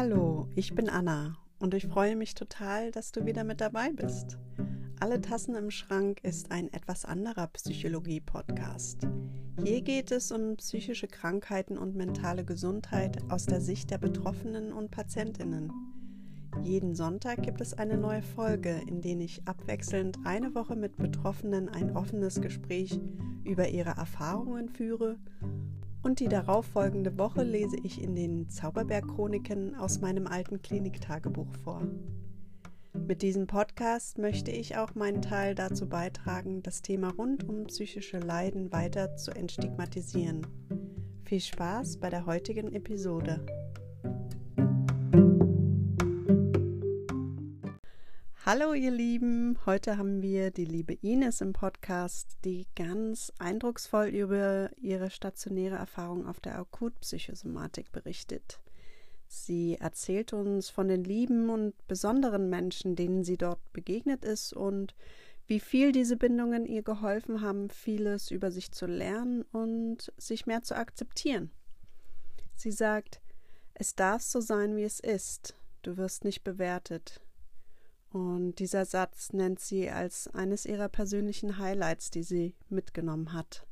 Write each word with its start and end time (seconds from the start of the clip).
Hallo, 0.00 0.46
ich 0.54 0.76
bin 0.76 0.88
Anna 0.88 1.36
und 1.58 1.74
ich 1.74 1.88
freue 1.88 2.14
mich 2.14 2.36
total, 2.36 2.92
dass 2.92 3.10
du 3.10 3.26
wieder 3.26 3.42
mit 3.42 3.60
dabei 3.60 3.90
bist. 3.92 4.38
Alle 5.00 5.20
Tassen 5.20 5.56
im 5.56 5.72
Schrank 5.72 6.20
ist 6.22 6.52
ein 6.52 6.72
etwas 6.72 7.04
anderer 7.04 7.48
Psychologie-Podcast. 7.48 9.08
Hier 9.60 9.82
geht 9.82 10.12
es 10.12 10.30
um 10.30 10.54
psychische 10.58 11.08
Krankheiten 11.08 11.76
und 11.76 11.96
mentale 11.96 12.44
Gesundheit 12.44 13.18
aus 13.28 13.46
der 13.46 13.60
Sicht 13.60 13.90
der 13.90 13.98
Betroffenen 13.98 14.72
und 14.72 14.92
Patientinnen. 14.92 15.72
Jeden 16.62 16.94
Sonntag 16.94 17.42
gibt 17.42 17.60
es 17.60 17.74
eine 17.74 17.98
neue 17.98 18.22
Folge, 18.22 18.80
in 18.86 19.00
der 19.00 19.18
ich 19.18 19.48
abwechselnd 19.48 20.16
eine 20.22 20.54
Woche 20.54 20.76
mit 20.76 20.96
Betroffenen 20.96 21.68
ein 21.68 21.96
offenes 21.96 22.40
Gespräch 22.40 23.00
über 23.42 23.66
ihre 23.66 23.96
Erfahrungen 23.96 24.68
führe 24.68 25.18
und 26.02 26.20
die 26.20 26.28
darauffolgende 26.28 27.18
Woche 27.18 27.42
lese 27.42 27.76
ich 27.82 28.02
in 28.02 28.14
den 28.14 28.48
Zauberberg-Chroniken 28.48 29.74
aus 29.74 30.00
meinem 30.00 30.26
alten 30.26 30.62
Kliniktagebuch 30.62 31.52
vor. 31.64 31.82
Mit 33.06 33.22
diesem 33.22 33.46
Podcast 33.46 34.18
möchte 34.18 34.50
ich 34.50 34.76
auch 34.76 34.94
meinen 34.94 35.22
Teil 35.22 35.54
dazu 35.54 35.88
beitragen, 35.88 36.62
das 36.62 36.82
Thema 36.82 37.10
rund 37.10 37.48
um 37.48 37.66
psychische 37.66 38.18
Leiden 38.18 38.72
weiter 38.72 39.16
zu 39.16 39.30
entstigmatisieren. 39.30 40.46
Viel 41.24 41.40
Spaß 41.40 41.98
bei 41.98 42.10
der 42.10 42.26
heutigen 42.26 42.72
Episode. 42.72 43.44
Hallo 48.50 48.72
ihr 48.72 48.90
Lieben, 48.90 49.58
heute 49.66 49.98
haben 49.98 50.22
wir 50.22 50.50
die 50.50 50.64
liebe 50.64 50.94
Ines 50.94 51.42
im 51.42 51.52
Podcast, 51.52 52.38
die 52.46 52.66
ganz 52.74 53.30
eindrucksvoll 53.38 54.06
über 54.06 54.70
ihre 54.78 55.10
stationäre 55.10 55.76
Erfahrung 55.76 56.26
auf 56.26 56.40
der 56.40 56.58
Akutpsychosomatik 56.58 57.92
berichtet. 57.92 58.58
Sie 59.26 59.76
erzählt 59.78 60.32
uns 60.32 60.70
von 60.70 60.88
den 60.88 61.04
lieben 61.04 61.50
und 61.50 61.74
besonderen 61.88 62.48
Menschen, 62.48 62.96
denen 62.96 63.22
sie 63.22 63.36
dort 63.36 63.60
begegnet 63.74 64.24
ist 64.24 64.54
und 64.54 64.94
wie 65.46 65.60
viel 65.60 65.92
diese 65.92 66.16
Bindungen 66.16 66.64
ihr 66.64 66.82
geholfen 66.82 67.42
haben, 67.42 67.68
vieles 67.68 68.30
über 68.30 68.50
sich 68.50 68.72
zu 68.72 68.86
lernen 68.86 69.42
und 69.52 70.10
sich 70.16 70.46
mehr 70.46 70.62
zu 70.62 70.74
akzeptieren. 70.74 71.50
Sie 72.54 72.72
sagt, 72.72 73.20
es 73.74 73.94
darf 73.94 74.22
so 74.22 74.40
sein, 74.40 74.74
wie 74.74 74.84
es 74.84 75.00
ist, 75.00 75.54
du 75.82 75.98
wirst 75.98 76.24
nicht 76.24 76.44
bewertet, 76.44 77.20
und 78.10 78.56
dieser 78.56 78.84
Satz 78.84 79.32
nennt 79.32 79.60
sie 79.60 79.90
als 79.90 80.28
eines 80.28 80.64
ihrer 80.64 80.88
persönlichen 80.88 81.58
Highlights, 81.58 82.10
die 82.10 82.22
sie 82.22 82.54
mitgenommen 82.68 83.32
hat. 83.32 83.66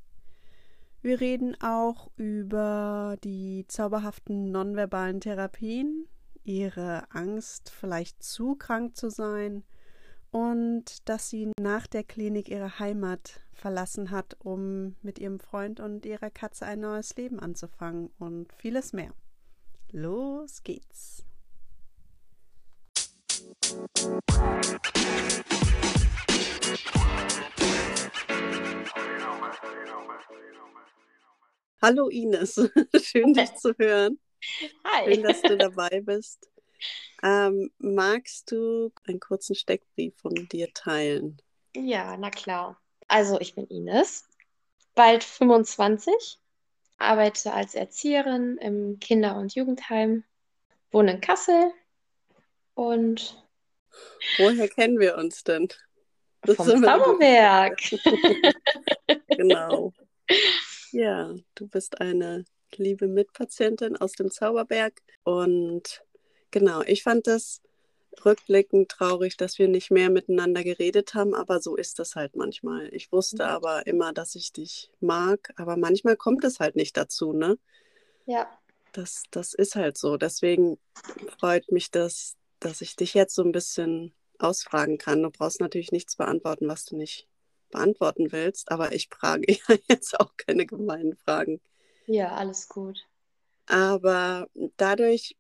Wir 1.03 1.21
reden 1.21 1.57
auch 1.61 2.11
über 2.17 3.17
die 3.23 3.65
zauberhaften 3.69 4.51
nonverbalen 4.51 5.21
Therapien, 5.21 6.09
ihre 6.45 7.11
Angst, 7.13 7.71
vielleicht 7.71 8.23
zu 8.23 8.57
krank 8.57 8.97
zu 8.97 9.11
sein 9.11 9.65
und 10.31 11.09
dass 11.09 11.31
sie 11.31 11.51
nach 11.61 11.87
der 11.87 12.05
Klinik 12.05 12.49
ihre 12.49 12.79
Heimat 12.79 13.41
verlassen 13.53 14.11
hat, 14.11 14.37
um 14.41 14.97
mit 15.03 15.19
ihrem 15.19 15.41
Freund 15.41 15.81
und 15.81 16.05
ihrer 16.05 16.31
Katze 16.31 16.67
ein 16.67 16.81
neues 16.81 17.17
Leben 17.17 17.41
anzufangen 17.41 18.11
und 18.19 18.53
vieles 18.53 18.93
mehr. 18.93 19.13
Los 19.93 20.63
geht's! 20.63 21.25
Hallo 31.83 32.09
Ines, 32.09 32.55
schön 33.03 33.33
dich 33.35 33.55
zu 33.57 33.75
hören. 33.79 34.21
Hi. 34.85 35.15
Schön, 35.15 35.23
dass 35.25 35.43
du 35.43 35.57
dabei 35.57 36.01
bist. 36.01 36.49
Ähm, 37.23 37.73
magst 37.79 38.53
du 38.53 38.93
einen 39.07 39.19
kurzen 39.19 39.55
Steckbrief 39.57 40.17
von 40.17 40.35
dir 40.35 40.73
teilen? 40.73 41.43
Ja, 41.75 42.17
na 42.17 42.31
klar. 42.31 42.81
Also 43.09 43.41
ich 43.41 43.57
bin 43.57 43.67
Ines, 43.67 44.29
bald 44.95 45.25
25, 45.25 46.39
arbeite 46.99 47.53
als 47.53 47.75
Erzieherin 47.75 48.59
im 48.59 49.01
Kinder- 49.01 49.37
und 49.37 49.55
Jugendheim, 49.55 50.23
wohne 50.93 51.15
in 51.15 51.21
Kassel 51.21 51.73
und 52.75 53.46
Woher 54.39 54.69
kennen 54.69 54.99
wir 54.99 55.17
uns 55.17 55.45
denn? 55.45 55.69
Das 56.43 56.57
vom 56.57 56.83
Zauberberg. 56.83 57.79
genau. 59.29 59.93
Ja, 60.93 61.35
du 61.55 61.67
bist 61.67 62.01
eine 62.01 62.45
liebe 62.77 63.09
Mitpatientin 63.09 63.97
aus 63.97 64.13
dem 64.13 64.31
Zauberberg. 64.31 65.01
Und 65.25 66.03
genau, 66.51 66.83
ich 66.83 67.03
fand 67.03 67.27
das 67.27 67.61
rückblickend 68.25 68.89
traurig, 68.89 69.37
dass 69.37 69.59
wir 69.59 69.69
nicht 69.69 69.91
mehr 69.91 70.11
miteinander 70.11 70.65
geredet 70.65 71.15
haben, 71.15 71.35
aber 71.35 71.61
so 71.61 71.77
ist 71.77 71.99
das 71.99 72.17
halt 72.17 72.35
manchmal. 72.37 72.89
Ich 72.95 73.13
wusste 73.13 73.43
ja. 73.43 73.49
aber 73.49 73.87
immer, 73.87 74.13
dass 74.13 74.35
ich 74.35 74.53
dich 74.53 74.91
mag, 75.01 75.53
aber 75.57 75.77
manchmal 75.77 76.17
kommt 76.17 76.45
es 76.45 76.61
halt 76.61 76.77
nicht 76.77 76.97
dazu, 76.97 77.33
ne? 77.33 77.59
Ja. 78.25 78.49
Das, 78.93 79.25
das 79.31 79.53
ist 79.53 79.77
halt 79.77 79.99
so. 79.99 80.17
Deswegen 80.17 80.79
freut 81.39 81.71
mich 81.71 81.91
das, 81.91 82.37
dass 82.61 82.81
ich 82.81 82.97
dich 82.97 83.15
jetzt 83.15 83.35
so 83.35 83.43
ein 83.43 83.53
bisschen 83.53 84.13
ausfragen 84.39 84.99
kann. 84.99 85.23
Du 85.23 85.31
brauchst 85.31 85.61
natürlich 85.61 85.93
nichts 85.93 86.17
beantworten, 86.17 86.69
was 86.69 86.85
du 86.85 86.97
nicht 86.97 87.27
beantworten 87.71 88.33
willst, 88.33 88.71
aber 88.71 88.93
ich 88.93 89.09
frage 89.09 89.47
ja 89.69 89.77
jetzt 89.89 90.19
auch 90.19 90.37
keine 90.37 90.67
gemeinen 90.67 91.17
Fragen. 91.17 91.61
Ja, 92.07 92.35
alles 92.37 92.69
gut. 92.69 93.05
Aber 93.67 94.49
dadurch, 94.77 95.37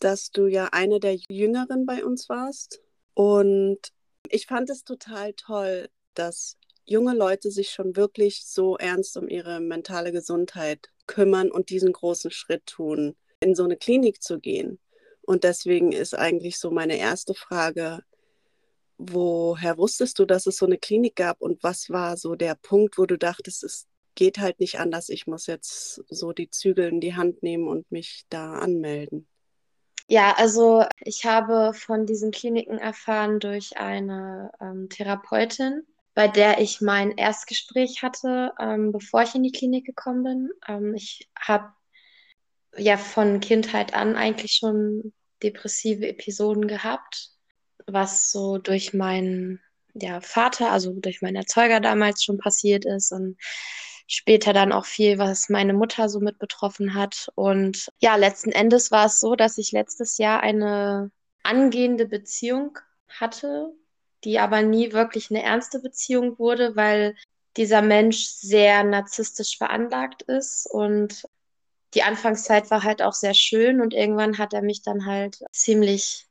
dass 0.00 0.30
du 0.30 0.46
ja 0.46 0.70
eine 0.72 0.98
der 0.98 1.16
Jüngeren 1.28 1.86
bei 1.86 2.04
uns 2.04 2.28
warst 2.28 2.80
und 3.14 3.92
ich 4.28 4.46
fand 4.46 4.70
es 4.70 4.84
total 4.84 5.34
toll, 5.34 5.88
dass 6.14 6.56
junge 6.84 7.14
Leute 7.14 7.50
sich 7.50 7.70
schon 7.70 7.96
wirklich 7.96 8.44
so 8.44 8.76
ernst 8.76 9.16
um 9.16 9.28
ihre 9.28 9.60
mentale 9.60 10.10
Gesundheit 10.10 10.90
kümmern 11.06 11.50
und 11.50 11.70
diesen 11.70 11.92
großen 11.92 12.30
Schritt 12.30 12.66
tun, 12.66 13.16
in 13.40 13.54
so 13.54 13.64
eine 13.64 13.76
Klinik 13.76 14.22
zu 14.22 14.40
gehen. 14.40 14.78
Und 15.30 15.44
deswegen 15.44 15.92
ist 15.92 16.18
eigentlich 16.18 16.58
so 16.58 16.72
meine 16.72 16.96
erste 16.96 17.34
Frage, 17.34 18.02
woher 18.98 19.78
wusstest 19.78 20.18
du, 20.18 20.24
dass 20.24 20.46
es 20.46 20.56
so 20.56 20.66
eine 20.66 20.76
Klinik 20.76 21.14
gab 21.14 21.40
und 21.40 21.62
was 21.62 21.88
war 21.88 22.16
so 22.16 22.34
der 22.34 22.56
Punkt, 22.56 22.98
wo 22.98 23.06
du 23.06 23.16
dachtest, 23.16 23.62
es 23.62 23.86
geht 24.16 24.38
halt 24.40 24.58
nicht 24.58 24.80
anders, 24.80 25.08
ich 25.08 25.28
muss 25.28 25.46
jetzt 25.46 26.02
so 26.08 26.32
die 26.32 26.50
Zügel 26.50 26.88
in 26.88 27.00
die 27.00 27.14
Hand 27.14 27.44
nehmen 27.44 27.68
und 27.68 27.92
mich 27.92 28.24
da 28.28 28.54
anmelden? 28.54 29.28
Ja, 30.08 30.34
also 30.36 30.84
ich 30.98 31.24
habe 31.24 31.74
von 31.74 32.06
diesen 32.06 32.32
Kliniken 32.32 32.78
erfahren 32.78 33.38
durch 33.38 33.76
eine 33.76 34.50
ähm, 34.60 34.88
Therapeutin, 34.88 35.86
bei 36.12 36.26
der 36.26 36.60
ich 36.60 36.80
mein 36.80 37.12
Erstgespräch 37.12 38.02
hatte, 38.02 38.50
ähm, 38.58 38.90
bevor 38.90 39.22
ich 39.22 39.36
in 39.36 39.44
die 39.44 39.52
Klinik 39.52 39.86
gekommen 39.86 40.24
bin. 40.24 40.50
Ähm, 40.66 40.94
ich 40.96 41.30
habe 41.38 41.72
ja 42.76 42.96
von 42.96 43.38
Kindheit 43.38 43.94
an 43.94 44.16
eigentlich 44.16 44.54
schon 44.54 45.12
depressive 45.42 46.06
Episoden 46.06 46.68
gehabt 46.68 47.30
was 47.92 48.30
so 48.30 48.58
durch 48.58 48.94
meinen 48.94 49.60
ja, 49.94 50.20
Vater, 50.20 50.70
also 50.70 50.92
durch 50.92 51.22
meinen 51.22 51.36
Erzeuger 51.36 51.80
damals 51.80 52.22
schon 52.22 52.38
passiert 52.38 52.84
ist 52.84 53.12
und 53.12 53.36
später 54.06 54.52
dann 54.52 54.72
auch 54.72 54.86
viel, 54.86 55.18
was 55.18 55.48
meine 55.48 55.72
Mutter 55.72 56.08
so 56.08 56.20
mit 56.20 56.38
betroffen 56.38 56.94
hat. 56.94 57.28
Und 57.34 57.88
ja, 58.00 58.16
letzten 58.16 58.52
Endes 58.52 58.90
war 58.90 59.06
es 59.06 59.20
so, 59.20 59.34
dass 59.36 59.58
ich 59.58 59.72
letztes 59.72 60.18
Jahr 60.18 60.40
eine 60.40 61.10
angehende 61.42 62.06
Beziehung 62.06 62.78
hatte, 63.08 63.72
die 64.24 64.38
aber 64.38 64.62
nie 64.62 64.92
wirklich 64.92 65.30
eine 65.30 65.42
ernste 65.42 65.80
Beziehung 65.80 66.38
wurde, 66.38 66.76
weil 66.76 67.16
dieser 67.56 67.82
Mensch 67.82 68.26
sehr 68.26 68.84
narzisstisch 68.84 69.58
veranlagt 69.58 70.22
ist 70.22 70.66
und 70.70 71.24
die 71.94 72.02
Anfangszeit 72.02 72.70
war 72.70 72.82
halt 72.82 73.02
auch 73.02 73.14
sehr 73.14 73.34
schön 73.34 73.80
und 73.80 73.94
irgendwann 73.94 74.38
hat 74.38 74.52
er 74.52 74.62
mich 74.62 74.82
dann 74.82 75.06
halt 75.06 75.40
ziemlich 75.52 76.26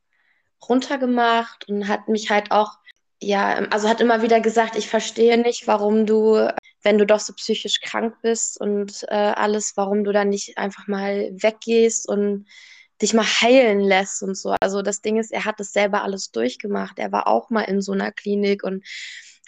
runtergemacht 0.67 1.67
und 1.67 1.87
hat 1.87 2.07
mich 2.07 2.29
halt 2.29 2.51
auch, 2.51 2.77
ja, 3.21 3.55
also 3.69 3.89
hat 3.89 4.01
immer 4.01 4.21
wieder 4.21 4.39
gesagt, 4.39 4.75
ich 4.75 4.89
verstehe 4.89 5.37
nicht, 5.37 5.67
warum 5.67 6.05
du, 6.05 6.49
wenn 6.83 6.97
du 6.97 7.05
doch 7.05 7.19
so 7.19 7.33
psychisch 7.33 7.81
krank 7.81 8.15
bist 8.21 8.59
und 8.59 9.03
äh, 9.09 9.15
alles, 9.15 9.73
warum 9.75 10.03
du 10.03 10.11
dann 10.11 10.29
nicht 10.29 10.57
einfach 10.57 10.87
mal 10.87 11.29
weggehst 11.33 12.07
und 12.07 12.45
dich 13.01 13.13
mal 13.13 13.25
heilen 13.25 13.79
lässt 13.79 14.23
und 14.23 14.35
so. 14.35 14.55
Also 14.61 14.81
das 14.81 15.01
Ding 15.01 15.17
ist, 15.17 15.31
er 15.31 15.45
hat 15.45 15.59
das 15.59 15.71
selber 15.71 16.03
alles 16.03 16.31
durchgemacht. 16.31 16.99
Er 16.99 17.11
war 17.11 17.27
auch 17.27 17.49
mal 17.49 17.63
in 17.63 17.81
so 17.81 17.93
einer 17.93 18.11
Klinik 18.11 18.63
und 18.63 18.85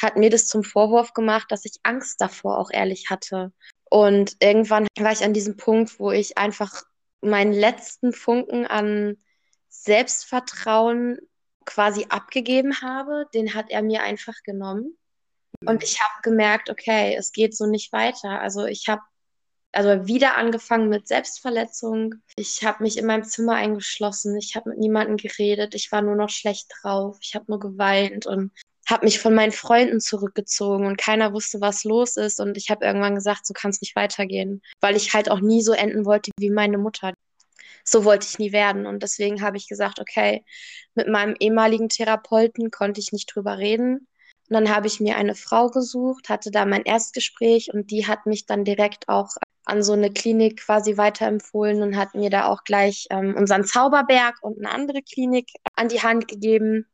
hat 0.01 0.17
mir 0.17 0.29
das 0.29 0.47
zum 0.47 0.63
Vorwurf 0.63 1.13
gemacht, 1.13 1.51
dass 1.51 1.65
ich 1.65 1.73
Angst 1.83 2.21
davor 2.21 2.57
auch 2.57 2.71
ehrlich 2.71 3.09
hatte. 3.09 3.51
Und 3.91 4.37
irgendwann 4.39 4.87
war 4.97 5.11
ich 5.11 5.21
an 5.21 5.33
diesem 5.33 5.57
Punkt, 5.57 5.99
wo 5.99 6.11
ich 6.11 6.37
einfach 6.37 6.83
meinen 7.19 7.51
letzten 7.51 8.13
Funken 8.13 8.65
an 8.65 9.17
Selbstvertrauen 9.67 11.19
quasi 11.65 12.05
abgegeben 12.07 12.81
habe, 12.81 13.25
den 13.33 13.53
hat 13.53 13.69
er 13.69 13.81
mir 13.81 14.01
einfach 14.01 14.35
genommen. 14.45 14.97
Und 15.65 15.83
ich 15.83 15.99
habe 15.99 16.21
gemerkt, 16.23 16.69
okay, 16.69 17.15
es 17.17 17.33
geht 17.33 17.55
so 17.55 17.67
nicht 17.67 17.91
weiter. 17.91 18.39
Also 18.39 18.65
ich 18.65 18.87
habe 18.87 19.01
also 19.73 20.07
wieder 20.07 20.37
angefangen 20.37 20.87
mit 20.87 21.09
Selbstverletzung. 21.09 22.15
Ich 22.37 22.63
habe 22.63 22.83
mich 22.83 22.97
in 22.97 23.05
meinem 23.05 23.25
Zimmer 23.25 23.55
eingeschlossen. 23.55 24.37
Ich 24.37 24.55
habe 24.55 24.69
mit 24.69 24.79
niemandem 24.79 25.17
geredet. 25.17 25.75
Ich 25.75 25.91
war 25.91 26.01
nur 26.01 26.15
noch 26.15 26.29
schlecht 26.29 26.71
drauf. 26.81 27.17
Ich 27.21 27.35
habe 27.35 27.45
nur 27.49 27.59
geweint 27.59 28.25
und 28.25 28.51
habe 28.91 29.05
mich 29.05 29.19
von 29.19 29.33
meinen 29.33 29.51
Freunden 29.51 29.99
zurückgezogen 29.99 30.85
und 30.85 30.97
keiner 30.97 31.33
wusste, 31.33 31.61
was 31.61 31.83
los 31.83 32.17
ist. 32.17 32.39
Und 32.39 32.57
ich 32.57 32.69
habe 32.69 32.85
irgendwann 32.85 33.15
gesagt, 33.15 33.45
so 33.45 33.53
kann 33.53 33.71
es 33.71 33.81
nicht 33.81 33.95
weitergehen, 33.95 34.61
weil 34.81 34.95
ich 34.95 35.13
halt 35.13 35.29
auch 35.29 35.39
nie 35.39 35.61
so 35.61 35.73
enden 35.73 36.05
wollte 36.05 36.31
wie 36.37 36.49
meine 36.49 36.77
Mutter. 36.77 37.13
So 37.83 38.05
wollte 38.05 38.27
ich 38.29 38.39
nie 38.39 38.51
werden. 38.51 38.85
Und 38.85 39.03
deswegen 39.03 39.41
habe 39.41 39.57
ich 39.57 39.67
gesagt, 39.67 39.99
okay, 39.99 40.43
mit 40.95 41.07
meinem 41.07 41.35
ehemaligen 41.39 41.89
Therapeuten 41.89 42.71
konnte 42.71 42.99
ich 42.99 43.11
nicht 43.11 43.33
drüber 43.33 43.57
reden. 43.57 44.07
Und 44.49 44.55
dann 44.55 44.69
habe 44.69 44.87
ich 44.87 44.99
mir 44.99 45.15
eine 45.17 45.35
Frau 45.35 45.69
gesucht, 45.69 46.29
hatte 46.29 46.51
da 46.51 46.65
mein 46.65 46.83
Erstgespräch 46.83 47.73
und 47.73 47.89
die 47.89 48.07
hat 48.07 48.25
mich 48.25 48.45
dann 48.45 48.65
direkt 48.65 49.07
auch 49.07 49.29
an 49.63 49.83
so 49.83 49.93
eine 49.93 50.11
Klinik 50.11 50.65
quasi 50.65 50.97
weiterempfohlen 50.97 51.81
und 51.81 51.95
hat 51.95 52.15
mir 52.15 52.29
da 52.29 52.47
auch 52.47 52.63
gleich 52.63 53.07
ähm, 53.11 53.35
unseren 53.37 53.63
Zauberberg 53.63 54.35
und 54.41 54.57
eine 54.57 54.71
andere 54.71 55.01
Klinik 55.01 55.47
an 55.75 55.87
die 55.87 56.01
Hand 56.01 56.27
gegeben. 56.27 56.85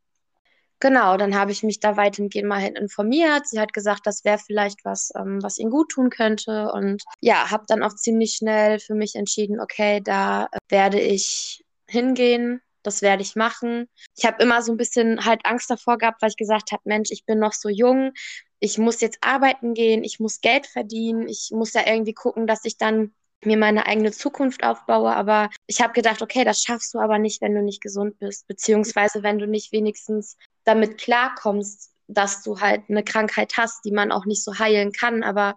Genau, 0.79 1.17
dann 1.17 1.35
habe 1.35 1.51
ich 1.51 1.63
mich 1.63 1.79
da 1.79 1.97
weitgehend 1.97 2.47
mal 2.47 2.63
informiert. 2.63 3.47
Sie 3.47 3.59
hat 3.59 3.73
gesagt, 3.73 4.05
das 4.05 4.23
wäre 4.23 4.37
vielleicht 4.37 4.85
was, 4.85 5.11
ähm, 5.15 5.39
was 5.41 5.57
ihnen 5.57 5.71
gut 5.71 5.89
tun 5.89 6.11
könnte. 6.11 6.71
Und 6.71 7.03
ja, 7.19 7.49
habe 7.49 7.63
dann 7.67 7.81
auch 7.81 7.95
ziemlich 7.95 8.33
schnell 8.33 8.79
für 8.79 8.93
mich 8.93 9.15
entschieden, 9.15 9.59
okay, 9.59 10.01
da 10.03 10.45
äh, 10.51 10.57
werde 10.69 10.99
ich 10.99 11.63
hingehen, 11.87 12.61
das 12.83 13.01
werde 13.01 13.23
ich 13.23 13.35
machen. 13.35 13.87
Ich 14.15 14.25
habe 14.25 14.41
immer 14.43 14.61
so 14.61 14.71
ein 14.71 14.77
bisschen 14.77 15.25
halt 15.25 15.41
Angst 15.45 15.69
davor 15.69 15.97
gehabt, 15.97 16.21
weil 16.21 16.29
ich 16.29 16.37
gesagt 16.37 16.71
habe, 16.71 16.83
Mensch, 16.85 17.09
ich 17.11 17.25
bin 17.25 17.39
noch 17.39 17.53
so 17.53 17.69
jung, 17.69 18.11
ich 18.59 18.77
muss 18.77 19.01
jetzt 19.01 19.17
arbeiten 19.21 19.73
gehen, 19.73 20.03
ich 20.03 20.19
muss 20.19 20.41
Geld 20.41 20.67
verdienen, 20.67 21.27
ich 21.27 21.49
muss 21.51 21.73
ja 21.73 21.81
irgendwie 21.87 22.13
gucken, 22.13 22.45
dass 22.45 22.65
ich 22.65 22.77
dann 22.77 23.13
mir 23.43 23.57
meine 23.57 23.85
eigene 23.87 24.11
Zukunft 24.11 24.63
aufbaue. 24.63 25.15
Aber 25.15 25.49
ich 25.67 25.81
habe 25.81 25.93
gedacht, 25.93 26.21
okay, 26.21 26.43
das 26.43 26.61
schaffst 26.61 26.93
du 26.93 26.99
aber 26.99 27.19
nicht, 27.19 27.41
wenn 27.41 27.55
du 27.55 27.61
nicht 27.61 27.81
gesund 27.81 28.19
bist, 28.19 28.47
beziehungsweise 28.47 29.23
wenn 29.23 29.39
du 29.39 29.47
nicht 29.47 29.71
wenigstens 29.71 30.37
damit 30.67 30.97
klarkommst, 30.97 31.91
dass 32.07 32.43
du 32.43 32.59
halt 32.59 32.83
eine 32.89 33.03
Krankheit 33.03 33.53
hast, 33.57 33.85
die 33.85 33.91
man 33.91 34.11
auch 34.11 34.25
nicht 34.25 34.43
so 34.43 34.59
heilen 34.59 34.91
kann. 34.91 35.23
Aber 35.23 35.55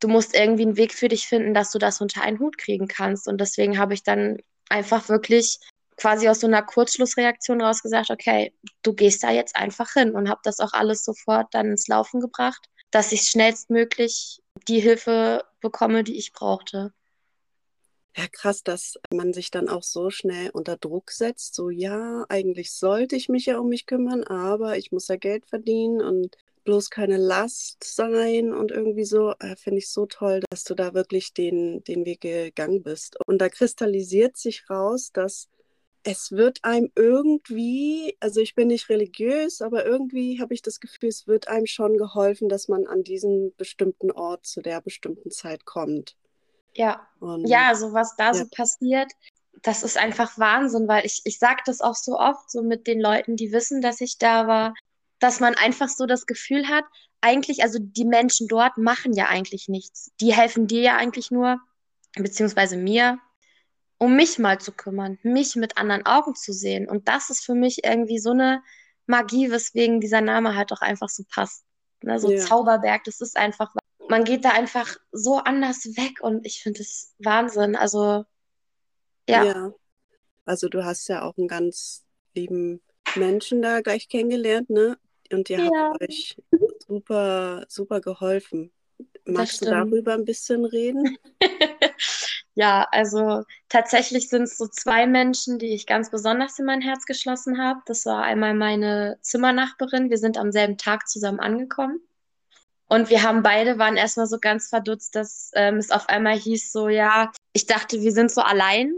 du 0.00 0.08
musst 0.08 0.34
irgendwie 0.34 0.62
einen 0.62 0.76
Weg 0.76 0.92
für 0.92 1.08
dich 1.08 1.26
finden, 1.26 1.54
dass 1.54 1.70
du 1.70 1.78
das 1.78 2.00
unter 2.00 2.22
einen 2.22 2.38
Hut 2.38 2.58
kriegen 2.58 2.88
kannst. 2.88 3.28
Und 3.28 3.40
deswegen 3.40 3.78
habe 3.78 3.94
ich 3.94 4.02
dann 4.02 4.38
einfach 4.68 5.08
wirklich 5.08 5.58
quasi 5.96 6.28
aus 6.28 6.40
so 6.40 6.46
einer 6.46 6.62
Kurzschlussreaktion 6.62 7.60
raus 7.60 7.82
gesagt, 7.82 8.10
okay, 8.10 8.54
du 8.82 8.94
gehst 8.94 9.22
da 9.22 9.30
jetzt 9.30 9.56
einfach 9.56 9.92
hin 9.92 10.12
und 10.12 10.28
habe 10.28 10.40
das 10.44 10.60
auch 10.60 10.72
alles 10.72 11.04
sofort 11.04 11.48
dann 11.52 11.72
ins 11.72 11.88
Laufen 11.88 12.20
gebracht, 12.20 12.66
dass 12.90 13.12
ich 13.12 13.22
schnellstmöglich 13.22 14.40
die 14.68 14.80
Hilfe 14.80 15.44
bekomme, 15.60 16.04
die 16.04 16.16
ich 16.16 16.32
brauchte. 16.32 16.92
Ja, 18.18 18.26
krass, 18.32 18.64
dass 18.64 18.98
man 19.14 19.32
sich 19.32 19.52
dann 19.52 19.68
auch 19.68 19.84
so 19.84 20.10
schnell 20.10 20.50
unter 20.50 20.76
Druck 20.76 21.12
setzt. 21.12 21.54
So, 21.54 21.70
ja, 21.70 22.26
eigentlich 22.28 22.72
sollte 22.72 23.14
ich 23.14 23.28
mich 23.28 23.46
ja 23.46 23.60
um 23.60 23.68
mich 23.68 23.86
kümmern, 23.86 24.24
aber 24.24 24.76
ich 24.76 24.90
muss 24.90 25.06
ja 25.06 25.14
Geld 25.14 25.46
verdienen 25.46 26.00
und 26.00 26.36
bloß 26.64 26.90
keine 26.90 27.16
Last 27.16 27.84
sein 27.84 28.52
und 28.52 28.72
irgendwie 28.72 29.04
so, 29.04 29.34
äh, 29.38 29.54
finde 29.54 29.78
ich 29.78 29.88
so 29.90 30.06
toll, 30.06 30.40
dass 30.50 30.64
du 30.64 30.74
da 30.74 30.94
wirklich 30.94 31.32
den, 31.32 31.84
den 31.84 32.04
Weg 32.06 32.22
gegangen 32.22 32.82
bist. 32.82 33.16
Und 33.24 33.38
da 33.38 33.48
kristallisiert 33.48 34.36
sich 34.36 34.68
raus, 34.68 35.12
dass 35.12 35.48
es 36.02 36.32
wird 36.32 36.58
einem 36.64 36.90
irgendwie, 36.96 38.16
also 38.18 38.40
ich 38.40 38.56
bin 38.56 38.66
nicht 38.68 38.88
religiös, 38.88 39.62
aber 39.62 39.86
irgendwie 39.86 40.40
habe 40.40 40.54
ich 40.54 40.62
das 40.62 40.80
Gefühl, 40.80 41.10
es 41.10 41.28
wird 41.28 41.46
einem 41.46 41.66
schon 41.66 41.96
geholfen, 41.96 42.48
dass 42.48 42.66
man 42.66 42.88
an 42.88 43.04
diesen 43.04 43.54
bestimmten 43.56 44.10
Ort 44.10 44.44
zu 44.44 44.60
der 44.60 44.80
bestimmten 44.80 45.30
Zeit 45.30 45.64
kommt. 45.64 46.16
Ja, 46.78 47.08
Und, 47.18 47.48
ja, 47.48 47.68
also 47.68 47.92
was 47.92 48.14
da 48.16 48.28
ja. 48.28 48.34
so 48.34 48.44
passiert, 48.46 49.10
das 49.62 49.82
ist 49.82 49.98
einfach 49.98 50.38
Wahnsinn, 50.38 50.86
weil 50.86 51.04
ich, 51.04 51.20
ich 51.24 51.40
sage 51.40 51.60
das 51.66 51.80
auch 51.80 51.96
so 51.96 52.16
oft, 52.16 52.48
so 52.48 52.62
mit 52.62 52.86
den 52.86 53.00
Leuten, 53.00 53.34
die 53.34 53.50
wissen, 53.50 53.82
dass 53.82 54.00
ich 54.00 54.18
da 54.18 54.46
war, 54.46 54.74
dass 55.18 55.40
man 55.40 55.56
einfach 55.56 55.88
so 55.88 56.06
das 56.06 56.26
Gefühl 56.26 56.68
hat, 56.68 56.84
eigentlich, 57.20 57.64
also 57.64 57.80
die 57.80 58.04
Menschen 58.04 58.46
dort 58.46 58.78
machen 58.78 59.12
ja 59.12 59.26
eigentlich 59.26 59.66
nichts. 59.66 60.12
Die 60.20 60.32
helfen 60.32 60.68
dir 60.68 60.82
ja 60.82 60.96
eigentlich 60.96 61.32
nur, 61.32 61.58
beziehungsweise 62.14 62.76
mir, 62.76 63.18
um 63.98 64.14
mich 64.14 64.38
mal 64.38 64.60
zu 64.60 64.70
kümmern, 64.70 65.18
mich 65.24 65.56
mit 65.56 65.78
anderen 65.78 66.06
Augen 66.06 66.36
zu 66.36 66.52
sehen. 66.52 66.88
Und 66.88 67.08
das 67.08 67.30
ist 67.30 67.44
für 67.44 67.54
mich 67.54 67.84
irgendwie 67.84 68.20
so 68.20 68.30
eine 68.30 68.62
Magie, 69.06 69.50
weswegen 69.50 70.00
dieser 70.00 70.20
Name 70.20 70.54
halt 70.54 70.72
auch 70.72 70.80
einfach 70.80 71.08
so 71.08 71.24
passt. 71.28 71.64
Ne? 72.02 72.20
So 72.20 72.30
ja. 72.30 72.38
Zauberberg, 72.38 73.02
das 73.02 73.20
ist 73.20 73.36
einfach, 73.36 73.74
man 74.08 74.24
geht 74.24 74.44
da 74.44 74.50
einfach 74.50 74.96
so 75.12 75.36
anders 75.36 75.84
weg 75.96 76.20
und 76.20 76.46
ich 76.46 76.62
finde 76.62 76.82
es 76.82 77.14
Wahnsinn. 77.18 77.76
Also, 77.76 78.24
ja. 79.28 79.44
ja. 79.44 79.72
Also, 80.44 80.68
du 80.68 80.84
hast 80.84 81.08
ja 81.08 81.22
auch 81.22 81.36
einen 81.36 81.48
ganz 81.48 82.04
lieben 82.34 82.80
Menschen 83.16 83.62
da 83.62 83.80
gleich 83.80 84.08
kennengelernt, 84.08 84.70
ne? 84.70 84.98
Und 85.32 85.50
ihr 85.50 85.58
ja. 85.58 85.70
habt 85.70 86.02
euch 86.02 86.36
super, 86.86 87.64
super 87.68 88.00
geholfen. 88.00 88.72
Magst 89.26 89.60
du 89.60 89.66
darüber 89.66 90.14
ein 90.14 90.24
bisschen 90.24 90.64
reden? 90.64 91.18
Ja, 92.58 92.88
also 92.90 93.44
tatsächlich 93.68 94.28
sind 94.28 94.42
es 94.42 94.58
so 94.58 94.66
zwei 94.66 95.06
Menschen, 95.06 95.60
die 95.60 95.74
ich 95.74 95.86
ganz 95.86 96.10
besonders 96.10 96.58
in 96.58 96.64
mein 96.64 96.80
Herz 96.80 97.06
geschlossen 97.06 97.62
habe. 97.62 97.78
Das 97.86 98.04
war 98.04 98.24
einmal 98.24 98.52
meine 98.52 99.16
Zimmernachbarin. 99.20 100.10
Wir 100.10 100.18
sind 100.18 100.36
am 100.36 100.50
selben 100.50 100.76
Tag 100.76 101.08
zusammen 101.08 101.38
angekommen. 101.38 102.00
Und 102.88 103.10
wir 103.10 103.22
haben 103.22 103.42
beide, 103.42 103.78
waren 103.78 103.96
erstmal 103.96 104.26
so 104.26 104.38
ganz 104.40 104.68
verdutzt, 104.68 105.14
dass 105.14 105.50
ähm, 105.54 105.76
es 105.76 105.90
auf 105.90 106.08
einmal 106.08 106.36
hieß 106.36 106.72
so, 106.72 106.88
ja, 106.88 107.30
ich 107.52 107.66
dachte, 107.66 108.00
wir 108.00 108.12
sind 108.12 108.30
so 108.30 108.40
allein 108.40 108.92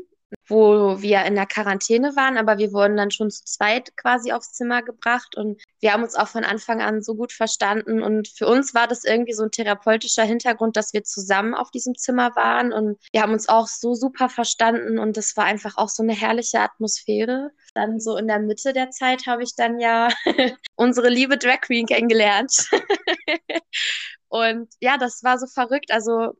wo 0.50 1.00
wir 1.00 1.24
in 1.24 1.36
der 1.36 1.46
Quarantäne 1.46 2.16
waren, 2.16 2.36
aber 2.36 2.58
wir 2.58 2.72
wurden 2.72 2.96
dann 2.96 3.10
schon 3.10 3.30
zu 3.30 3.44
zweit 3.44 3.96
quasi 3.96 4.32
aufs 4.32 4.52
Zimmer 4.52 4.82
gebracht 4.82 5.36
und 5.36 5.62
wir 5.80 5.92
haben 5.92 6.02
uns 6.02 6.16
auch 6.16 6.28
von 6.28 6.44
Anfang 6.44 6.82
an 6.82 7.02
so 7.02 7.14
gut 7.14 7.32
verstanden 7.32 8.02
und 8.02 8.28
für 8.28 8.46
uns 8.46 8.74
war 8.74 8.88
das 8.88 9.04
irgendwie 9.04 9.32
so 9.32 9.44
ein 9.44 9.50
therapeutischer 9.50 10.24
Hintergrund, 10.24 10.76
dass 10.76 10.92
wir 10.92 11.04
zusammen 11.04 11.54
auf 11.54 11.70
diesem 11.70 11.94
Zimmer 11.94 12.34
waren 12.34 12.72
und 12.72 12.98
wir 13.12 13.22
haben 13.22 13.32
uns 13.32 13.48
auch 13.48 13.68
so 13.68 13.94
super 13.94 14.28
verstanden 14.28 14.98
und 14.98 15.16
das 15.16 15.36
war 15.36 15.44
einfach 15.44 15.76
auch 15.76 15.88
so 15.88 16.02
eine 16.02 16.14
herrliche 16.14 16.60
Atmosphäre. 16.60 17.50
Dann 17.74 18.00
so 18.00 18.16
in 18.16 18.26
der 18.26 18.40
Mitte 18.40 18.72
der 18.72 18.90
Zeit 18.90 19.26
habe 19.26 19.44
ich 19.44 19.54
dann 19.54 19.78
ja 19.78 20.08
unsere 20.74 21.08
liebe 21.08 21.38
Drag 21.38 21.60
Queen 21.60 21.86
kennengelernt. 21.86 22.68
und 24.28 24.68
ja, 24.80 24.98
das 24.98 25.22
war 25.22 25.38
so 25.38 25.46
verrückt, 25.46 25.92
also 25.92 26.32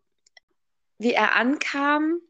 wie 0.99 1.13
er 1.13 1.37
ankam, 1.37 2.21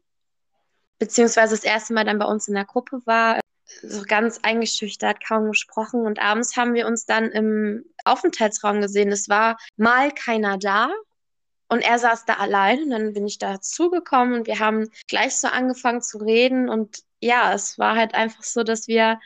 beziehungsweise 1.01 1.55
das 1.55 1.63
erste 1.63 1.95
Mal 1.95 2.05
dann 2.05 2.19
bei 2.19 2.25
uns 2.25 2.47
in 2.47 2.53
der 2.53 2.63
Gruppe 2.63 3.01
war, 3.05 3.39
so 3.81 4.03
ganz 4.03 4.39
eingeschüchtert, 4.43 5.17
kaum 5.25 5.47
gesprochen. 5.47 6.05
Und 6.05 6.19
abends 6.21 6.55
haben 6.55 6.75
wir 6.75 6.85
uns 6.85 7.07
dann 7.07 7.31
im 7.31 7.85
Aufenthaltsraum 8.05 8.81
gesehen. 8.81 9.11
Es 9.11 9.27
war 9.27 9.57
mal 9.77 10.11
keiner 10.11 10.59
da. 10.59 10.91
Und 11.69 11.81
er 11.81 11.97
saß 11.97 12.25
da 12.25 12.35
allein 12.35 12.83
und 12.83 12.89
dann 12.91 13.13
bin 13.13 13.25
ich 13.25 13.39
dazugekommen 13.39 14.35
und 14.35 14.47
wir 14.47 14.59
haben 14.59 14.91
gleich 15.07 15.37
so 15.37 15.47
angefangen 15.47 16.03
zu 16.03 16.19
reden. 16.19 16.69
Und 16.69 16.99
ja, 17.19 17.51
es 17.51 17.79
war 17.79 17.95
halt 17.95 18.13
einfach 18.13 18.43
so, 18.43 18.61
dass 18.61 18.87
wir 18.87 19.19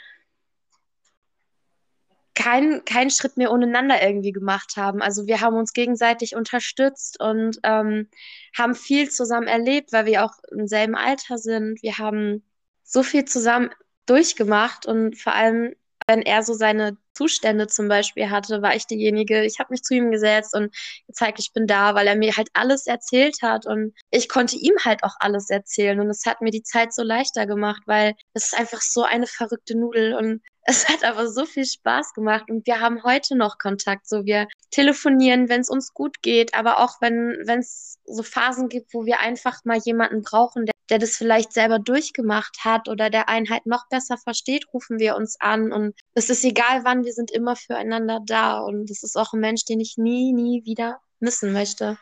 keinen 2.35 2.85
kein 2.85 3.09
Schritt 3.09 3.37
mehr 3.37 3.51
ohneinander 3.51 4.03
irgendwie 4.03 4.31
gemacht 4.31 4.75
haben. 4.77 5.01
Also 5.01 5.25
wir 5.27 5.41
haben 5.41 5.55
uns 5.55 5.73
gegenseitig 5.73 6.35
unterstützt 6.35 7.19
und 7.19 7.59
ähm, 7.63 8.09
haben 8.57 8.75
viel 8.75 9.09
zusammen 9.09 9.47
erlebt, 9.47 9.93
weil 9.93 10.05
wir 10.05 10.25
auch 10.25 10.33
im 10.51 10.67
selben 10.67 10.95
Alter 10.95 11.37
sind. 11.37 11.81
Wir 11.81 11.97
haben 11.97 12.43
so 12.83 13.03
viel 13.03 13.25
zusammen 13.25 13.71
durchgemacht 14.05 14.85
und 14.85 15.17
vor 15.17 15.33
allem, 15.33 15.73
wenn 16.07 16.21
er 16.21 16.43
so 16.43 16.53
seine 16.53 16.97
Zustände 17.13 17.67
zum 17.67 17.87
Beispiel 17.87 18.29
hatte, 18.29 18.61
war 18.61 18.75
ich 18.75 18.87
diejenige, 18.87 19.43
ich 19.45 19.59
habe 19.59 19.71
mich 19.71 19.83
zu 19.83 19.95
ihm 19.95 20.11
gesetzt 20.11 20.53
und 20.53 20.75
gezeigt, 21.07 21.39
ich 21.39 21.53
bin 21.53 21.65
da, 21.65 21.95
weil 21.95 22.07
er 22.07 22.15
mir 22.15 22.35
halt 22.35 22.49
alles 22.53 22.87
erzählt 22.87 23.37
hat. 23.41 23.65
Und 23.65 23.93
ich 24.11 24.29
konnte 24.29 24.57
ihm 24.57 24.75
halt 24.83 25.03
auch 25.03 25.15
alles 25.19 25.49
erzählen. 25.49 25.99
Und 25.99 26.09
es 26.09 26.25
hat 26.25 26.41
mir 26.41 26.51
die 26.51 26.63
Zeit 26.63 26.93
so 26.93 27.03
leichter 27.03 27.47
gemacht, 27.47 27.83
weil 27.85 28.13
es 28.33 28.45
ist 28.45 28.59
einfach 28.59 28.81
so 28.81 29.03
eine 29.03 29.27
verrückte 29.27 29.77
Nudel. 29.77 30.13
Und 30.15 30.41
es 30.67 30.89
hat 30.89 31.03
aber 31.03 31.27
so 31.29 31.45
viel 31.45 31.65
Spaß 31.65 32.13
gemacht. 32.13 32.49
Und 32.49 32.67
wir 32.67 32.81
haben 32.81 33.03
heute 33.03 33.35
noch 33.37 33.57
Kontakt. 33.57 34.07
So, 34.07 34.25
wir 34.25 34.47
telefonieren, 34.71 35.47
wenn 35.49 35.61
es 35.61 35.69
uns 35.69 35.93
gut 35.93 36.21
geht, 36.21 36.53
aber 36.53 36.79
auch 36.79 37.01
wenn 37.01 37.39
es 37.59 37.97
so 38.05 38.23
Phasen 38.23 38.67
gibt, 38.67 38.93
wo 38.93 39.05
wir 39.05 39.19
einfach 39.19 39.63
mal 39.63 39.77
jemanden 39.77 40.21
brauchen, 40.21 40.65
der, 40.89 40.99
das 40.99 41.15
vielleicht 41.15 41.53
selber 41.53 41.79
durchgemacht 41.79 42.59
hat 42.63 42.89
oder 42.89 43.09
der 43.09 43.29
einen 43.29 43.49
halt 43.49 43.65
noch 43.65 43.87
besser 43.89 44.17
versteht, 44.17 44.65
rufen 44.73 44.99
wir 44.99 45.15
uns 45.15 45.39
an. 45.39 45.71
Und 45.71 45.95
es 46.13 46.29
ist 46.29 46.43
egal 46.43 46.83
wann, 46.83 47.05
wir 47.05 47.13
sind 47.13 47.31
immer 47.31 47.55
füreinander 47.55 48.19
da. 48.25 48.59
Und 48.59 48.89
es 48.89 49.03
ist 49.03 49.17
auch 49.17 49.33
ein 49.33 49.39
Mensch, 49.39 49.65
den 49.65 49.79
ich 49.79 49.97
nie, 49.97 50.33
nie 50.33 50.65
wieder 50.65 50.99
missen 51.19 51.53
möchte. 51.53 51.97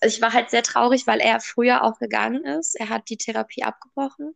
Ich 0.00 0.20
war 0.20 0.32
halt 0.32 0.50
sehr 0.50 0.62
traurig, 0.62 1.06
weil 1.06 1.20
er 1.20 1.40
früher 1.40 1.84
auch 1.84 1.98
gegangen 1.98 2.44
ist. 2.44 2.74
Er 2.74 2.88
hat 2.88 3.08
die 3.08 3.16
Therapie 3.16 3.62
abgebrochen 3.62 4.34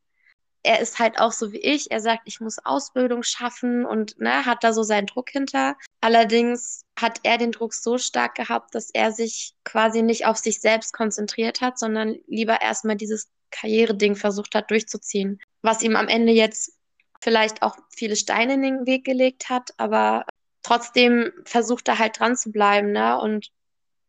er 0.66 0.80
ist 0.80 0.98
halt 0.98 1.18
auch 1.18 1.32
so 1.32 1.52
wie 1.52 1.58
ich. 1.58 1.90
Er 1.90 2.00
sagt, 2.00 2.22
ich 2.24 2.40
muss 2.40 2.58
Ausbildung 2.64 3.22
schaffen 3.22 3.86
und 3.86 4.18
ne, 4.18 4.44
hat 4.44 4.64
da 4.64 4.72
so 4.72 4.82
seinen 4.82 5.06
Druck 5.06 5.30
hinter. 5.30 5.76
Allerdings 6.00 6.82
hat 6.98 7.20
er 7.22 7.38
den 7.38 7.52
Druck 7.52 7.72
so 7.72 7.98
stark 7.98 8.34
gehabt, 8.34 8.74
dass 8.74 8.90
er 8.90 9.12
sich 9.12 9.54
quasi 9.64 10.02
nicht 10.02 10.26
auf 10.26 10.38
sich 10.38 10.60
selbst 10.60 10.92
konzentriert 10.92 11.60
hat, 11.60 11.78
sondern 11.78 12.16
lieber 12.26 12.60
erstmal 12.60 12.96
dieses 12.96 13.30
Karriereding 13.52 14.16
versucht 14.16 14.54
hat 14.54 14.70
durchzuziehen. 14.70 15.40
Was 15.62 15.82
ihm 15.82 15.94
am 15.94 16.08
Ende 16.08 16.32
jetzt 16.32 16.72
vielleicht 17.20 17.62
auch 17.62 17.76
viele 17.96 18.16
Steine 18.16 18.54
in 18.54 18.62
den 18.62 18.86
Weg 18.86 19.04
gelegt 19.04 19.48
hat, 19.48 19.70
aber 19.76 20.26
trotzdem 20.62 21.32
versucht 21.44 21.86
er 21.88 21.98
halt 21.98 22.18
dran 22.18 22.36
zu 22.36 22.50
bleiben, 22.50 22.90
ne? 22.90 23.20
Und 23.20 23.50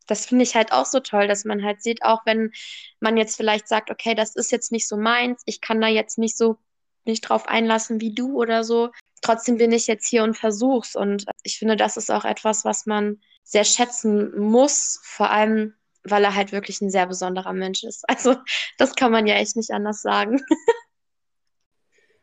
das 0.07 0.25
finde 0.25 0.43
ich 0.43 0.55
halt 0.55 0.71
auch 0.71 0.85
so 0.85 0.99
toll, 0.99 1.27
dass 1.27 1.45
man 1.45 1.63
halt 1.63 1.83
sieht, 1.83 2.03
auch 2.03 2.25
wenn 2.25 2.51
man 2.99 3.17
jetzt 3.17 3.35
vielleicht 3.35 3.67
sagt, 3.67 3.91
okay, 3.91 4.15
das 4.15 4.35
ist 4.35 4.51
jetzt 4.51 4.71
nicht 4.71 4.87
so 4.87 4.97
meins, 4.97 5.41
ich 5.45 5.61
kann 5.61 5.81
da 5.81 5.87
jetzt 5.87 6.17
nicht 6.17 6.37
so 6.37 6.57
nicht 7.05 7.21
drauf 7.21 7.47
einlassen 7.47 8.01
wie 8.01 8.13
du 8.13 8.39
oder 8.39 8.63
so. 8.63 8.91
Trotzdem 9.21 9.57
bin 9.57 9.71
ich 9.71 9.87
jetzt 9.87 10.07
hier 10.07 10.23
und 10.23 10.37
versuch's. 10.37 10.95
Und 10.95 11.25
ich 11.43 11.57
finde, 11.57 11.75
das 11.75 11.97
ist 11.97 12.11
auch 12.11 12.25
etwas, 12.25 12.65
was 12.65 12.85
man 12.85 13.21
sehr 13.43 13.63
schätzen 13.63 14.37
muss, 14.37 14.99
vor 15.03 15.31
allem, 15.31 15.73
weil 16.03 16.23
er 16.23 16.35
halt 16.35 16.51
wirklich 16.51 16.81
ein 16.81 16.89
sehr 16.91 17.07
besonderer 17.07 17.53
Mensch 17.53 17.83
ist. 17.83 18.03
Also, 18.07 18.35
das 18.77 18.95
kann 18.95 19.11
man 19.11 19.25
ja 19.25 19.35
echt 19.35 19.55
nicht 19.55 19.71
anders 19.71 20.01
sagen. 20.01 20.41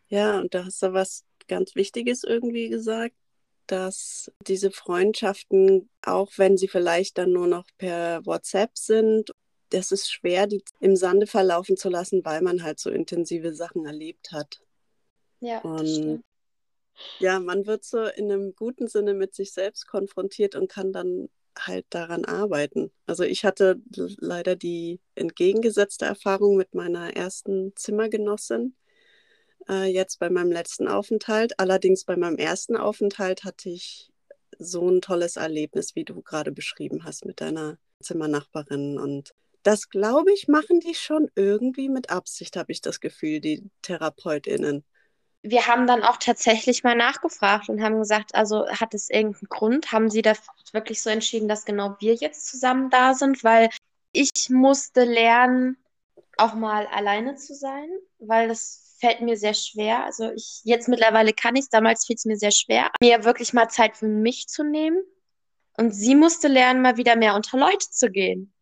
Ja, 0.09 0.39
und 0.39 0.55
da 0.55 0.67
hast 0.67 0.83
du 0.83 0.93
was 0.93 1.25
ganz 1.49 1.75
Wichtiges 1.75 2.25
irgendwie 2.25 2.69
gesagt 2.69 3.17
dass 3.67 4.31
diese 4.47 4.71
Freundschaften, 4.71 5.89
auch 6.03 6.31
wenn 6.37 6.57
sie 6.57 6.69
vielleicht 6.69 7.19
dann 7.19 7.33
nur 7.33 7.47
noch 7.47 7.67
per 7.79 8.25
WhatsApp 8.27 8.77
sind, 8.77 9.31
das 9.71 9.91
ist 9.93 10.11
schwer, 10.11 10.47
die 10.47 10.63
im 10.81 10.97
Sande 10.97 11.27
verlaufen 11.27 11.77
zu 11.77 11.89
lassen, 11.89 12.25
weil 12.25 12.43
man 12.43 12.63
halt 12.63 12.79
so 12.79 12.91
intensive 12.91 13.55
Sachen 13.55 13.87
erlebt 13.87 14.33
hat. 14.33 14.61
Ja, 15.41 15.61
und 15.61 16.23
ja, 17.19 17.41
man 17.41 17.67
wird 17.67 17.85
so 17.85 18.05
in 18.05 18.31
einem 18.31 18.55
guten 18.55 18.87
Sinne 18.87 19.15
mit 19.15 19.35
sich 19.35 19.53
selbst 19.53 19.87
konfrontiert 19.87 20.55
und 20.55 20.69
kann 20.69 20.93
dann 20.93 21.29
halt 21.59 21.87
daran 21.91 22.25
arbeiten. 22.25 22.93
Also 23.07 23.25
ich 23.25 23.45
hatte 23.45 23.81
leider 24.19 24.57
die 24.57 25.01
entgegengesetzte 25.15 26.05
Erfahrung 26.05 26.57
mit 26.57 26.75
meiner 26.75 27.17
ersten 27.17 27.75
Zimmergenossin 27.77 28.75
äh, 29.69 29.85
jetzt 29.85 30.19
bei 30.19 30.31
meinem 30.31 30.53
letzten 30.53 30.89
Aufenthalt. 30.89 31.59
Allerdings 31.59 32.05
bei 32.05 32.17
meinem 32.17 32.37
ersten 32.37 32.77
Aufenthalt 32.77 33.45
hatte 33.45 33.69
ich 33.69 34.11
so 34.59 34.89
ein 34.89 35.01
tolles 35.01 35.37
Erlebnis, 35.37 35.95
wie 35.95 36.05
du 36.05 36.23
gerade 36.23 36.53
beschrieben 36.53 37.05
hast 37.05 37.25
mit 37.25 37.41
deiner 37.41 37.79
Zimmernachbarin. 38.01 38.99
Und 38.99 39.33
das, 39.63 39.89
glaube 39.89 40.33
ich, 40.33 40.49
machen 40.49 40.81
die 40.81 40.95
schon 40.95 41.31
irgendwie 41.35 41.89
mit 41.89 42.11
Absicht, 42.11 42.57
habe 42.57 42.73
ich 42.73 42.81
das 42.81 43.01
Gefühl, 43.01 43.41
die 43.41 43.71
TherapeutInnen. 43.83 44.85
Wir 45.43 45.67
haben 45.67 45.87
dann 45.87 46.03
auch 46.03 46.17
tatsächlich 46.17 46.85
mal 46.85 46.97
nachgefragt 46.97 47.69
und 47.69 47.83
haben 47.83 47.99
gesagt, 47.99 48.35
also 48.35 48.67
hat 48.67 48.95
es 48.95 49.11
irgendeinen 49.11 49.49
Grund? 49.49 49.93
Haben 49.93 50.09
sie 50.09 50.23
da 50.23 50.33
wirklich 50.73 51.03
so 51.03 51.11
entschieden, 51.11 51.49
dass 51.49 51.67
genau 51.67 51.97
wir 52.01 52.15
jetzt 52.15 52.47
zusammen 52.47 52.89
da 52.89 53.15
sind? 53.15 53.45
Weil 53.45 53.69
ich 54.13 54.49
musste 54.49 55.05
lernen, 55.05 55.77
auch 56.37 56.55
mal 56.55 56.87
alleine 56.87 57.37
zu 57.37 57.55
sein, 57.55 57.89
weil 58.19 58.49
das 58.49 58.84
fällt 59.05 59.21
mir 59.21 59.37
sehr 59.37 59.55
schwer. 59.55 60.05
Also 60.05 60.31
ich 60.33 60.61
jetzt 60.65 60.89
mittlerweile 60.89 61.35
kann 61.35 61.57
ich 61.57 61.65
es, 61.65 61.69
damals 61.69 62.07
fiel 62.07 62.17
es 62.17 62.25
mir 62.25 62.37
sehr 62.37 62.53
schwer, 62.53 62.91
mir 63.03 63.25
wirklich 63.25 63.53
mal 63.53 63.69
Zeit 63.69 63.99
für 63.99 64.07
mich 64.07 64.47
zu 64.49 64.65
nehmen. 64.65 65.03
Und 65.77 65.91
sie 65.91 66.15
musste 66.15 66.49
lernen, 66.49 66.81
mal 66.81 66.97
wieder 66.97 67.17
mehr 67.17 67.35
unter 67.35 67.59
Leute 67.59 67.91
zu 67.91 68.11
gehen. 68.11 68.55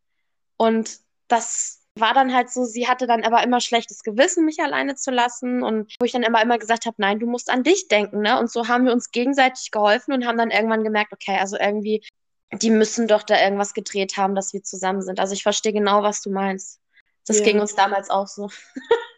Und 0.57 0.99
das 1.29 1.83
war 1.95 2.15
dann 2.15 2.35
halt 2.35 2.51
so, 2.51 2.65
sie 2.65 2.89
hatte 2.89 3.07
dann 3.07 3.23
aber 3.23 3.43
immer 3.43 3.61
schlechtes 3.61 4.03
Gewissen, 4.03 4.45
mich 4.45 4.61
alleine 4.61 4.97
zu 4.97 5.11
lassen. 5.11 5.63
Und 5.63 5.95
wo 6.01 6.07
ich 6.07 6.13
dann 6.13 6.23
immer, 6.23 6.43
immer 6.43 6.59
gesagt 6.59 6.87
habe, 6.87 6.97
nein, 6.99 7.21
du 7.21 7.27
musst 7.27 7.51
an 7.51 7.63
dich 7.63 7.87
denken. 7.89 8.23
Ne? 8.23 8.41
Und 8.41 8.51
so 8.51 8.67
haben 8.67 8.87
wir 8.87 8.93
uns 8.93 9.11
gegenseitig 9.11 9.71
geholfen 9.71 10.13
und 10.13 10.27
haben 10.27 10.39
dann 10.39 10.51
irgendwann 10.51 10.83
gemerkt, 10.85 11.13
okay, 11.13 11.37
also 11.39 11.57
irgendwie, 11.57 12.03
die 12.51 12.71
müssen 12.71 13.07
doch 13.07 13.23
da 13.23 13.41
irgendwas 13.41 13.75
gedreht 13.75 14.17
haben, 14.17 14.35
dass 14.35 14.53
wir 14.53 14.63
zusammen 14.63 15.03
sind. 15.03 15.21
Also 15.21 15.35
ich 15.35 15.43
verstehe 15.43 15.73
genau, 15.73 16.03
was 16.03 16.23
du 16.23 16.31
meinst. 16.31 16.81
Das 17.27 17.39
ja. 17.39 17.45
ging 17.45 17.61
uns 17.61 17.75
damals 17.77 18.11
auch 18.11 18.27
so. 18.27 18.49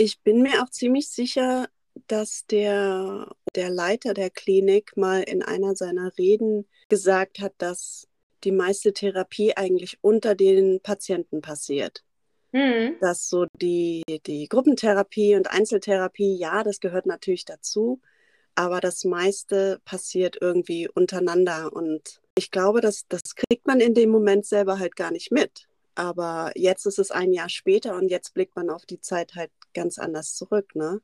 Ich 0.00 0.22
bin 0.22 0.40
mir 0.40 0.62
auch 0.62 0.70
ziemlich 0.70 1.10
sicher, 1.10 1.68
dass 2.06 2.46
der, 2.46 3.36
der 3.54 3.68
Leiter 3.68 4.14
der 4.14 4.30
Klinik 4.30 4.96
mal 4.96 5.20
in 5.20 5.42
einer 5.42 5.76
seiner 5.76 6.16
Reden 6.16 6.66
gesagt 6.88 7.38
hat, 7.38 7.52
dass 7.58 8.08
die 8.42 8.50
meiste 8.50 8.94
Therapie 8.94 9.58
eigentlich 9.58 9.98
unter 10.00 10.34
den 10.34 10.80
Patienten 10.80 11.42
passiert. 11.42 12.02
Mhm. 12.52 12.96
Dass 13.02 13.28
so 13.28 13.44
die, 13.60 14.02
die 14.24 14.48
Gruppentherapie 14.48 15.36
und 15.36 15.50
Einzeltherapie, 15.50 16.34
ja, 16.34 16.64
das 16.64 16.80
gehört 16.80 17.04
natürlich 17.04 17.44
dazu, 17.44 18.00
aber 18.54 18.80
das 18.80 19.04
meiste 19.04 19.82
passiert 19.84 20.38
irgendwie 20.40 20.88
untereinander. 20.88 21.74
Und 21.74 22.22
ich 22.34 22.50
glaube, 22.50 22.80
dass, 22.80 23.06
das 23.06 23.34
kriegt 23.34 23.66
man 23.66 23.80
in 23.80 23.92
dem 23.92 24.08
Moment 24.08 24.46
selber 24.46 24.78
halt 24.78 24.96
gar 24.96 25.10
nicht 25.10 25.30
mit. 25.30 25.68
Aber 26.00 26.50
jetzt 26.54 26.86
ist 26.86 26.98
es 26.98 27.10
ein 27.10 27.30
Jahr 27.30 27.50
später 27.50 27.94
und 27.94 28.08
jetzt 28.08 28.32
blickt 28.32 28.56
man 28.56 28.70
auf 28.70 28.86
die 28.86 29.02
Zeit 29.02 29.34
halt 29.34 29.50
ganz 29.74 29.98
anders 29.98 30.34
zurück, 30.34 30.74
ne? 30.74 31.02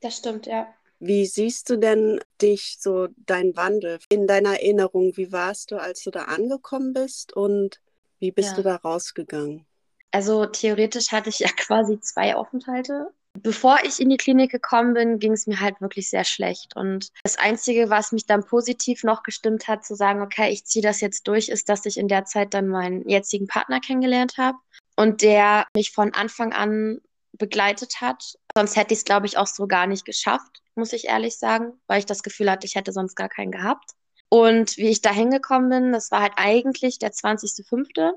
Das 0.00 0.18
stimmt, 0.18 0.46
ja. 0.46 0.72
Wie 1.00 1.26
siehst 1.26 1.68
du 1.68 1.76
denn 1.76 2.20
dich, 2.40 2.76
so 2.78 3.08
dein 3.16 3.56
Wandel 3.56 3.98
in 4.08 4.28
deiner 4.28 4.52
Erinnerung? 4.52 5.16
Wie 5.16 5.32
warst 5.32 5.72
du, 5.72 5.80
als 5.80 6.04
du 6.04 6.12
da 6.12 6.26
angekommen 6.26 6.92
bist 6.92 7.32
und 7.32 7.80
wie 8.20 8.30
bist 8.30 8.50
ja. 8.50 8.54
du 8.54 8.62
da 8.62 8.76
rausgegangen? 8.76 9.66
Also 10.12 10.46
theoretisch 10.46 11.10
hatte 11.10 11.30
ich 11.30 11.40
ja 11.40 11.48
quasi 11.56 11.98
zwei 11.98 12.36
Aufenthalte. 12.36 13.12
Bevor 13.42 13.78
ich 13.84 14.00
in 14.00 14.08
die 14.08 14.16
Klinik 14.16 14.50
gekommen 14.50 14.94
bin, 14.94 15.18
ging 15.18 15.32
es 15.32 15.46
mir 15.46 15.60
halt 15.60 15.80
wirklich 15.80 16.10
sehr 16.10 16.24
schlecht. 16.24 16.74
Und 16.76 17.10
das 17.22 17.38
Einzige, 17.38 17.90
was 17.90 18.12
mich 18.12 18.26
dann 18.26 18.44
positiv 18.44 19.04
noch 19.04 19.22
gestimmt 19.22 19.68
hat, 19.68 19.84
zu 19.84 19.94
sagen, 19.94 20.22
okay, 20.22 20.50
ich 20.50 20.64
ziehe 20.64 20.82
das 20.82 21.00
jetzt 21.00 21.26
durch, 21.28 21.48
ist, 21.48 21.68
dass 21.68 21.86
ich 21.86 21.98
in 21.98 22.08
der 22.08 22.24
Zeit 22.24 22.54
dann 22.54 22.68
meinen 22.68 23.08
jetzigen 23.08 23.46
Partner 23.46 23.80
kennengelernt 23.80 24.38
habe 24.38 24.58
und 24.96 25.22
der 25.22 25.66
mich 25.74 25.92
von 25.92 26.14
Anfang 26.14 26.52
an 26.52 27.00
begleitet 27.32 28.00
hat. 28.00 28.34
Sonst 28.54 28.76
hätte 28.76 28.94
ich 28.94 29.00
es, 29.00 29.04
glaube 29.04 29.26
ich, 29.26 29.36
auch 29.38 29.46
so 29.46 29.66
gar 29.66 29.86
nicht 29.86 30.04
geschafft, 30.04 30.62
muss 30.74 30.92
ich 30.92 31.06
ehrlich 31.06 31.38
sagen, 31.38 31.72
weil 31.86 31.98
ich 31.98 32.06
das 32.06 32.22
Gefühl 32.22 32.50
hatte, 32.50 32.66
ich 32.66 32.74
hätte 32.74 32.92
sonst 32.92 33.14
gar 33.14 33.28
keinen 33.28 33.52
gehabt. 33.52 33.92
Und 34.28 34.76
wie 34.76 34.88
ich 34.88 35.02
da 35.02 35.10
hingekommen 35.10 35.70
bin, 35.70 35.92
das 35.92 36.10
war 36.10 36.22
halt 36.22 36.32
eigentlich 36.36 36.98
der 36.98 37.12
20.05. 37.12 38.12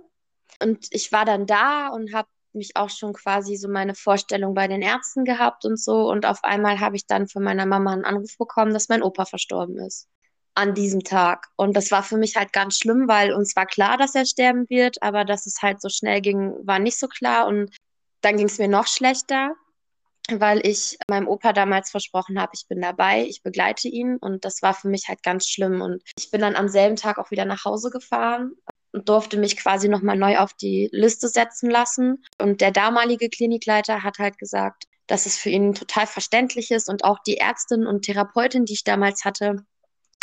Und 0.61 0.87
ich 0.91 1.11
war 1.11 1.25
dann 1.25 1.45
da 1.45 1.89
und 1.89 2.13
habe 2.13 2.27
mich 2.53 2.75
auch 2.75 2.89
schon 2.89 3.13
quasi 3.13 3.55
so 3.55 3.69
meine 3.69 3.95
Vorstellung 3.95 4.53
bei 4.53 4.67
den 4.67 4.81
Ärzten 4.81 5.25
gehabt 5.25 5.65
und 5.65 5.79
so. 5.79 6.09
Und 6.09 6.25
auf 6.25 6.43
einmal 6.43 6.79
habe 6.79 6.95
ich 6.95 7.05
dann 7.05 7.27
von 7.27 7.43
meiner 7.43 7.65
Mama 7.65 7.93
einen 7.93 8.05
Anruf 8.05 8.37
bekommen, 8.37 8.73
dass 8.73 8.89
mein 8.89 9.03
Opa 9.03 9.25
verstorben 9.25 9.77
ist. 9.77 10.07
An 10.55 10.73
diesem 10.73 11.03
Tag. 11.03 11.47
Und 11.55 11.75
das 11.77 11.91
war 11.91 12.03
für 12.03 12.17
mich 12.17 12.35
halt 12.35 12.51
ganz 12.51 12.77
schlimm, 12.77 13.07
weil 13.07 13.33
uns 13.33 13.55
war 13.55 13.65
klar, 13.65 13.97
dass 13.97 14.15
er 14.15 14.25
sterben 14.25 14.69
wird, 14.69 15.01
aber 15.01 15.25
dass 15.25 15.45
es 15.45 15.61
halt 15.61 15.81
so 15.81 15.89
schnell 15.89 16.21
ging, 16.21 16.53
war 16.63 16.79
nicht 16.79 16.99
so 16.99 17.07
klar. 17.07 17.47
Und 17.47 17.75
dann 18.21 18.37
ging 18.37 18.47
es 18.47 18.57
mir 18.57 18.67
noch 18.67 18.87
schlechter, 18.87 19.53
weil 20.31 20.65
ich 20.65 20.97
meinem 21.09 21.27
Opa 21.27 21.53
damals 21.53 21.91
versprochen 21.91 22.39
habe, 22.39 22.51
ich 22.53 22.67
bin 22.67 22.81
dabei, 22.81 23.25
ich 23.25 23.41
begleite 23.41 23.87
ihn 23.87 24.17
und 24.17 24.45
das 24.45 24.61
war 24.61 24.73
für 24.73 24.89
mich 24.89 25.07
halt 25.07 25.23
ganz 25.23 25.47
schlimm. 25.47 25.81
Und 25.81 26.03
ich 26.17 26.29
bin 26.29 26.41
dann 26.41 26.55
am 26.55 26.67
selben 26.67 26.95
Tag 26.95 27.19
auch 27.19 27.31
wieder 27.31 27.45
nach 27.45 27.65
Hause 27.65 27.89
gefahren 27.89 28.55
durfte 28.93 29.37
mich 29.37 29.57
quasi 29.57 29.87
nochmal 29.87 30.17
neu 30.17 30.37
auf 30.37 30.53
die 30.53 30.89
Liste 30.91 31.27
setzen 31.27 31.69
lassen. 31.69 32.23
Und 32.37 32.61
der 32.61 32.71
damalige 32.71 33.29
Klinikleiter 33.29 34.03
hat 34.03 34.19
halt 34.19 34.37
gesagt, 34.37 34.85
dass 35.07 35.25
es 35.25 35.37
für 35.37 35.49
ihn 35.49 35.73
total 35.73 36.07
verständlich 36.07 36.71
ist 36.71 36.89
und 36.89 37.03
auch 37.03 37.19
die 37.25 37.37
Ärztin 37.37 37.87
und 37.87 38.03
Therapeutin, 38.03 38.65
die 38.65 38.73
ich 38.73 38.83
damals 38.83 39.25
hatte, 39.25 39.65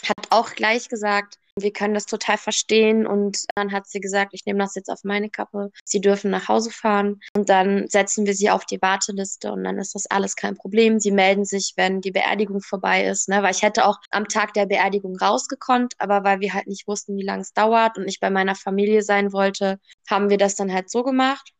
hat 0.06 0.26
auch 0.30 0.54
gleich 0.54 0.88
gesagt, 0.88 1.38
wir 1.58 1.72
können 1.72 1.94
das 1.94 2.06
total 2.06 2.36
verstehen. 2.36 3.06
Und 3.06 3.44
dann 3.54 3.72
hat 3.72 3.86
sie 3.86 4.00
gesagt, 4.00 4.32
ich 4.34 4.44
nehme 4.44 4.58
das 4.58 4.74
jetzt 4.74 4.90
auf 4.90 5.04
meine 5.04 5.30
Kappe. 5.30 5.70
Sie 5.84 6.00
dürfen 6.00 6.30
nach 6.30 6.48
Hause 6.48 6.70
fahren 6.70 7.20
und 7.34 7.48
dann 7.48 7.88
setzen 7.88 8.26
wir 8.26 8.34
sie 8.34 8.50
auf 8.50 8.64
die 8.66 8.80
Warteliste 8.82 9.52
und 9.52 9.64
dann 9.64 9.78
ist 9.78 9.94
das 9.94 10.06
alles 10.06 10.36
kein 10.36 10.56
Problem. 10.56 11.00
Sie 11.00 11.10
melden 11.10 11.44
sich, 11.44 11.72
wenn 11.76 12.00
die 12.00 12.10
Beerdigung 12.10 12.60
vorbei 12.60 13.06
ist. 13.06 13.28
Ne? 13.28 13.42
Weil 13.42 13.52
ich 13.52 13.62
hätte 13.62 13.86
auch 13.86 13.98
am 14.10 14.28
Tag 14.28 14.52
der 14.54 14.66
Beerdigung 14.66 15.16
rausgekonnt, 15.16 15.94
aber 15.98 16.24
weil 16.24 16.40
wir 16.40 16.52
halt 16.52 16.66
nicht 16.66 16.86
wussten, 16.86 17.16
wie 17.16 17.24
lange 17.24 17.42
es 17.42 17.52
dauert 17.52 17.96
und 17.98 18.06
ich 18.06 18.20
bei 18.20 18.30
meiner 18.30 18.54
Familie 18.54 19.02
sein 19.02 19.32
wollte, 19.32 19.80
haben 20.08 20.30
wir 20.30 20.38
das 20.38 20.56
dann 20.56 20.72
halt 20.72 20.90
so 20.90 21.02
gemacht. 21.02 21.52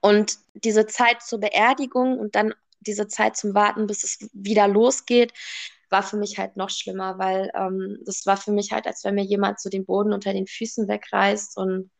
Und 0.00 0.38
diese 0.54 0.86
Zeit 0.86 1.22
zur 1.22 1.40
Beerdigung 1.40 2.18
und 2.18 2.34
dann 2.34 2.54
diese 2.80 3.06
Zeit 3.08 3.36
zum 3.36 3.54
Warten, 3.54 3.86
bis 3.86 4.04
es 4.04 4.30
wieder 4.32 4.66
losgeht, 4.66 5.32
war 5.90 6.02
für 6.02 6.16
mich 6.16 6.38
halt 6.38 6.56
noch 6.56 6.70
schlimmer, 6.70 7.18
weil 7.18 7.50
ähm, 7.54 7.98
das 8.04 8.26
war 8.26 8.36
für 8.36 8.52
mich 8.52 8.72
halt, 8.72 8.86
als 8.86 9.04
wenn 9.04 9.14
mir 9.14 9.24
jemand 9.24 9.60
so 9.60 9.68
den 9.68 9.84
Boden 9.86 10.12
unter 10.12 10.32
den 10.32 10.46
Füßen 10.46 10.88
wegreißt 10.88 11.56
und 11.56 11.90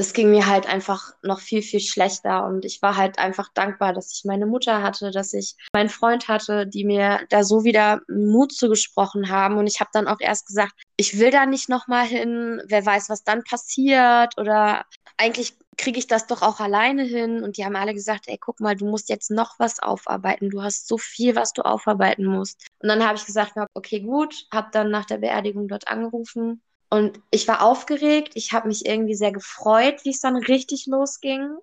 es 0.00 0.12
ging 0.12 0.30
mir 0.30 0.46
halt 0.46 0.68
einfach 0.68 1.12
noch 1.22 1.40
viel, 1.40 1.60
viel 1.60 1.80
schlechter. 1.80 2.46
Und 2.46 2.64
ich 2.64 2.80
war 2.82 2.96
halt 2.96 3.18
einfach 3.18 3.48
dankbar, 3.52 3.92
dass 3.92 4.12
ich 4.12 4.24
meine 4.24 4.46
Mutter 4.46 4.80
hatte, 4.80 5.10
dass 5.10 5.34
ich 5.34 5.56
meinen 5.72 5.88
Freund 5.88 6.28
hatte, 6.28 6.68
die 6.68 6.84
mir 6.84 7.26
da 7.30 7.42
so 7.42 7.64
wieder 7.64 8.00
Mut 8.08 8.52
zugesprochen 8.52 9.28
haben. 9.28 9.58
Und 9.58 9.66
ich 9.66 9.80
habe 9.80 9.90
dann 9.92 10.06
auch 10.06 10.20
erst 10.20 10.46
gesagt, 10.46 10.72
ich 10.96 11.18
will 11.18 11.32
da 11.32 11.46
nicht 11.46 11.68
nochmal 11.68 12.06
hin, 12.06 12.62
wer 12.68 12.86
weiß, 12.86 13.10
was 13.10 13.24
dann 13.24 13.42
passiert. 13.42 14.38
Oder 14.38 14.84
eigentlich 15.16 15.56
kriege 15.78 15.98
ich 15.98 16.06
das 16.06 16.26
doch 16.26 16.42
auch 16.42 16.60
alleine 16.60 17.04
hin. 17.04 17.42
Und 17.42 17.56
die 17.56 17.64
haben 17.64 17.76
alle 17.76 17.94
gesagt, 17.94 18.24
ey, 18.26 18.36
guck 18.38 18.60
mal, 18.60 18.76
du 18.76 18.84
musst 18.84 19.08
jetzt 19.08 19.30
noch 19.30 19.58
was 19.58 19.80
aufarbeiten. 19.80 20.50
Du 20.50 20.62
hast 20.62 20.88
so 20.88 20.98
viel, 20.98 21.36
was 21.36 21.52
du 21.52 21.62
aufarbeiten 21.62 22.26
musst. 22.26 22.66
Und 22.80 22.88
dann 22.88 23.06
habe 23.06 23.16
ich 23.16 23.24
gesagt, 23.24 23.54
okay, 23.74 24.00
gut, 24.00 24.46
habe 24.52 24.68
dann 24.72 24.90
nach 24.90 25.06
der 25.06 25.18
Beerdigung 25.18 25.68
dort 25.68 25.88
angerufen. 25.88 26.60
Und 26.90 27.20
ich 27.30 27.46
war 27.48 27.62
aufgeregt. 27.62 28.32
Ich 28.34 28.52
habe 28.52 28.68
mich 28.68 28.86
irgendwie 28.86 29.14
sehr 29.14 29.32
gefreut, 29.32 30.04
wie 30.04 30.10
es 30.10 30.20
dann 30.20 30.36
richtig 30.36 30.86
losging. 30.86 31.56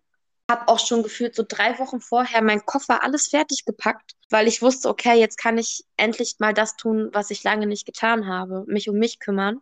Habe 0.50 0.68
auch 0.68 0.80
schon 0.80 1.04
gefühlt 1.04 1.36
so 1.36 1.44
drei 1.48 1.78
Wochen 1.80 2.00
vorher 2.00 2.42
meinen 2.42 2.66
Koffer 2.66 3.04
alles 3.04 3.28
fertig 3.28 3.66
gepackt, 3.66 4.12
weil 4.30 4.48
ich 4.48 4.62
wusste, 4.62 4.90
okay, 4.90 5.20
jetzt 5.20 5.38
kann 5.38 5.58
ich 5.58 5.84
endlich 5.98 6.36
mal 6.38 6.54
das 6.54 6.76
tun, 6.76 7.10
was 7.14 7.32
ich 7.32 7.44
lange 7.44 7.66
nicht 7.66 7.86
getan 7.86 8.28
habe, 8.28 8.64
mich 8.68 8.88
um 8.88 8.98
mich 8.98 9.20
kümmern. 9.20 9.60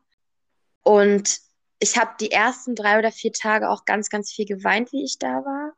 Und 0.84 1.40
ich 1.84 1.98
habe 1.98 2.12
die 2.18 2.32
ersten 2.32 2.76
drei 2.76 2.98
oder 2.98 3.12
vier 3.12 3.34
Tage 3.34 3.70
auch 3.70 3.84
ganz, 3.84 4.10
ganz 4.10 4.32
viel 4.32 4.46
geweint, 4.46 4.94
wie 4.94 5.04
ich 5.04 5.20
da 5.20 5.44
war, 5.44 5.74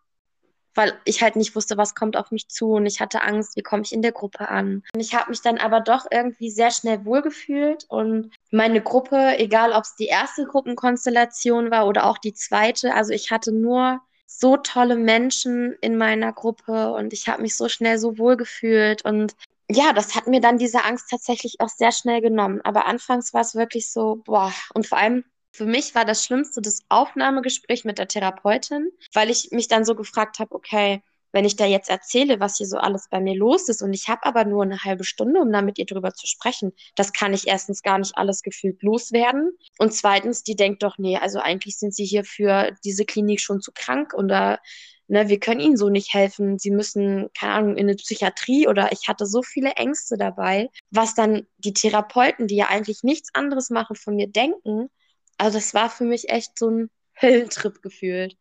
weil 0.75 0.93
ich 1.03 1.23
halt 1.23 1.35
nicht 1.35 1.55
wusste, 1.55 1.77
was 1.77 1.95
kommt 1.95 2.15
auf 2.15 2.29
mich 2.29 2.47
zu 2.47 2.73
und 2.73 2.85
ich 2.85 2.99
hatte 2.99 3.23
Angst, 3.23 3.55
wie 3.55 3.63
komme 3.63 3.81
ich 3.81 3.91
in 3.91 4.03
der 4.03 4.11
Gruppe 4.11 4.47
an. 4.47 4.83
Und 4.93 4.99
ich 4.99 5.15
habe 5.15 5.31
mich 5.31 5.41
dann 5.41 5.57
aber 5.57 5.81
doch 5.81 6.05
irgendwie 6.11 6.51
sehr 6.51 6.69
schnell 6.69 7.05
wohlgefühlt 7.05 7.85
und 7.89 8.31
meine 8.51 8.81
Gruppe, 8.81 9.39
egal 9.39 9.73
ob 9.73 9.83
es 9.83 9.95
die 9.95 10.05
erste 10.05 10.45
Gruppenkonstellation 10.45 11.71
war 11.71 11.87
oder 11.87 12.05
auch 12.05 12.19
die 12.19 12.35
zweite, 12.35 12.93
also 12.93 13.11
ich 13.11 13.31
hatte 13.31 13.51
nur 13.51 13.99
so 14.27 14.57
tolle 14.57 14.97
Menschen 14.97 15.73
in 15.81 15.97
meiner 15.97 16.33
Gruppe 16.33 16.93
und 16.93 17.13
ich 17.13 17.27
habe 17.27 17.41
mich 17.41 17.55
so 17.55 17.67
schnell 17.67 17.97
so 17.97 18.19
wohlgefühlt 18.19 19.03
und 19.03 19.35
ja, 19.71 19.91
das 19.93 20.13
hat 20.15 20.27
mir 20.27 20.39
dann 20.39 20.59
diese 20.59 20.85
Angst 20.85 21.09
tatsächlich 21.09 21.59
auch 21.61 21.69
sehr 21.69 21.91
schnell 21.91 22.21
genommen. 22.21 22.61
Aber 22.63 22.85
anfangs 22.85 23.33
war 23.33 23.41
es 23.41 23.55
wirklich 23.55 23.91
so, 23.91 24.21
boah, 24.23 24.53
und 24.75 24.85
vor 24.85 24.99
allem 24.99 25.23
für 25.55 25.65
mich 25.65 25.95
war 25.95 26.05
das 26.05 26.25
Schlimmste 26.25 26.61
das 26.61 26.81
Aufnahmegespräch 26.89 27.85
mit 27.85 27.97
der 27.97 28.07
Therapeutin, 28.07 28.91
weil 29.13 29.29
ich 29.29 29.51
mich 29.51 29.67
dann 29.67 29.85
so 29.85 29.95
gefragt 29.95 30.39
habe, 30.39 30.53
okay, 30.53 31.01
wenn 31.31 31.45
ich 31.45 31.57
da 31.57 31.65
jetzt 31.65 31.89
erzähle, 31.89 32.39
was 32.39 32.57
hier 32.57 32.65
so 32.67 32.77
alles 32.77 33.07
bei 33.09 33.19
mir 33.19 33.35
los 33.35 33.67
ist 33.67 33.81
und 33.81 33.93
ich 33.93 34.07
habe 34.07 34.25
aber 34.25 34.45
nur 34.45 34.63
eine 34.63 34.83
halbe 34.83 35.03
Stunde, 35.03 35.41
um 35.41 35.51
da 35.51 35.61
mit 35.61 35.77
ihr 35.77 35.85
drüber 35.85 36.13
zu 36.13 36.27
sprechen, 36.27 36.71
das 36.95 37.11
kann 37.11 37.33
ich 37.33 37.47
erstens 37.47 37.83
gar 37.83 37.99
nicht 37.99 38.17
alles 38.17 38.41
gefühlt 38.41 38.81
loswerden. 38.81 39.51
Und 39.77 39.93
zweitens, 39.93 40.43
die 40.43 40.55
denkt 40.55 40.81
doch, 40.81 40.97
nee, 40.97 41.17
also 41.17 41.39
eigentlich 41.39 41.77
sind 41.77 41.93
sie 41.93 42.05
hier 42.05 42.23
für 42.23 42.73
diese 42.85 43.03
Klinik 43.03 43.41
schon 43.41 43.59
zu 43.59 43.71
krank 43.73 44.13
oder 44.13 44.59
ne, 45.07 45.27
wir 45.27 45.39
können 45.39 45.59
ihnen 45.59 45.75
so 45.75 45.89
nicht 45.89 46.13
helfen, 46.13 46.57
sie 46.57 46.71
müssen, 46.71 47.29
keine 47.37 47.53
Ahnung, 47.53 47.75
in 47.75 47.87
eine 47.87 47.95
Psychiatrie 47.95 48.67
oder 48.69 48.93
ich 48.93 49.09
hatte 49.09 49.25
so 49.25 49.43
viele 49.43 49.71
Ängste 49.71 50.17
dabei, 50.17 50.69
was 50.89 51.15
dann 51.15 51.45
die 51.57 51.73
Therapeuten, 51.73 52.47
die 52.47 52.55
ja 52.55 52.67
eigentlich 52.67 53.03
nichts 53.03 53.29
anderes 53.33 53.69
machen, 53.69 53.97
von 53.97 54.15
mir 54.15 54.27
denken, 54.27 54.89
also 55.37 55.57
das 55.57 55.73
war 55.73 55.89
für 55.89 56.05
mich 56.05 56.29
echt 56.29 56.57
so 56.57 56.69
ein 56.69 56.89
Höllentrip 57.21 57.81
gefühlt. 57.81 58.37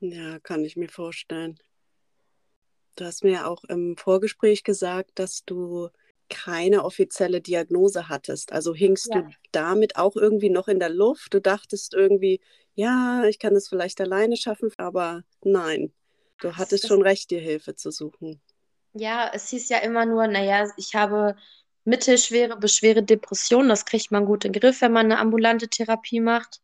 Ja, 0.00 0.40
kann 0.40 0.64
ich 0.64 0.76
mir 0.76 0.88
vorstellen. 0.88 1.58
Du 2.96 3.04
hast 3.04 3.24
mir 3.24 3.46
auch 3.48 3.64
im 3.64 3.96
Vorgespräch 3.96 4.64
gesagt, 4.64 5.12
dass 5.14 5.44
du 5.44 5.88
keine 6.28 6.84
offizielle 6.84 7.40
Diagnose 7.40 8.08
hattest. 8.08 8.52
Also 8.52 8.74
hingst 8.74 9.14
ja. 9.14 9.20
du 9.20 9.30
damit 9.52 9.96
auch 9.96 10.16
irgendwie 10.16 10.50
noch 10.50 10.68
in 10.68 10.78
der 10.78 10.88
Luft? 10.88 11.34
Du 11.34 11.40
dachtest 11.40 11.94
irgendwie, 11.94 12.40
ja, 12.74 13.24
ich 13.24 13.38
kann 13.38 13.54
es 13.54 13.68
vielleicht 13.68 14.00
alleine 14.00 14.36
schaffen, 14.36 14.72
aber 14.78 15.24
nein, 15.42 15.92
du 16.40 16.56
hattest 16.56 16.84
das 16.84 16.88
schon 16.88 17.02
recht, 17.02 17.30
dir 17.30 17.40
Hilfe 17.40 17.74
zu 17.74 17.90
suchen. 17.90 18.40
Ja, 18.94 19.30
es 19.32 19.48
hieß 19.50 19.68
ja 19.68 19.78
immer 19.78 20.04
nur, 20.04 20.26
naja, 20.26 20.70
ich 20.76 20.94
habe 20.94 21.36
mittelschwere 21.84 22.56
bis 22.56 22.76
schwere 22.76 23.02
Depressionen. 23.02 23.68
Das 23.68 23.84
kriegt 23.84 24.10
man 24.10 24.24
gut 24.24 24.44
in 24.44 24.52
den 24.52 24.60
Griff, 24.60 24.80
wenn 24.80 24.92
man 24.92 25.06
eine 25.06 25.18
ambulante 25.18 25.68
Therapie 25.68 26.20
macht. 26.20 26.60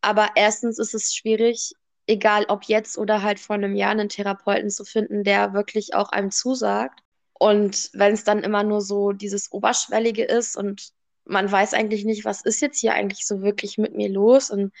Aber 0.00 0.30
erstens 0.36 0.78
ist 0.78 0.94
es 0.94 1.14
schwierig, 1.14 1.72
egal 2.06 2.44
ob 2.48 2.64
jetzt 2.64 2.98
oder 2.98 3.22
halt 3.22 3.40
vor 3.40 3.54
einem 3.54 3.74
Jahr, 3.74 3.90
einen 3.92 4.08
Therapeuten 4.08 4.70
zu 4.70 4.84
finden, 4.84 5.24
der 5.24 5.52
wirklich 5.54 5.94
auch 5.94 6.10
einem 6.10 6.30
zusagt. 6.30 7.00
Und 7.34 7.90
wenn 7.92 8.12
es 8.14 8.24
dann 8.24 8.42
immer 8.42 8.62
nur 8.62 8.80
so 8.80 9.12
dieses 9.12 9.50
Oberschwellige 9.52 10.24
ist 10.24 10.56
und 10.56 10.90
man 11.24 11.50
weiß 11.50 11.74
eigentlich 11.74 12.04
nicht, 12.04 12.24
was 12.24 12.42
ist 12.42 12.60
jetzt 12.60 12.80
hier 12.80 12.94
eigentlich 12.94 13.26
so 13.26 13.42
wirklich 13.42 13.78
mit 13.78 13.94
mir 13.94 14.08
los 14.08 14.50
und 14.50 14.72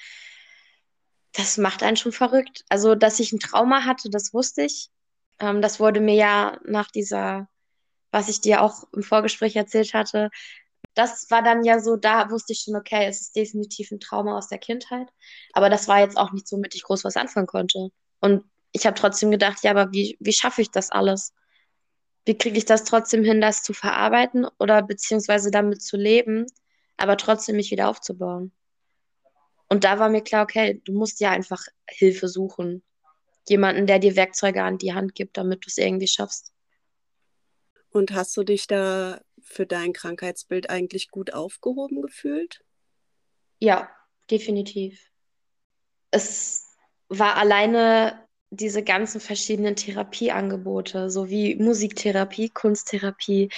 das 1.32 1.56
macht 1.56 1.82
einen 1.82 1.96
schon 1.96 2.12
verrückt. 2.12 2.64
Also, 2.68 2.94
dass 2.94 3.20
ich 3.20 3.32
ein 3.32 3.40
Trauma 3.40 3.84
hatte, 3.84 4.10
das 4.10 4.34
wusste 4.34 4.62
ich. 4.62 4.90
Ähm, 5.38 5.62
das 5.62 5.80
wurde 5.80 6.00
mir 6.00 6.14
ja 6.14 6.58
nach 6.64 6.90
dieser 6.90 7.48
was 8.12 8.28
ich 8.28 8.40
dir 8.40 8.62
auch 8.62 8.84
im 8.92 9.02
Vorgespräch 9.02 9.56
erzählt 9.56 9.94
hatte, 9.94 10.30
das 10.94 11.30
war 11.30 11.42
dann 11.42 11.64
ja 11.64 11.80
so, 11.80 11.96
da 11.96 12.30
wusste 12.30 12.52
ich 12.52 12.60
schon, 12.60 12.76
okay, 12.76 13.06
es 13.06 13.22
ist 13.22 13.36
definitiv 13.36 13.90
ein 13.90 14.00
Trauma 14.00 14.36
aus 14.36 14.48
der 14.48 14.58
Kindheit. 14.58 15.08
Aber 15.52 15.70
das 15.70 15.88
war 15.88 16.00
jetzt 16.00 16.16
auch 16.16 16.32
nicht 16.32 16.46
so, 16.46 16.58
mit 16.58 16.74
ich 16.74 16.82
groß 16.82 17.04
was 17.04 17.16
anfangen 17.16 17.46
konnte. 17.46 17.88
Und 18.20 18.44
ich 18.72 18.86
habe 18.86 18.98
trotzdem 18.98 19.30
gedacht, 19.30 19.58
ja, 19.62 19.70
aber 19.70 19.92
wie, 19.92 20.16
wie 20.20 20.32
schaffe 20.32 20.62
ich 20.62 20.70
das 20.70 20.90
alles? 20.90 21.32
Wie 22.26 22.36
kriege 22.36 22.58
ich 22.58 22.66
das 22.66 22.84
trotzdem 22.84 23.24
hin, 23.24 23.40
das 23.40 23.62
zu 23.62 23.72
verarbeiten 23.72 24.46
oder 24.58 24.82
beziehungsweise 24.82 25.50
damit 25.50 25.82
zu 25.82 25.96
leben, 25.96 26.46
aber 26.96 27.16
trotzdem 27.16 27.56
mich 27.56 27.70
wieder 27.70 27.88
aufzubauen? 27.88 28.52
Und 29.68 29.84
da 29.84 29.98
war 29.98 30.10
mir 30.10 30.22
klar, 30.22 30.42
okay, 30.42 30.80
du 30.84 30.92
musst 30.92 31.20
ja 31.20 31.30
einfach 31.30 31.64
Hilfe 31.88 32.28
suchen. 32.28 32.82
Jemanden, 33.48 33.86
der 33.86 33.98
dir 33.98 34.14
Werkzeuge 34.16 34.62
an 34.62 34.78
die 34.78 34.92
Hand 34.92 35.14
gibt, 35.14 35.36
damit 35.38 35.64
du 35.64 35.68
es 35.68 35.78
irgendwie 35.78 36.06
schaffst. 36.06 36.52
Und 37.92 38.12
hast 38.14 38.36
du 38.36 38.42
dich 38.42 38.66
da 38.66 39.20
für 39.42 39.66
dein 39.66 39.92
Krankheitsbild 39.92 40.70
eigentlich 40.70 41.10
gut 41.10 41.34
aufgehoben 41.34 42.00
gefühlt? 42.00 42.64
Ja, 43.60 43.90
definitiv. 44.30 45.10
Es 46.10 46.68
war 47.08 47.36
alleine 47.36 48.26
diese 48.50 48.82
ganzen 48.82 49.20
verschiedenen 49.20 49.76
Therapieangebote, 49.76 51.10
so 51.10 51.28
wie 51.28 51.54
Musiktherapie, 51.56 52.48
Kunsttherapie, 52.50 53.50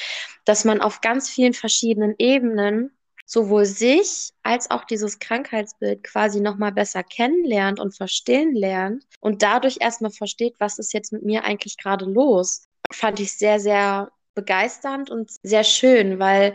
dass 0.44 0.64
man 0.64 0.80
auf 0.80 1.00
ganz 1.00 1.28
vielen 1.28 1.52
verschiedenen 1.52 2.14
Ebenen 2.18 2.96
sowohl 3.26 3.64
sich 3.64 4.30
als 4.42 4.70
auch 4.70 4.84
dieses 4.84 5.18
Krankheitsbild 5.18 6.04
quasi 6.04 6.40
nochmal 6.40 6.72
besser 6.72 7.02
kennenlernt 7.02 7.80
und 7.80 7.96
verstehen 7.96 8.54
lernt 8.54 9.04
und 9.20 9.42
dadurch 9.42 9.78
erstmal 9.80 10.10
versteht, 10.10 10.54
was 10.58 10.78
ist 10.78 10.92
jetzt 10.92 11.12
mit 11.12 11.24
mir 11.24 11.44
eigentlich 11.44 11.76
gerade 11.76 12.04
los, 12.04 12.66
fand 12.92 13.20
ich 13.20 13.32
sehr, 13.32 13.58
sehr 13.58 14.12
begeisternd 14.34 15.10
und 15.10 15.30
sehr 15.42 15.64
schön, 15.64 16.18
weil 16.18 16.54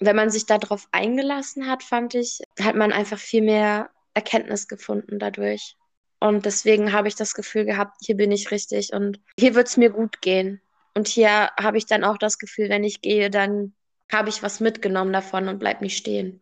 wenn 0.00 0.16
man 0.16 0.30
sich 0.30 0.46
darauf 0.46 0.88
eingelassen 0.92 1.68
hat, 1.68 1.82
fand 1.82 2.14
ich, 2.14 2.40
hat 2.60 2.76
man 2.76 2.92
einfach 2.92 3.18
viel 3.18 3.42
mehr 3.42 3.90
Erkenntnis 4.12 4.68
gefunden 4.68 5.18
dadurch. 5.18 5.76
Und 6.20 6.46
deswegen 6.46 6.92
habe 6.92 7.08
ich 7.08 7.16
das 7.16 7.34
Gefühl 7.34 7.64
gehabt, 7.64 7.98
hier 8.00 8.16
bin 8.16 8.32
ich 8.32 8.50
richtig 8.50 8.92
und 8.92 9.20
hier 9.38 9.54
wird 9.54 9.68
es 9.68 9.76
mir 9.76 9.90
gut 9.90 10.20
gehen. 10.20 10.60
Und 10.94 11.08
hier 11.08 11.50
habe 11.58 11.76
ich 11.76 11.86
dann 11.86 12.04
auch 12.04 12.18
das 12.18 12.38
Gefühl, 12.38 12.68
wenn 12.68 12.84
ich 12.84 13.00
gehe, 13.00 13.30
dann 13.30 13.74
habe 14.10 14.28
ich 14.28 14.42
was 14.42 14.60
mitgenommen 14.60 15.12
davon 15.12 15.48
und 15.48 15.58
bleib 15.58 15.80
nicht 15.80 15.96
stehen. 15.96 16.40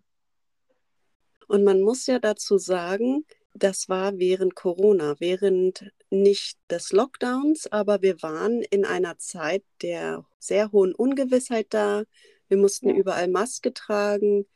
Und 1.48 1.64
man 1.64 1.80
muss 1.80 2.06
ja 2.06 2.18
dazu 2.18 2.58
sagen, 2.58 3.24
das 3.54 3.88
war 3.88 4.18
während 4.18 4.54
Corona, 4.54 5.16
während 5.18 5.90
nicht 6.12 6.58
des 6.70 6.92
Lockdowns, 6.92 7.72
aber 7.72 8.02
wir 8.02 8.22
waren 8.22 8.62
in 8.62 8.84
einer 8.84 9.18
Zeit 9.18 9.64
der 9.80 10.26
sehr 10.38 10.70
hohen 10.70 10.94
Ungewissheit 10.94 11.68
da. 11.70 12.04
Wir 12.48 12.58
mussten 12.58 12.90
ja. 12.90 12.96
überall 12.96 13.28
Maske 13.28 13.72
tragen. 13.72 14.46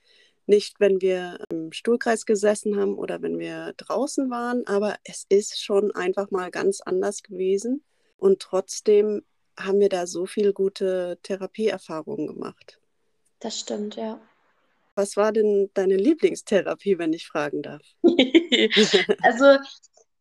Nicht, 0.45 0.79
wenn 0.79 1.01
wir 1.01 1.39
im 1.49 1.73
Stuhlkreis 1.73 2.27
gesessen 2.27 2.79
haben 2.79 2.97
oder 2.97 3.23
wenn 3.23 3.39
wir 3.39 3.73
draußen 3.79 4.31
waren, 4.31 4.67
aber 4.67 4.97
es 5.03 5.25
ist 5.29 5.61
schon 5.61 5.91
einfach 5.93 6.31
mal 6.31 6.51
ganz 6.51 6.83
anders 6.83 7.23
gewesen. 7.23 7.83
Und 8.19 8.41
trotzdem 8.41 9.23
haben 9.59 9.81
wir 9.81 9.89
da 9.89 10.07
so 10.07 10.27
viel 10.27 10.53
gute 10.53 11.19
Therapieerfahrungen 11.23 12.27
gemacht. 12.27 12.79
Das 13.41 13.59
stimmt, 13.59 13.97
ja. 13.97 14.21
Was 14.95 15.17
war 15.17 15.33
denn 15.33 15.71
deine 15.75 15.97
Lieblingstherapie, 15.97 16.99
wenn 16.99 17.13
ich 17.13 17.27
fragen 17.27 17.63
darf? 17.63 17.83
also, 19.23 19.59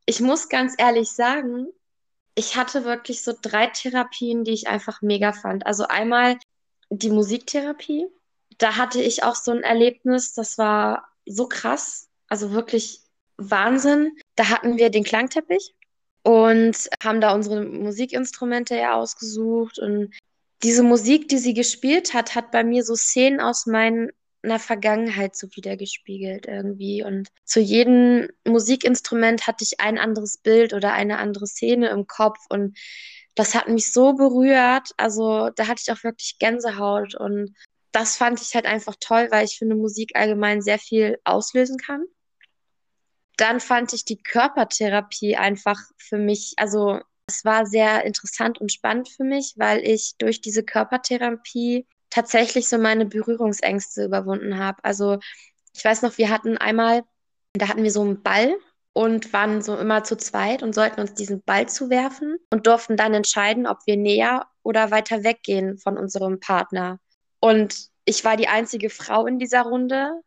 ich 0.05 0.19
muss 0.19 0.49
ganz 0.49 0.75
ehrlich 0.77 1.09
sagen, 1.09 1.67
ich 2.35 2.57
hatte 2.57 2.83
wirklich 2.83 3.23
so 3.23 3.33
drei 3.41 3.67
Therapien, 3.67 4.43
die 4.43 4.51
ich 4.51 4.67
einfach 4.67 5.01
mega 5.01 5.31
fand. 5.33 5.65
Also 5.65 5.87
einmal 5.87 6.37
die 6.89 7.09
Musiktherapie. 7.09 8.07
Da 8.57 8.77
hatte 8.77 9.01
ich 9.01 9.23
auch 9.23 9.35
so 9.35 9.51
ein 9.51 9.63
Erlebnis, 9.63 10.33
das 10.33 10.57
war 10.57 11.07
so 11.25 11.47
krass, 11.47 12.09
also 12.27 12.51
wirklich 12.51 13.01
Wahnsinn. 13.37 14.11
Da 14.35 14.49
hatten 14.49 14.77
wir 14.77 14.89
den 14.89 15.03
Klangteppich 15.03 15.73
und 16.23 16.89
haben 17.03 17.21
da 17.21 17.33
unsere 17.33 17.63
Musikinstrumente 17.63 18.75
ja 18.75 18.95
ausgesucht 18.95 19.79
und 19.79 20.13
diese 20.63 20.83
Musik, 20.83 21.27
die 21.27 21.37
sie 21.37 21.53
gespielt 21.53 22.13
hat, 22.13 22.33
hat 22.33 22.51
bei 22.51 22.63
mir 22.63 22.83
so 22.83 22.95
Szenen 22.95 23.39
aus 23.39 23.65
meinen 23.65 24.11
einer 24.45 24.59
Vergangenheit 24.59 25.35
so 25.35 25.47
wiedergespiegelt 25.55 26.47
irgendwie. 26.47 27.03
Und 27.03 27.29
zu 27.43 27.59
jedem 27.59 28.29
Musikinstrument 28.47 29.47
hatte 29.47 29.63
ich 29.63 29.79
ein 29.81 29.97
anderes 29.97 30.37
Bild 30.37 30.73
oder 30.73 30.93
eine 30.93 31.17
andere 31.17 31.47
Szene 31.47 31.89
im 31.89 32.07
Kopf. 32.07 32.39
Und 32.49 32.77
das 33.35 33.55
hat 33.55 33.67
mich 33.67 33.91
so 33.91 34.13
berührt. 34.13 34.91
Also 34.97 35.49
da 35.49 35.67
hatte 35.67 35.81
ich 35.85 35.91
auch 35.91 36.03
wirklich 36.03 36.37
Gänsehaut. 36.39 37.15
Und 37.15 37.55
das 37.91 38.17
fand 38.17 38.41
ich 38.41 38.55
halt 38.55 38.65
einfach 38.65 38.95
toll, 38.99 39.27
weil 39.31 39.45
ich 39.45 39.57
finde, 39.57 39.75
Musik 39.75 40.11
allgemein 40.15 40.61
sehr 40.61 40.79
viel 40.79 41.19
auslösen 41.23 41.77
kann. 41.77 42.05
dann 43.37 43.59
fand 43.59 43.93
ich 43.93 44.05
die 44.05 44.21
Körpertherapie 44.21 45.35
einfach 45.35 45.79
für 45.97 46.17
mich, 46.17 46.53
also 46.57 46.99
es 47.27 47.43
war 47.43 47.65
sehr 47.65 48.05
interessant 48.05 48.59
und 48.61 48.71
spannend 48.71 49.09
für 49.09 49.23
mich, 49.23 49.53
weil 49.57 49.79
ich 49.79 50.15
durch 50.17 50.41
diese 50.41 50.63
Körpertherapie 50.63 51.87
tatsächlich 52.09 52.69
so 52.69 52.77
meine 52.77 53.05
Berührungsängste 53.05 54.05
überwunden 54.05 54.57
habe. 54.57 54.83
Also 54.83 55.19
ich 55.73 55.83
weiß 55.83 56.01
noch, 56.01 56.17
wir 56.17 56.29
hatten 56.29 56.57
einmal, 56.57 57.03
da 57.53 57.67
hatten 57.67 57.83
wir 57.83 57.91
so 57.91 58.01
einen 58.01 58.23
Ball 58.23 58.55
und 58.93 59.33
waren 59.33 59.61
so 59.61 59.77
immer 59.77 60.03
zu 60.03 60.15
zweit 60.17 60.63
und 60.63 60.73
sollten 60.73 61.01
uns 61.01 61.13
diesen 61.13 61.43
Ball 61.43 61.67
zuwerfen 61.67 62.37
und 62.49 62.65
durften 62.67 62.95
dann 62.95 63.13
entscheiden, 63.13 63.67
ob 63.67 63.79
wir 63.85 63.97
näher 63.97 64.47
oder 64.63 64.91
weiter 64.91 65.23
weggehen 65.23 65.77
von 65.77 65.97
unserem 65.97 66.39
Partner. 66.39 66.99
Und 67.41 67.89
ich 68.05 68.23
war 68.23 68.37
die 68.37 68.47
einzige 68.47 68.89
Frau 68.89 69.25
in 69.25 69.37
dieser 69.37 69.63
Runde 69.63 70.21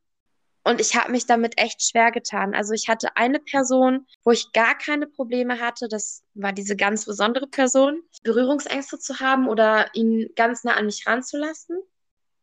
und 0.69 0.83
ich 0.83 0.97
habe 0.97 1.13
mich 1.13 1.25
damit 1.25 1.59
echt 1.59 1.83
schwer 1.83 2.11
getan. 2.11 2.55
Also 2.55 2.75
ich 2.75 2.89
hatte 2.89 3.17
eine 3.17 3.39
Person, 3.41 4.07
wo 4.23 4.33
ich 4.33 4.53
gar 4.53 4.77
keine 4.77 5.07
Probleme 5.07 5.61
hatte. 5.61 5.89
Das 5.89 6.23
war 6.35 6.53
diese 6.53 6.77
ganz 6.77 7.07
besondere 7.07 7.47
Person, 7.47 8.03
Berührungsängste 8.23 8.99
zu 8.99 9.19
haben 9.19 9.49
oder 9.49 9.87
ihn 9.95 10.29
ganz 10.37 10.65
nah 10.65 10.75
an 10.75 10.85
mich 10.85 11.07
ranzulassen. 11.07 11.79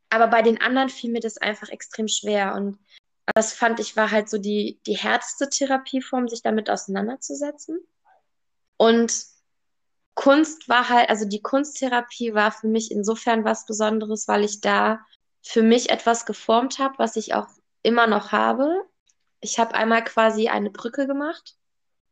Aber 0.09 0.25
bei 0.25 0.41
den 0.41 0.59
anderen 0.59 0.89
fiel 0.89 1.11
mir 1.11 1.19
das 1.19 1.37
einfach 1.37 1.69
extrem 1.69 2.07
schwer. 2.07 2.55
Und 2.55 2.79
das 3.35 3.53
fand 3.53 3.79
ich 3.79 3.95
war 3.95 4.09
halt 4.09 4.27
so 4.27 4.39
die, 4.39 4.79
die 4.87 4.97
härteste 4.97 5.47
Therapieform, 5.47 6.27
sich 6.27 6.41
damit 6.41 6.67
auseinanderzusetzen. 6.67 7.77
Und 8.77 9.13
Kunst 10.15 10.67
war 10.67 10.89
halt, 10.89 11.09
also 11.09 11.25
die 11.27 11.43
Kunsttherapie 11.43 12.33
war 12.33 12.51
für 12.51 12.69
mich 12.69 12.89
insofern 12.89 13.45
was 13.45 13.67
Besonderes, 13.67 14.27
weil 14.27 14.43
ich 14.43 14.61
da 14.61 15.05
für 15.43 15.61
mich 15.61 15.91
etwas 15.91 16.25
geformt 16.25 16.79
habe, 16.79 16.95
was 16.97 17.17
ich 17.17 17.35
auch 17.35 17.49
immer 17.85 18.07
noch 18.07 18.31
habe. 18.31 18.83
Ich 19.41 19.59
habe 19.59 19.75
einmal 19.75 20.03
quasi 20.03 20.49
eine 20.49 20.69
Brücke 20.71 21.07
gemacht, 21.07 21.55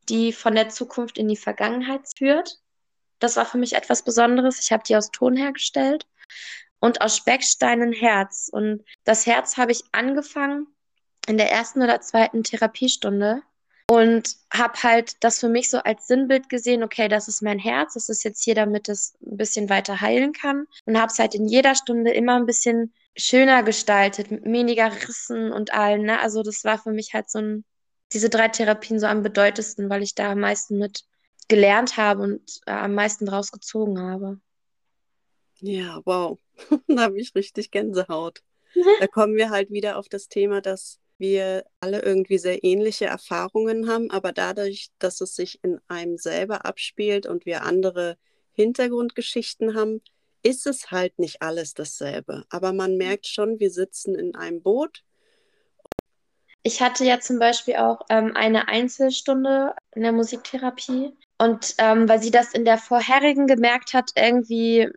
die 0.09 0.31
von 0.31 0.55
der 0.55 0.69
Zukunft 0.69 1.17
in 1.17 1.27
die 1.27 1.37
Vergangenheit 1.37 2.01
führt. 2.15 2.59
Das 3.19 3.35
war 3.37 3.45
für 3.45 3.57
mich 3.57 3.73
etwas 3.73 4.03
Besonderes. 4.03 4.59
Ich 4.59 4.71
habe 4.71 4.83
die 4.83 4.95
aus 4.95 5.11
Ton 5.11 5.35
hergestellt 5.35 6.05
und 6.79 7.01
aus 7.01 7.17
Speckstein 7.17 7.81
ein 7.81 7.93
Herz. 7.93 8.49
Und 8.51 8.83
das 9.03 9.25
Herz 9.25 9.57
habe 9.57 9.71
ich 9.71 9.83
angefangen 9.91 10.67
in 11.27 11.37
der 11.37 11.51
ersten 11.51 11.81
oder 11.81 12.01
zweiten 12.01 12.43
Therapiestunde 12.43 13.41
und 13.89 14.35
habe 14.51 14.81
halt 14.83 15.23
das 15.23 15.39
für 15.39 15.49
mich 15.49 15.69
so 15.69 15.77
als 15.79 16.07
Sinnbild 16.07 16.49
gesehen, 16.49 16.83
okay, 16.83 17.07
das 17.07 17.27
ist 17.27 17.41
mein 17.41 17.59
Herz, 17.59 17.93
das 17.93 18.09
ist 18.09 18.23
jetzt 18.23 18.43
hier, 18.43 18.55
damit 18.55 18.89
es 18.89 19.15
ein 19.25 19.37
bisschen 19.37 19.69
weiter 19.69 20.01
heilen 20.01 20.33
kann 20.33 20.67
und 20.85 20.99
habe 20.99 21.11
es 21.11 21.19
halt 21.19 21.35
in 21.35 21.47
jeder 21.47 21.75
Stunde 21.75 22.11
immer 22.11 22.35
ein 22.35 22.45
bisschen 22.45 22.93
schöner 23.15 23.63
gestaltet, 23.63 24.31
mit 24.31 24.45
weniger 24.45 24.91
Rissen 24.91 25.51
und 25.51 25.73
allen. 25.73 26.03
Ne? 26.03 26.19
Also 26.19 26.43
das 26.43 26.63
war 26.63 26.77
für 26.77 26.91
mich 26.91 27.13
halt 27.13 27.29
so 27.29 27.39
ein, 27.39 27.65
diese 28.11 28.29
drei 28.29 28.47
Therapien 28.47 28.99
so 28.99 29.05
am 29.05 29.23
bedeutendsten, 29.23 29.89
weil 29.89 30.03
ich 30.03 30.15
da 30.15 30.31
am 30.31 30.39
meisten 30.39 30.77
mit 30.77 31.03
gelernt 31.47 31.97
habe 31.97 32.23
und 32.23 32.61
äh, 32.65 32.71
am 32.71 32.93
meisten 32.93 33.25
draus 33.25 33.51
gezogen 33.51 33.99
habe. 33.99 34.39
Ja, 35.59 36.01
wow. 36.05 36.39
da 36.87 37.03
habe 37.03 37.19
ich 37.19 37.35
richtig 37.35 37.71
Gänsehaut. 37.71 38.41
da 38.99 39.07
kommen 39.07 39.35
wir 39.35 39.49
halt 39.49 39.69
wieder 39.69 39.97
auf 39.97 40.09
das 40.09 40.27
Thema, 40.27 40.61
dass 40.61 40.99
wir 41.17 41.63
alle 41.79 42.01
irgendwie 42.01 42.37
sehr 42.37 42.63
ähnliche 42.63 43.05
Erfahrungen 43.05 43.87
haben, 43.87 44.09
aber 44.09 44.33
dadurch, 44.33 44.89
dass 44.99 45.21
es 45.21 45.35
sich 45.35 45.63
in 45.63 45.79
einem 45.87 46.17
selber 46.17 46.65
abspielt 46.65 47.27
und 47.27 47.45
wir 47.45 47.63
andere 47.63 48.17
Hintergrundgeschichten 48.53 49.75
haben, 49.75 50.01
ist 50.43 50.67
es 50.67 50.91
halt 50.91 51.17
nicht 51.17 51.41
alles 51.41 51.73
dasselbe. 51.73 52.45
Aber 52.49 52.73
man 52.73 52.91
mhm. 52.91 52.97
merkt 52.97 53.27
schon, 53.27 53.59
wir 53.59 53.71
sitzen 53.71 54.15
in 54.15 54.35
einem 54.35 54.61
Boot. 54.61 55.03
Ich 56.61 56.81
hatte 56.81 57.03
ja 57.03 57.19
zum 57.19 57.39
Beispiel 57.39 57.75
auch 57.75 58.01
ähm, 58.09 58.33
eine 58.35 58.67
Einzelstunde 58.67 59.73
in 59.95 60.03
der 60.03 60.11
Musiktherapie. 60.11 61.11
Und 61.37 61.75
ähm, 61.77 62.07
weil 62.07 62.21
sie 62.21 62.31
das 62.31 62.53
in 62.53 62.63
der 62.63 62.77
vorherigen 62.77 63.47
gemerkt 63.47 63.93
hat, 63.93 64.11
irgendwie 64.15 64.89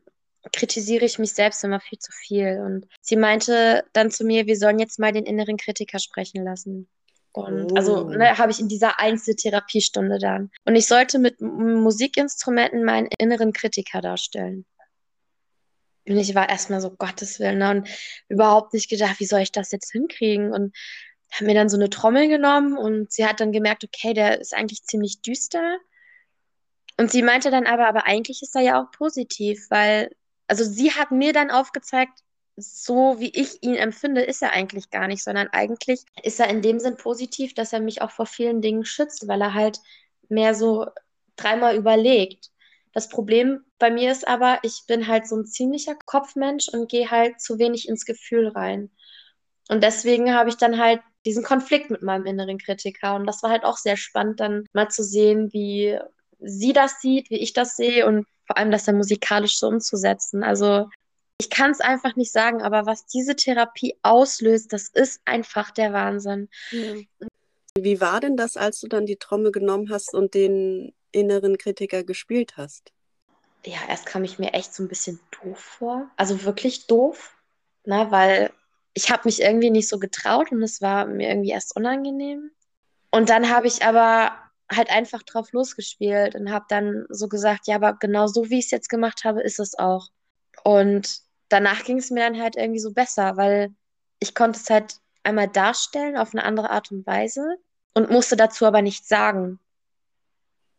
kritisiere 0.52 1.04
ich 1.04 1.18
mich 1.18 1.32
selbst 1.32 1.64
immer 1.64 1.80
viel 1.80 1.98
zu 1.98 2.12
viel. 2.12 2.60
Und 2.64 2.86
sie 3.00 3.16
meinte 3.16 3.84
dann 3.92 4.10
zu 4.10 4.24
mir, 4.24 4.46
wir 4.46 4.56
sollen 4.56 4.78
jetzt 4.78 4.98
mal 4.98 5.12
den 5.12 5.26
inneren 5.26 5.56
Kritiker 5.56 5.98
sprechen 5.98 6.44
lassen. 6.44 6.88
Und 7.32 7.76
also, 7.76 7.94
oh. 7.94 8.06
also 8.06 8.10
ne, 8.10 8.38
habe 8.38 8.52
ich 8.52 8.60
in 8.60 8.68
dieser 8.68 8.98
Einzeltherapiestunde 9.00 10.18
dann. 10.18 10.50
Und 10.64 10.76
ich 10.76 10.86
sollte 10.86 11.18
mit 11.18 11.40
Musikinstrumenten 11.40 12.84
meinen 12.84 13.08
inneren 13.18 13.52
Kritiker 13.52 14.00
darstellen. 14.00 14.64
Und 16.08 16.16
ich 16.18 16.34
war 16.34 16.48
erstmal 16.48 16.80
so, 16.80 16.90
Gottes 16.90 17.40
Willen, 17.40 17.58
ne? 17.58 17.70
und 17.70 17.88
überhaupt 18.28 18.72
nicht 18.72 18.88
gedacht, 18.88 19.18
wie 19.18 19.26
soll 19.26 19.40
ich 19.40 19.52
das 19.52 19.72
jetzt 19.72 19.90
hinkriegen? 19.92 20.52
Und 20.52 20.74
habe 21.32 21.46
mir 21.46 21.54
dann 21.54 21.68
so 21.68 21.76
eine 21.76 21.90
Trommel 21.90 22.28
genommen 22.28 22.76
und 22.78 23.12
sie 23.12 23.26
hat 23.26 23.40
dann 23.40 23.52
gemerkt, 23.52 23.84
okay, 23.84 24.14
der 24.14 24.40
ist 24.40 24.54
eigentlich 24.54 24.84
ziemlich 24.84 25.22
düster. 25.22 25.78
Und 26.98 27.10
sie 27.10 27.22
meinte 27.22 27.50
dann 27.50 27.66
aber, 27.66 27.88
aber 27.88 28.06
eigentlich 28.06 28.42
ist 28.42 28.54
er 28.54 28.62
ja 28.62 28.80
auch 28.80 28.90
positiv, 28.90 29.66
weil, 29.68 30.14
also 30.46 30.64
sie 30.64 30.92
hat 30.92 31.10
mir 31.10 31.32
dann 31.32 31.50
aufgezeigt, 31.50 32.20
so 32.56 33.20
wie 33.20 33.30
ich 33.38 33.62
ihn 33.62 33.74
empfinde, 33.74 34.22
ist 34.22 34.42
er 34.42 34.52
eigentlich 34.52 34.90
gar 34.90 35.08
nicht, 35.08 35.22
sondern 35.22 35.48
eigentlich 35.48 36.04
ist 36.22 36.40
er 36.40 36.48
in 36.48 36.62
dem 36.62 36.80
Sinn 36.80 36.96
positiv, 36.96 37.52
dass 37.52 37.72
er 37.72 37.80
mich 37.80 38.00
auch 38.00 38.10
vor 38.10 38.24
vielen 38.24 38.62
Dingen 38.62 38.86
schützt, 38.86 39.28
weil 39.28 39.42
er 39.42 39.52
halt 39.52 39.80
mehr 40.30 40.54
so 40.54 40.86
dreimal 41.36 41.76
überlegt. 41.76 42.50
Das 42.96 43.10
Problem 43.10 43.62
bei 43.78 43.90
mir 43.90 44.10
ist 44.10 44.26
aber, 44.26 44.58
ich 44.62 44.84
bin 44.88 45.06
halt 45.06 45.28
so 45.28 45.36
ein 45.36 45.44
ziemlicher 45.44 45.94
Kopfmensch 46.06 46.70
und 46.70 46.88
gehe 46.88 47.10
halt 47.10 47.42
zu 47.42 47.58
wenig 47.58 47.90
ins 47.90 48.06
Gefühl 48.06 48.48
rein. 48.48 48.90
Und 49.68 49.84
deswegen 49.84 50.32
habe 50.32 50.48
ich 50.48 50.56
dann 50.56 50.78
halt 50.80 51.02
diesen 51.26 51.44
Konflikt 51.44 51.90
mit 51.90 52.00
meinem 52.00 52.24
inneren 52.24 52.56
Kritiker. 52.56 53.14
Und 53.14 53.26
das 53.26 53.42
war 53.42 53.50
halt 53.50 53.64
auch 53.64 53.76
sehr 53.76 53.98
spannend, 53.98 54.40
dann 54.40 54.64
mal 54.72 54.88
zu 54.88 55.04
sehen, 55.04 55.52
wie 55.52 55.98
sie 56.40 56.72
das 56.72 57.02
sieht, 57.02 57.28
wie 57.28 57.36
ich 57.36 57.52
das 57.52 57.76
sehe 57.76 58.06
und 58.06 58.26
vor 58.46 58.56
allem 58.56 58.70
das 58.70 58.84
dann 58.84 58.96
musikalisch 58.96 59.58
so 59.58 59.68
umzusetzen. 59.68 60.42
Also 60.42 60.88
ich 61.38 61.50
kann 61.50 61.72
es 61.72 61.80
einfach 61.80 62.16
nicht 62.16 62.32
sagen, 62.32 62.62
aber 62.62 62.86
was 62.86 63.04
diese 63.04 63.36
Therapie 63.36 63.98
auslöst, 64.00 64.72
das 64.72 64.88
ist 64.88 65.20
einfach 65.26 65.70
der 65.70 65.92
Wahnsinn. 65.92 66.48
Ja. 66.70 66.94
Wie 67.78 68.00
war 68.00 68.20
denn 68.20 68.38
das, 68.38 68.56
als 68.56 68.80
du 68.80 68.88
dann 68.88 69.04
die 69.04 69.16
Trommel 69.16 69.52
genommen 69.52 69.90
hast 69.90 70.14
und 70.14 70.32
den 70.32 70.94
inneren 71.12 71.58
Kritiker 71.58 72.04
gespielt 72.04 72.56
hast? 72.56 72.92
Ja, 73.64 73.78
erst 73.88 74.06
kam 74.06 74.24
ich 74.24 74.38
mir 74.38 74.54
echt 74.54 74.74
so 74.74 74.82
ein 74.82 74.88
bisschen 74.88 75.18
doof 75.42 75.58
vor. 75.58 76.08
Also 76.16 76.44
wirklich 76.44 76.86
doof, 76.86 77.36
ne, 77.84 78.06
weil 78.10 78.52
ich 78.94 79.10
habe 79.10 79.22
mich 79.24 79.42
irgendwie 79.42 79.70
nicht 79.70 79.88
so 79.88 79.98
getraut 79.98 80.52
und 80.52 80.62
es 80.62 80.80
war 80.80 81.06
mir 81.06 81.28
irgendwie 81.28 81.50
erst 81.50 81.76
unangenehm. 81.76 82.50
Und 83.10 83.28
dann 83.28 83.50
habe 83.50 83.66
ich 83.66 83.84
aber 83.84 84.32
halt 84.70 84.90
einfach 84.90 85.22
drauf 85.22 85.52
losgespielt 85.52 86.34
und 86.34 86.50
habe 86.50 86.66
dann 86.68 87.06
so 87.08 87.28
gesagt, 87.28 87.66
ja, 87.66 87.76
aber 87.76 87.94
genau 87.94 88.26
so 88.26 88.50
wie 88.50 88.58
ich 88.58 88.66
es 88.66 88.70
jetzt 88.70 88.88
gemacht 88.88 89.24
habe, 89.24 89.42
ist 89.42 89.58
es 89.58 89.78
auch. 89.78 90.08
Und 90.64 91.20
danach 91.48 91.84
ging 91.84 91.98
es 91.98 92.10
mir 92.10 92.20
dann 92.20 92.40
halt 92.40 92.56
irgendwie 92.56 92.80
so 92.80 92.92
besser, 92.92 93.36
weil 93.36 93.74
ich 94.18 94.34
konnte 94.34 94.58
es 94.58 94.70
halt 94.70 94.96
einmal 95.22 95.48
darstellen 95.48 96.16
auf 96.16 96.34
eine 96.34 96.44
andere 96.44 96.70
Art 96.70 96.90
und 96.90 97.06
Weise 97.06 97.56
und 97.94 98.10
musste 98.10 98.36
dazu 98.36 98.64
aber 98.64 98.82
nichts 98.82 99.08
sagen. 99.08 99.58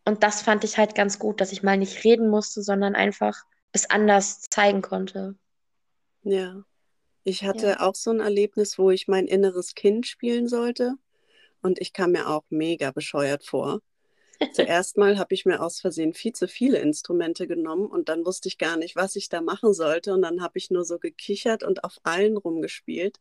Und 0.07 0.23
das 0.23 0.41
fand 0.41 0.63
ich 0.63 0.77
halt 0.77 0.95
ganz 0.95 1.19
gut, 1.19 1.41
dass 1.41 1.51
ich 1.51 1.63
mal 1.63 1.75
nicht 1.75 2.05
reden 2.05 2.29
musste, 2.29 2.63
sondern 2.63 2.95
einfach 2.95 3.43
es 3.73 3.89
anders 3.89 4.45
zeigen 4.49 4.81
konnte. 4.81 5.35
Ja. 6.23 6.63
Ich 7.25 7.43
hatte 7.43 7.67
ja. 7.67 7.79
auch 7.81 7.93
so 7.93 8.11
ein 8.11 8.21
Erlebnis, 8.21 8.79
wo 8.79 8.89
ich 8.89 9.09
mein 9.09 9.27
inneres 9.27 9.75
Kind 9.75 10.07
spielen 10.07 10.47
sollte. 10.47 10.93
Und 11.61 11.81
ich 11.81 11.91
kam 11.91 12.13
mir 12.13 12.29
auch 12.29 12.45
mega 12.47 12.91
bescheuert 12.91 13.43
vor. 13.43 13.81
Zuerst 14.53 14.95
mal 14.95 15.17
habe 15.17 15.33
ich 15.33 15.45
mir 15.45 15.61
aus 15.61 15.81
Versehen 15.81 16.13
viel 16.13 16.31
zu 16.31 16.47
viele 16.47 16.77
Instrumente 16.77 17.45
genommen 17.45 17.87
und 17.87 18.07
dann 18.07 18.25
wusste 18.25 18.47
ich 18.47 18.57
gar 18.57 18.77
nicht, 18.77 18.95
was 18.95 19.17
ich 19.17 19.27
da 19.27 19.41
machen 19.41 19.73
sollte. 19.73 20.13
Und 20.13 20.21
dann 20.21 20.41
habe 20.41 20.57
ich 20.57 20.71
nur 20.71 20.85
so 20.85 20.99
gekichert 20.99 21.63
und 21.63 21.83
auf 21.83 21.97
allen 22.03 22.37
rumgespielt. 22.37 23.19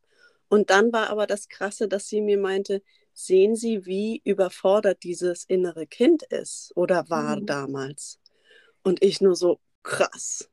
Und 0.49 0.70
dann 0.70 0.92
war 0.92 1.11
aber 1.11 1.27
das 1.27 1.49
Krasse, 1.49 1.88
dass 1.88 2.09
sie 2.09 2.20
mir 2.20 2.38
meinte, 2.38 2.81
sehen 3.17 3.57
Sie, 3.57 3.87
wie 3.87 4.21
überfordert 4.25 5.03
dieses 5.03 5.45
innere 5.45 5.87
Kind 5.87 6.23
ist 6.25 6.71
oder 6.77 7.09
war 7.09 7.37
mhm. 7.37 7.47
damals. 7.47 8.21
Und 8.83 9.03
ich 9.03 9.21
nur 9.21 9.35
so 9.35 9.59
krass. 9.83 10.51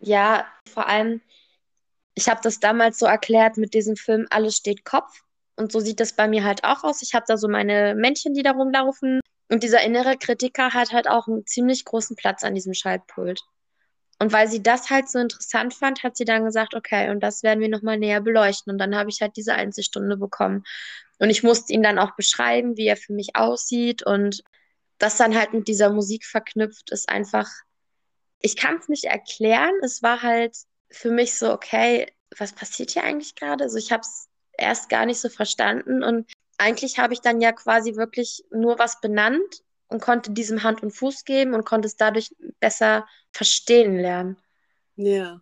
Ja, 0.00 0.46
vor 0.68 0.88
allem, 0.88 1.20
ich 2.14 2.28
habe 2.28 2.40
das 2.42 2.58
damals 2.58 2.98
so 2.98 3.06
erklärt 3.06 3.58
mit 3.58 3.74
diesem 3.74 3.94
Film 3.94 4.26
Alles 4.30 4.56
steht 4.56 4.84
Kopf. 4.84 5.22
Und 5.56 5.70
so 5.70 5.78
sieht 5.80 6.00
das 6.00 6.14
bei 6.14 6.26
mir 6.26 6.44
halt 6.44 6.64
auch 6.64 6.82
aus. 6.82 7.02
Ich 7.02 7.14
habe 7.14 7.24
da 7.28 7.36
so 7.36 7.48
meine 7.48 7.94
Männchen, 7.94 8.34
die 8.34 8.42
da 8.42 8.52
rumlaufen. 8.52 9.20
Und 9.48 9.62
dieser 9.62 9.82
innere 9.82 10.16
Kritiker 10.16 10.74
hat 10.74 10.92
halt 10.92 11.08
auch 11.08 11.26
einen 11.26 11.46
ziemlich 11.46 11.84
großen 11.84 12.16
Platz 12.16 12.44
an 12.44 12.54
diesem 12.54 12.74
Schaltpult. 12.74 13.40
Und 14.18 14.32
weil 14.32 14.48
sie 14.48 14.62
das 14.62 14.90
halt 14.90 15.08
so 15.08 15.18
interessant 15.18 15.74
fand, 15.74 16.02
hat 16.02 16.16
sie 16.16 16.24
dann 16.24 16.44
gesagt, 16.44 16.74
okay, 16.74 17.10
und 17.10 17.20
das 17.20 17.42
werden 17.42 17.60
wir 17.60 17.68
nochmal 17.68 17.98
näher 17.98 18.20
beleuchten. 18.20 18.72
Und 18.72 18.78
dann 18.78 18.96
habe 18.96 19.10
ich 19.10 19.20
halt 19.20 19.36
diese 19.36 19.54
Einzelstunde 19.54 20.16
bekommen. 20.16 20.64
Und 21.18 21.30
ich 21.30 21.42
musste 21.42 21.72
ihn 21.72 21.82
dann 21.82 21.98
auch 21.98 22.16
beschreiben, 22.16 22.76
wie 22.76 22.86
er 22.86 22.96
für 22.96 23.12
mich 23.12 23.36
aussieht. 23.36 24.02
Und 24.02 24.42
das 24.98 25.16
dann 25.16 25.36
halt 25.38 25.52
mit 25.52 25.68
dieser 25.68 25.90
Musik 25.90 26.24
verknüpft, 26.24 26.90
ist 26.90 27.08
einfach, 27.08 27.48
ich 28.40 28.56
kann 28.56 28.76
es 28.78 28.88
nicht 28.88 29.04
erklären. 29.04 29.74
Es 29.82 30.02
war 30.02 30.22
halt 30.22 30.56
für 30.90 31.10
mich 31.10 31.34
so, 31.34 31.52
okay, 31.52 32.12
was 32.36 32.52
passiert 32.52 32.90
hier 32.90 33.04
eigentlich 33.04 33.36
gerade? 33.36 33.64
Also 33.64 33.78
ich 33.78 33.92
habe 33.92 34.02
es 34.02 34.28
erst 34.52 34.88
gar 34.88 35.06
nicht 35.06 35.20
so 35.20 35.28
verstanden 35.28 36.02
und 36.02 36.30
eigentlich 36.58 36.98
habe 36.98 37.14
ich 37.14 37.20
dann 37.20 37.40
ja 37.40 37.52
quasi 37.52 37.96
wirklich 37.96 38.44
nur 38.50 38.78
was 38.78 39.00
benannt 39.00 39.62
und 39.88 40.02
konnte 40.02 40.32
diesem 40.32 40.62
Hand 40.62 40.82
und 40.82 40.90
Fuß 40.90 41.24
geben 41.24 41.54
und 41.54 41.64
konnte 41.64 41.86
es 41.86 41.96
dadurch 41.96 42.34
besser 42.60 43.06
verstehen 43.32 43.96
lernen. 43.98 44.36
Ja. 44.96 45.40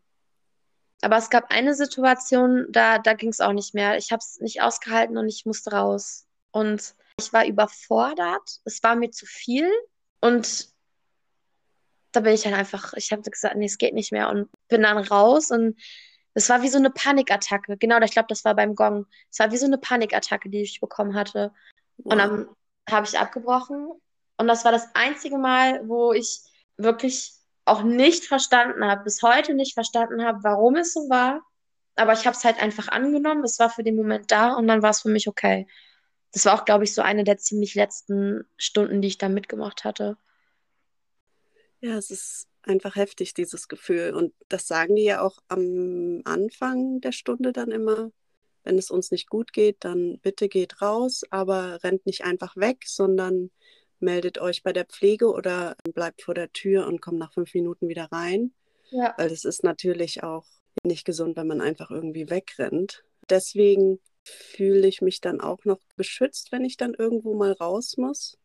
Aber 1.02 1.16
es 1.16 1.30
gab 1.30 1.50
eine 1.50 1.74
Situation, 1.74 2.66
da, 2.70 2.98
da 2.98 3.14
ging 3.14 3.30
es 3.30 3.40
auch 3.40 3.52
nicht 3.52 3.74
mehr. 3.74 3.96
Ich 3.96 4.12
habe 4.12 4.20
es 4.20 4.40
nicht 4.40 4.62
ausgehalten 4.62 5.16
und 5.18 5.28
ich 5.28 5.44
musste 5.44 5.70
raus. 5.70 6.26
Und 6.52 6.94
ich 7.18 7.32
war 7.32 7.46
überfordert. 7.46 8.60
Es 8.64 8.82
war 8.82 8.96
mir 8.96 9.10
zu 9.10 9.26
viel. 9.26 9.70
Und 10.20 10.68
da 12.12 12.20
bin 12.20 12.32
ich 12.32 12.42
dann 12.42 12.54
einfach, 12.54 12.94
ich 12.94 13.12
habe 13.12 13.22
gesagt, 13.22 13.56
nee, 13.56 13.66
es 13.66 13.78
geht 13.78 13.94
nicht 13.94 14.12
mehr. 14.12 14.30
Und 14.30 14.48
bin 14.68 14.82
dann 14.82 14.98
raus. 14.98 15.50
Und 15.50 15.78
es 16.36 16.50
war 16.50 16.60
wie 16.60 16.68
so 16.68 16.76
eine 16.76 16.90
Panikattacke. 16.90 17.78
Genau, 17.78 17.98
ich 18.02 18.10
glaube, 18.10 18.28
das 18.28 18.44
war 18.44 18.54
beim 18.54 18.74
Gong. 18.74 19.06
Es 19.30 19.38
war 19.38 19.50
wie 19.52 19.56
so 19.56 19.64
eine 19.64 19.78
Panikattacke, 19.78 20.50
die 20.50 20.60
ich 20.60 20.80
bekommen 20.80 21.14
hatte. 21.14 21.50
Wow. 21.96 22.12
Und 22.12 22.18
dann 22.18 22.48
habe 22.90 23.06
ich 23.06 23.18
abgebrochen. 23.18 23.90
Und 24.36 24.46
das 24.46 24.62
war 24.66 24.70
das 24.70 24.86
einzige 24.94 25.38
Mal, 25.38 25.88
wo 25.88 26.12
ich 26.12 26.40
wirklich 26.76 27.32
auch 27.64 27.82
nicht 27.82 28.24
verstanden 28.24 28.84
habe, 28.84 29.04
bis 29.04 29.22
heute 29.22 29.54
nicht 29.54 29.72
verstanden 29.72 30.22
habe, 30.24 30.40
warum 30.42 30.76
es 30.76 30.92
so 30.92 31.08
war. 31.08 31.40
Aber 31.94 32.12
ich 32.12 32.26
habe 32.26 32.36
es 32.36 32.44
halt 32.44 32.60
einfach 32.60 32.88
angenommen. 32.88 33.42
Es 33.42 33.58
war 33.58 33.70
für 33.70 33.82
den 33.82 33.96
Moment 33.96 34.30
da 34.30 34.52
und 34.56 34.68
dann 34.68 34.82
war 34.82 34.90
es 34.90 35.00
für 35.00 35.08
mich 35.08 35.28
okay. 35.28 35.66
Das 36.32 36.44
war 36.44 36.52
auch, 36.52 36.66
glaube 36.66 36.84
ich, 36.84 36.92
so 36.92 37.00
eine 37.00 37.24
der 37.24 37.38
ziemlich 37.38 37.74
letzten 37.74 38.44
Stunden, 38.58 39.00
die 39.00 39.08
ich 39.08 39.16
da 39.16 39.30
mitgemacht 39.30 39.84
hatte. 39.84 40.18
Ja, 41.80 41.94
es 41.96 42.10
ist 42.10 42.46
einfach 42.66 42.96
heftig, 42.96 43.34
dieses 43.34 43.68
Gefühl. 43.68 44.14
Und 44.14 44.34
das 44.48 44.66
sagen 44.66 44.96
die 44.96 45.04
ja 45.04 45.20
auch 45.20 45.38
am 45.48 46.22
Anfang 46.24 47.00
der 47.00 47.12
Stunde 47.12 47.52
dann 47.52 47.70
immer. 47.70 48.10
Wenn 48.64 48.78
es 48.78 48.90
uns 48.90 49.12
nicht 49.12 49.28
gut 49.28 49.52
geht, 49.52 49.76
dann 49.80 50.18
bitte 50.20 50.48
geht 50.48 50.82
raus, 50.82 51.22
aber 51.30 51.82
rennt 51.84 52.04
nicht 52.04 52.24
einfach 52.24 52.56
weg, 52.56 52.84
sondern 52.84 53.50
meldet 54.00 54.38
euch 54.38 54.62
bei 54.62 54.72
der 54.72 54.84
Pflege 54.84 55.30
oder 55.30 55.76
bleibt 55.94 56.22
vor 56.22 56.34
der 56.34 56.52
Tür 56.52 56.86
und 56.86 57.00
kommt 57.00 57.18
nach 57.18 57.32
fünf 57.32 57.54
Minuten 57.54 57.88
wieder 57.88 58.08
rein. 58.10 58.52
Ja. 58.90 59.14
Weil 59.16 59.30
es 59.30 59.44
ist 59.44 59.62
natürlich 59.62 60.22
auch 60.22 60.46
nicht 60.84 61.04
gesund, 61.04 61.36
wenn 61.36 61.46
man 61.46 61.60
einfach 61.60 61.90
irgendwie 61.90 62.28
wegrennt. 62.28 63.04
Deswegen 63.30 64.00
fühle 64.24 64.86
ich 64.86 65.00
mich 65.00 65.20
dann 65.20 65.40
auch 65.40 65.64
noch 65.64 65.80
beschützt, 65.96 66.52
wenn 66.52 66.64
ich 66.64 66.76
dann 66.76 66.94
irgendwo 66.94 67.34
mal 67.34 67.52
raus 67.52 67.96
muss. 67.96 68.36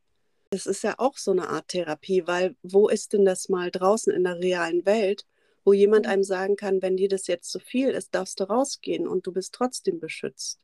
Es 0.52 0.66
ist 0.66 0.84
ja 0.84 0.96
auch 0.98 1.18
so 1.18 1.32
eine 1.32 1.50
Art 1.50 1.70
Therapie, 1.70 2.28
weil 2.28 2.56
wo 2.62 2.88
ist 2.88 3.14
denn 3.14 3.26
das 3.26 3.50
mal 3.50 3.72
draußen 3.72 4.14
in 4.14 4.24
der 4.24 4.40
realen 4.40 4.86
Welt, 4.86 5.26
wo 5.64 5.74
jemand 5.74 6.08
einem 6.08 6.24
sagen 6.24 6.56
kann, 6.56 6.82
wenn 6.82 6.98
dir 6.98 7.10
das 7.10 7.28
jetzt 7.28 7.52
zu 7.52 7.60
viel 7.60 7.90
ist, 7.90 8.14
darfst 8.14 8.40
du 8.40 8.44
rausgehen 8.44 9.08
und 9.08 9.26
du 9.26 9.32
bist 9.32 9.54
trotzdem 9.54 10.00
beschützt. 10.00 10.60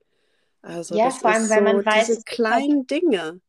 Also 0.62 0.96
ja, 0.96 1.06
das 1.06 1.20
vor 1.20 1.32
allem, 1.32 1.44
ist 1.44 1.50
so 1.50 1.62
man 1.62 1.86
weiß, 1.86 2.08
diese 2.08 2.24
kleinen 2.24 2.88
Dinge 2.88 3.42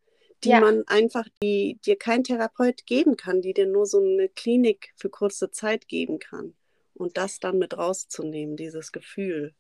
die 0.44 0.51
ja. 0.51 0.61
man 0.61 0.85
einfach, 0.87 1.27
die 1.42 1.79
dir 1.85 1.96
kein 1.96 2.24
Therapeut 2.24 2.87
geben 2.87 3.16
kann, 3.16 3.40
die 3.40 3.55
dir 3.55 3.66
nur 3.66 3.87
so 3.87 3.98
eine 3.98 4.29
Klinik 4.29 4.92
für 4.96 5.11
kurze 5.11 5.51
Zeit 5.51 5.88
geben 5.88 6.18
kann. 6.18 6.55
Und 6.94 7.16
das 7.16 7.40
dann 7.40 7.59
mit 7.59 7.77
rauszunehmen, 7.77 8.57
dieses 8.57 8.92
Gefühl. 8.92 9.55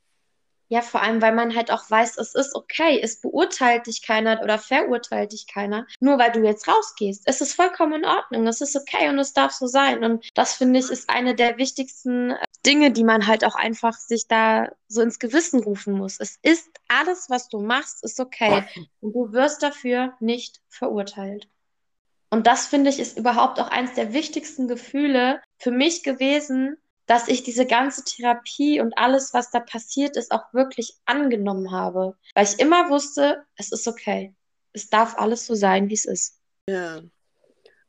Ja, 0.70 0.82
vor 0.82 1.02
allem, 1.02 1.22
weil 1.22 1.34
man 1.34 1.56
halt 1.56 1.70
auch 1.70 1.90
weiß, 1.90 2.18
es 2.18 2.34
ist 2.34 2.54
okay, 2.54 3.00
es 3.02 3.20
beurteilt 3.20 3.86
dich 3.86 4.02
keiner 4.02 4.42
oder 4.42 4.58
verurteilt 4.58 5.32
dich 5.32 5.46
keiner, 5.46 5.86
nur 5.98 6.18
weil 6.18 6.30
du 6.30 6.44
jetzt 6.44 6.68
rausgehst. 6.68 7.22
Es 7.24 7.40
ist 7.40 7.54
vollkommen 7.54 7.94
in 7.94 8.04
Ordnung, 8.04 8.46
es 8.46 8.60
ist 8.60 8.76
okay 8.76 9.08
und 9.08 9.18
es 9.18 9.32
darf 9.32 9.52
so 9.52 9.66
sein. 9.66 10.04
Und 10.04 10.28
das 10.34 10.54
finde 10.54 10.78
ich 10.80 10.90
ist 10.90 11.08
eine 11.08 11.34
der 11.34 11.56
wichtigsten 11.56 12.32
äh, 12.32 12.44
Dinge, 12.66 12.90
die 12.90 13.04
man 13.04 13.26
halt 13.26 13.44
auch 13.44 13.54
einfach 13.54 13.94
sich 13.94 14.28
da 14.28 14.70
so 14.88 15.00
ins 15.00 15.18
Gewissen 15.18 15.62
rufen 15.62 15.94
muss. 15.94 16.20
Es 16.20 16.38
ist 16.42 16.68
alles, 16.88 17.30
was 17.30 17.48
du 17.48 17.60
machst, 17.60 18.04
ist 18.04 18.20
okay 18.20 18.64
und 19.00 19.14
du 19.14 19.32
wirst 19.32 19.62
dafür 19.62 20.14
nicht 20.20 20.60
verurteilt. 20.68 21.48
Und 22.30 22.46
das 22.46 22.66
finde 22.66 22.90
ich 22.90 22.98
ist 22.98 23.18
überhaupt 23.18 23.58
auch 23.58 23.68
eines 23.68 23.94
der 23.94 24.12
wichtigsten 24.12 24.68
Gefühle 24.68 25.40
für 25.56 25.70
mich 25.70 26.02
gewesen, 26.02 26.76
dass 27.08 27.26
ich 27.26 27.42
diese 27.42 27.66
ganze 27.66 28.04
Therapie 28.04 28.80
und 28.80 28.96
alles, 28.96 29.32
was 29.32 29.50
da 29.50 29.60
passiert 29.60 30.16
ist, 30.16 30.30
auch 30.30 30.52
wirklich 30.52 30.94
angenommen 31.06 31.72
habe. 31.72 32.14
Weil 32.34 32.44
ich 32.44 32.60
immer 32.60 32.90
wusste, 32.90 33.42
es 33.56 33.72
ist 33.72 33.88
okay. 33.88 34.34
Es 34.74 34.90
darf 34.90 35.16
alles 35.16 35.46
so 35.46 35.54
sein, 35.54 35.88
wie 35.88 35.94
es 35.94 36.04
ist. 36.04 36.38
Ja. 36.68 37.00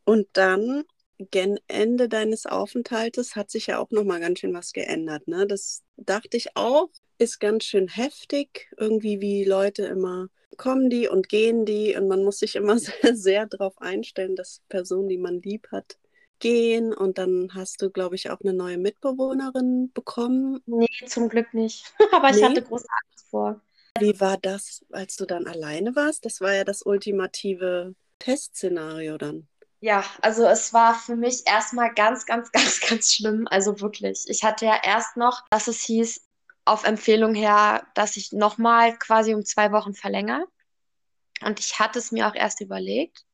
Und 0.05 0.27
dann, 0.33 0.85
gen 1.31 1.59
Ende 1.67 2.07
deines 2.07 2.45
Aufenthaltes, 2.45 3.35
hat 3.35 3.51
sich 3.51 3.67
ja 3.67 3.77
auch 3.77 3.91
nochmal 3.91 4.21
ganz 4.21 4.39
schön 4.39 4.53
was 4.53 4.71
geändert. 4.71 5.27
Ne? 5.27 5.45
Das 5.45 5.83
dachte 5.97 6.37
ich 6.37 6.55
auch, 6.55 6.89
ist 7.17 7.39
ganz 7.39 7.65
schön 7.65 7.89
heftig. 7.89 8.71
Irgendwie 8.77 9.19
wie 9.19 9.43
Leute 9.43 9.85
immer 9.85 10.29
kommen 10.57 10.89
die 10.89 11.07
und 11.07 11.29
gehen 11.29 11.65
die 11.65 11.95
und 11.95 12.07
man 12.07 12.23
muss 12.23 12.39
sich 12.39 12.55
immer 12.55 12.79
sehr, 12.79 13.15
sehr 13.15 13.45
darauf 13.45 13.79
einstellen, 13.81 14.35
dass 14.35 14.61
Personen, 14.69 15.07
die 15.07 15.17
man 15.17 15.41
lieb 15.41 15.67
hat, 15.71 15.98
gehen 16.39 16.93
und 16.93 17.17
dann 17.17 17.51
hast 17.53 17.81
du, 17.81 17.89
glaube 17.89 18.15
ich, 18.15 18.29
auch 18.29 18.41
eine 18.41 18.53
neue 18.53 18.77
Mitbewohnerin 18.77 19.91
bekommen. 19.93 20.61
Nee, 20.65 20.87
zum 21.07 21.29
Glück 21.29 21.53
nicht. 21.53 21.93
Aber 22.11 22.29
ich 22.29 22.43
hatte 22.43 22.61
große 22.61 22.87
Angst 23.03 23.29
vor. 23.29 23.61
Wie 23.99 24.19
war 24.19 24.37
das, 24.37 24.85
als 24.91 25.15
du 25.15 25.25
dann 25.25 25.47
alleine 25.47 25.95
warst? 25.95 26.25
Das 26.25 26.41
war 26.41 26.53
ja 26.53 26.63
das 26.63 26.83
ultimative 26.83 27.95
Testszenario 28.19 29.17
dann. 29.17 29.47
Ja, 29.81 30.03
also 30.21 30.45
es 30.45 30.73
war 30.73 30.93
für 30.93 31.15
mich 31.15 31.43
erstmal 31.45 31.93
ganz, 31.93 32.25
ganz, 32.25 32.51
ganz, 32.51 32.79
ganz 32.81 33.13
schlimm. 33.13 33.47
Also 33.49 33.79
wirklich. 33.81 34.25
Ich 34.27 34.43
hatte 34.43 34.65
ja 34.65 34.79
erst 34.83 35.17
noch, 35.17 35.43
dass 35.49 35.67
es 35.67 35.81
hieß, 35.81 36.25
auf 36.65 36.83
Empfehlung 36.83 37.33
her, 37.33 37.87
dass 37.95 38.15
ich 38.15 38.31
nochmal 38.31 38.95
quasi 38.97 39.33
um 39.33 39.43
zwei 39.43 39.71
Wochen 39.71 39.93
verlängere. 39.93 40.45
Und 41.41 41.59
ich 41.59 41.79
hatte 41.79 41.97
es 41.97 42.11
mir 42.11 42.27
auch 42.27 42.35
erst 42.35 42.61
überlegt 42.61 43.25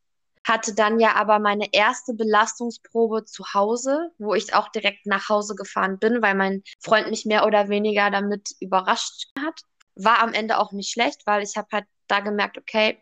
hatte 0.45 0.75
dann 0.75 0.99
ja 0.99 1.15
aber 1.15 1.39
meine 1.39 1.67
erste 1.73 2.13
Belastungsprobe 2.13 3.25
zu 3.25 3.43
Hause, 3.53 4.11
wo 4.19 4.35
ich 4.35 4.53
auch 4.53 4.69
direkt 4.69 5.07
nach 5.07 5.27
Hause 5.27 5.55
gefahren 5.55 5.99
bin, 5.99 6.21
weil 6.21 6.35
mein 6.35 6.63
Freund 6.79 7.09
mich 7.09 7.25
mehr 7.25 7.45
oder 7.45 7.67
weniger 7.69 8.11
damit 8.11 8.51
überrascht 8.59 9.31
hat. 9.39 9.61
War 9.95 10.19
am 10.21 10.33
Ende 10.33 10.59
auch 10.59 10.71
nicht 10.71 10.91
schlecht, 10.91 11.25
weil 11.25 11.43
ich 11.43 11.57
habe 11.57 11.67
halt 11.73 11.85
da 12.07 12.19
gemerkt, 12.19 12.57
okay, 12.57 13.01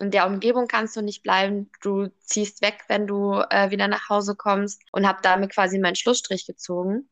in 0.00 0.10
der 0.10 0.26
Umgebung 0.26 0.68
kannst 0.68 0.96
du 0.96 1.02
nicht 1.02 1.22
bleiben, 1.22 1.70
du 1.82 2.08
ziehst 2.20 2.62
weg, 2.62 2.84
wenn 2.88 3.06
du 3.06 3.42
äh, 3.50 3.70
wieder 3.70 3.88
nach 3.88 4.08
Hause 4.08 4.34
kommst 4.36 4.80
und 4.92 5.06
habe 5.06 5.18
damit 5.22 5.52
quasi 5.52 5.78
meinen 5.78 5.96
Schlussstrich 5.96 6.46
gezogen. 6.46 7.08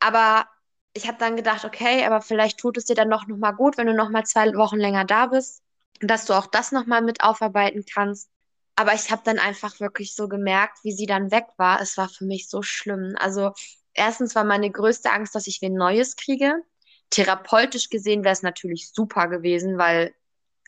Aber 0.00 0.46
ich 0.94 1.06
habe 1.08 1.18
dann 1.18 1.36
gedacht, 1.36 1.64
okay, 1.64 2.04
aber 2.06 2.22
vielleicht 2.22 2.58
tut 2.58 2.76
es 2.78 2.86
dir 2.86 2.94
dann 2.94 3.08
noch 3.08 3.26
mal 3.26 3.52
gut, 3.52 3.76
wenn 3.78 3.86
du 3.86 3.94
noch 3.94 4.10
mal 4.10 4.24
zwei 4.24 4.54
Wochen 4.54 4.76
länger 4.78 5.04
da 5.04 5.26
bist, 5.26 5.62
dass 6.00 6.24
du 6.26 6.34
auch 6.34 6.46
das 6.46 6.72
noch 6.72 6.86
mal 6.86 7.02
mit 7.02 7.22
aufarbeiten 7.22 7.84
kannst. 7.92 8.30
Aber 8.76 8.92
ich 8.94 9.10
habe 9.10 9.22
dann 9.24 9.38
einfach 9.38 9.80
wirklich 9.80 10.14
so 10.14 10.28
gemerkt, 10.28 10.84
wie 10.84 10.92
sie 10.92 11.06
dann 11.06 11.30
weg 11.30 11.46
war. 11.56 11.80
Es 11.80 11.96
war 11.96 12.08
für 12.08 12.26
mich 12.26 12.48
so 12.48 12.62
schlimm. 12.62 13.14
Also 13.18 13.52
erstens 13.94 14.34
war 14.34 14.44
meine 14.44 14.70
größte 14.70 15.10
Angst, 15.10 15.34
dass 15.34 15.46
ich 15.46 15.62
wen 15.62 15.74
Neues 15.74 16.16
kriege. 16.16 16.62
Therapeutisch 17.08 17.88
gesehen 17.88 18.22
wäre 18.22 18.34
es 18.34 18.42
natürlich 18.42 18.92
super 18.92 19.28
gewesen, 19.28 19.78
weil 19.78 20.14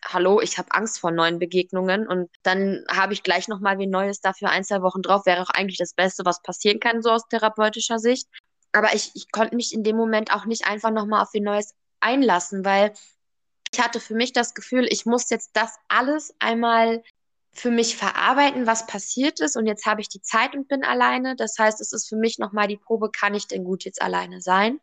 hallo, 0.04 0.40
ich 0.40 0.58
habe 0.58 0.72
Angst 0.72 1.00
vor 1.00 1.10
neuen 1.10 1.38
Begegnungen 1.38 2.06
und 2.06 2.30
dann 2.42 2.84
habe 2.88 3.12
ich 3.12 3.22
gleich 3.22 3.48
noch 3.48 3.60
mal 3.60 3.78
wie 3.78 3.86
Neues 3.86 4.20
dafür 4.20 4.50
ein, 4.50 4.64
zwei 4.64 4.80
Wochen 4.80 5.02
drauf. 5.02 5.26
Wäre 5.26 5.42
auch 5.42 5.50
eigentlich 5.50 5.78
das 5.78 5.94
Beste, 5.94 6.24
was 6.24 6.40
passieren 6.42 6.80
kann, 6.80 7.02
so 7.02 7.10
aus 7.10 7.28
therapeutischer 7.28 7.98
Sicht. 7.98 8.26
Aber 8.72 8.94
ich, 8.94 9.10
ich 9.14 9.30
konnte 9.32 9.56
mich 9.56 9.74
in 9.74 9.82
dem 9.82 9.96
Moment 9.96 10.32
auch 10.32 10.46
nicht 10.46 10.66
einfach 10.66 10.90
noch 10.90 11.06
mal 11.06 11.22
auf 11.22 11.34
wie 11.34 11.40
Neues 11.40 11.74
einlassen, 12.00 12.64
weil 12.64 12.92
ich 13.72 13.80
hatte 13.80 14.00
für 14.00 14.14
mich 14.14 14.32
das 14.32 14.54
Gefühl, 14.54 14.86
ich 14.88 15.04
muss 15.04 15.28
jetzt 15.30 15.50
das 15.54 15.76
alles 15.88 16.34
einmal 16.38 17.02
für 17.52 17.70
mich 17.70 17.96
verarbeiten, 17.96 18.66
was 18.66 18.86
passiert 18.86 19.40
ist. 19.40 19.56
Und 19.56 19.66
jetzt 19.66 19.86
habe 19.86 20.00
ich 20.00 20.08
die 20.08 20.22
Zeit 20.22 20.54
und 20.54 20.68
bin 20.68 20.84
alleine. 20.84 21.36
Das 21.36 21.56
heißt, 21.58 21.80
es 21.80 21.92
ist 21.92 22.08
für 22.08 22.16
mich 22.16 22.38
nochmal 22.38 22.68
die 22.68 22.76
Probe, 22.76 23.10
kann 23.10 23.34
ich 23.34 23.46
denn 23.46 23.64
gut 23.64 23.84
jetzt 23.84 24.00
alleine 24.00 24.40
sein? 24.40 24.80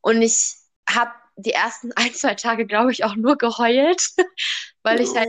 Und 0.00 0.22
ich 0.22 0.54
habe 0.88 1.12
die 1.36 1.52
ersten 1.52 1.92
ein, 1.96 2.12
zwei 2.14 2.34
Tage, 2.34 2.66
glaube 2.66 2.92
ich, 2.92 3.04
auch 3.04 3.16
nur 3.16 3.36
geheult, 3.36 4.08
weil 4.82 5.00
ich 5.00 5.14
halt, 5.14 5.28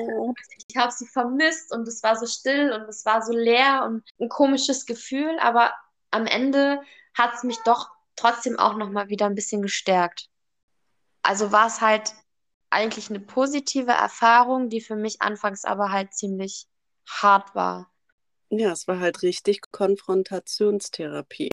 ich 0.67 0.77
habe 0.77 0.91
sie 0.91 1.07
vermisst 1.07 1.73
und 1.73 1.87
es 1.87 2.03
war 2.03 2.15
so 2.15 2.25
still 2.25 2.71
und 2.71 2.83
es 2.83 3.05
war 3.05 3.21
so 3.21 3.33
leer 3.33 3.83
und 3.85 4.03
ein 4.19 4.29
komisches 4.29 4.85
Gefühl. 4.85 5.37
Aber 5.39 5.73
am 6.11 6.25
Ende 6.25 6.81
hat 7.13 7.35
es 7.35 7.43
mich 7.43 7.57
doch 7.65 7.89
trotzdem 8.15 8.57
auch 8.57 8.75
nochmal 8.75 9.09
wieder 9.09 9.25
ein 9.25 9.35
bisschen 9.35 9.61
gestärkt. 9.61 10.29
Also 11.21 11.51
war 11.51 11.67
es 11.67 11.81
halt 11.81 12.13
eigentlich 12.69 13.09
eine 13.09 13.19
positive 13.19 13.91
Erfahrung, 13.91 14.69
die 14.69 14.81
für 14.81 14.95
mich 14.95 15.21
anfangs 15.21 15.65
aber 15.65 15.91
halt 15.91 16.13
ziemlich 16.13 16.67
hart 17.07 17.55
war. 17.55 17.91
Ja, 18.49 18.71
es 18.71 18.87
war 18.87 18.99
halt 18.99 19.23
richtig 19.23 19.61
Konfrontationstherapie. 19.71 21.49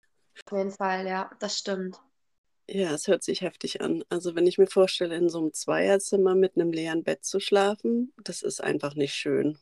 Auf 0.46 0.58
jeden 0.58 0.72
Fall, 0.72 1.08
ja, 1.08 1.32
das 1.40 1.58
stimmt. 1.58 2.00
Ja, 2.68 2.94
es 2.94 3.08
hört 3.08 3.24
sich 3.24 3.42
heftig 3.42 3.82
an. 3.82 4.04
Also 4.10 4.36
wenn 4.36 4.48
ich 4.48 4.58
mir 4.58 4.68
vorstelle, 4.68 5.16
in 5.16 5.30
so 5.30 5.40
einem 5.40 5.54
Zweierzimmer 5.54 6.34
mit 6.36 6.56
einem 6.56 6.72
leeren 6.72 7.04
Bett 7.04 7.26
zu 7.26 7.40
schlafen, 7.40 8.14
das 8.24 8.42
ist 8.42 8.62
einfach 8.62 8.96
nicht 8.96 9.14
schön. 9.14 9.58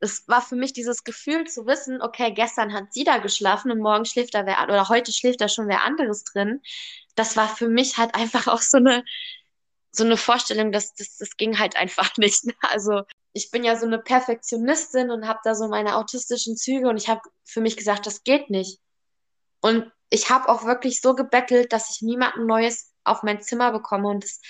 Es 0.00 0.26
war 0.28 0.42
für 0.42 0.56
mich 0.56 0.72
dieses 0.72 1.04
Gefühl 1.04 1.46
zu 1.46 1.66
wissen, 1.66 2.00
okay, 2.00 2.32
gestern 2.32 2.72
hat 2.72 2.92
sie 2.92 3.04
da 3.04 3.18
geschlafen 3.18 3.70
und 3.70 3.80
morgen 3.80 4.04
schläft 4.04 4.34
da 4.34 4.46
wer, 4.46 4.62
oder 4.64 4.88
heute 4.88 5.12
schläft 5.12 5.40
da 5.40 5.48
schon 5.48 5.68
wer 5.68 5.84
anderes 5.84 6.24
drin. 6.24 6.62
Das 7.14 7.36
war 7.36 7.48
für 7.48 7.68
mich 7.68 7.98
halt 7.98 8.14
einfach 8.14 8.46
auch 8.46 8.62
so 8.62 8.78
eine, 8.78 9.04
so 9.90 10.04
eine 10.04 10.16
Vorstellung, 10.16 10.72
dass 10.72 10.94
das, 10.94 11.16
das 11.16 11.36
ging 11.36 11.58
halt 11.58 11.76
einfach 11.76 12.10
nicht. 12.16 12.44
Also 12.60 13.02
ich 13.32 13.50
bin 13.50 13.64
ja 13.64 13.76
so 13.76 13.86
eine 13.86 13.98
Perfektionistin 13.98 15.10
und 15.10 15.26
habe 15.26 15.40
da 15.44 15.54
so 15.54 15.68
meine 15.68 15.96
autistischen 15.96 16.56
Züge 16.56 16.88
und 16.88 16.96
ich 16.96 17.08
habe 17.08 17.20
für 17.44 17.60
mich 17.60 17.76
gesagt, 17.76 18.06
das 18.06 18.24
geht 18.24 18.50
nicht. 18.50 18.80
Und 19.60 19.90
ich 20.10 20.30
habe 20.30 20.48
auch 20.48 20.64
wirklich 20.64 21.00
so 21.00 21.14
gebettelt, 21.14 21.72
dass 21.72 21.90
ich 21.90 22.02
niemanden 22.02 22.46
Neues 22.46 22.92
auf 23.04 23.22
mein 23.22 23.42
Zimmer 23.42 23.72
bekomme 23.72 24.08
und 24.08 24.24
es 24.24 24.40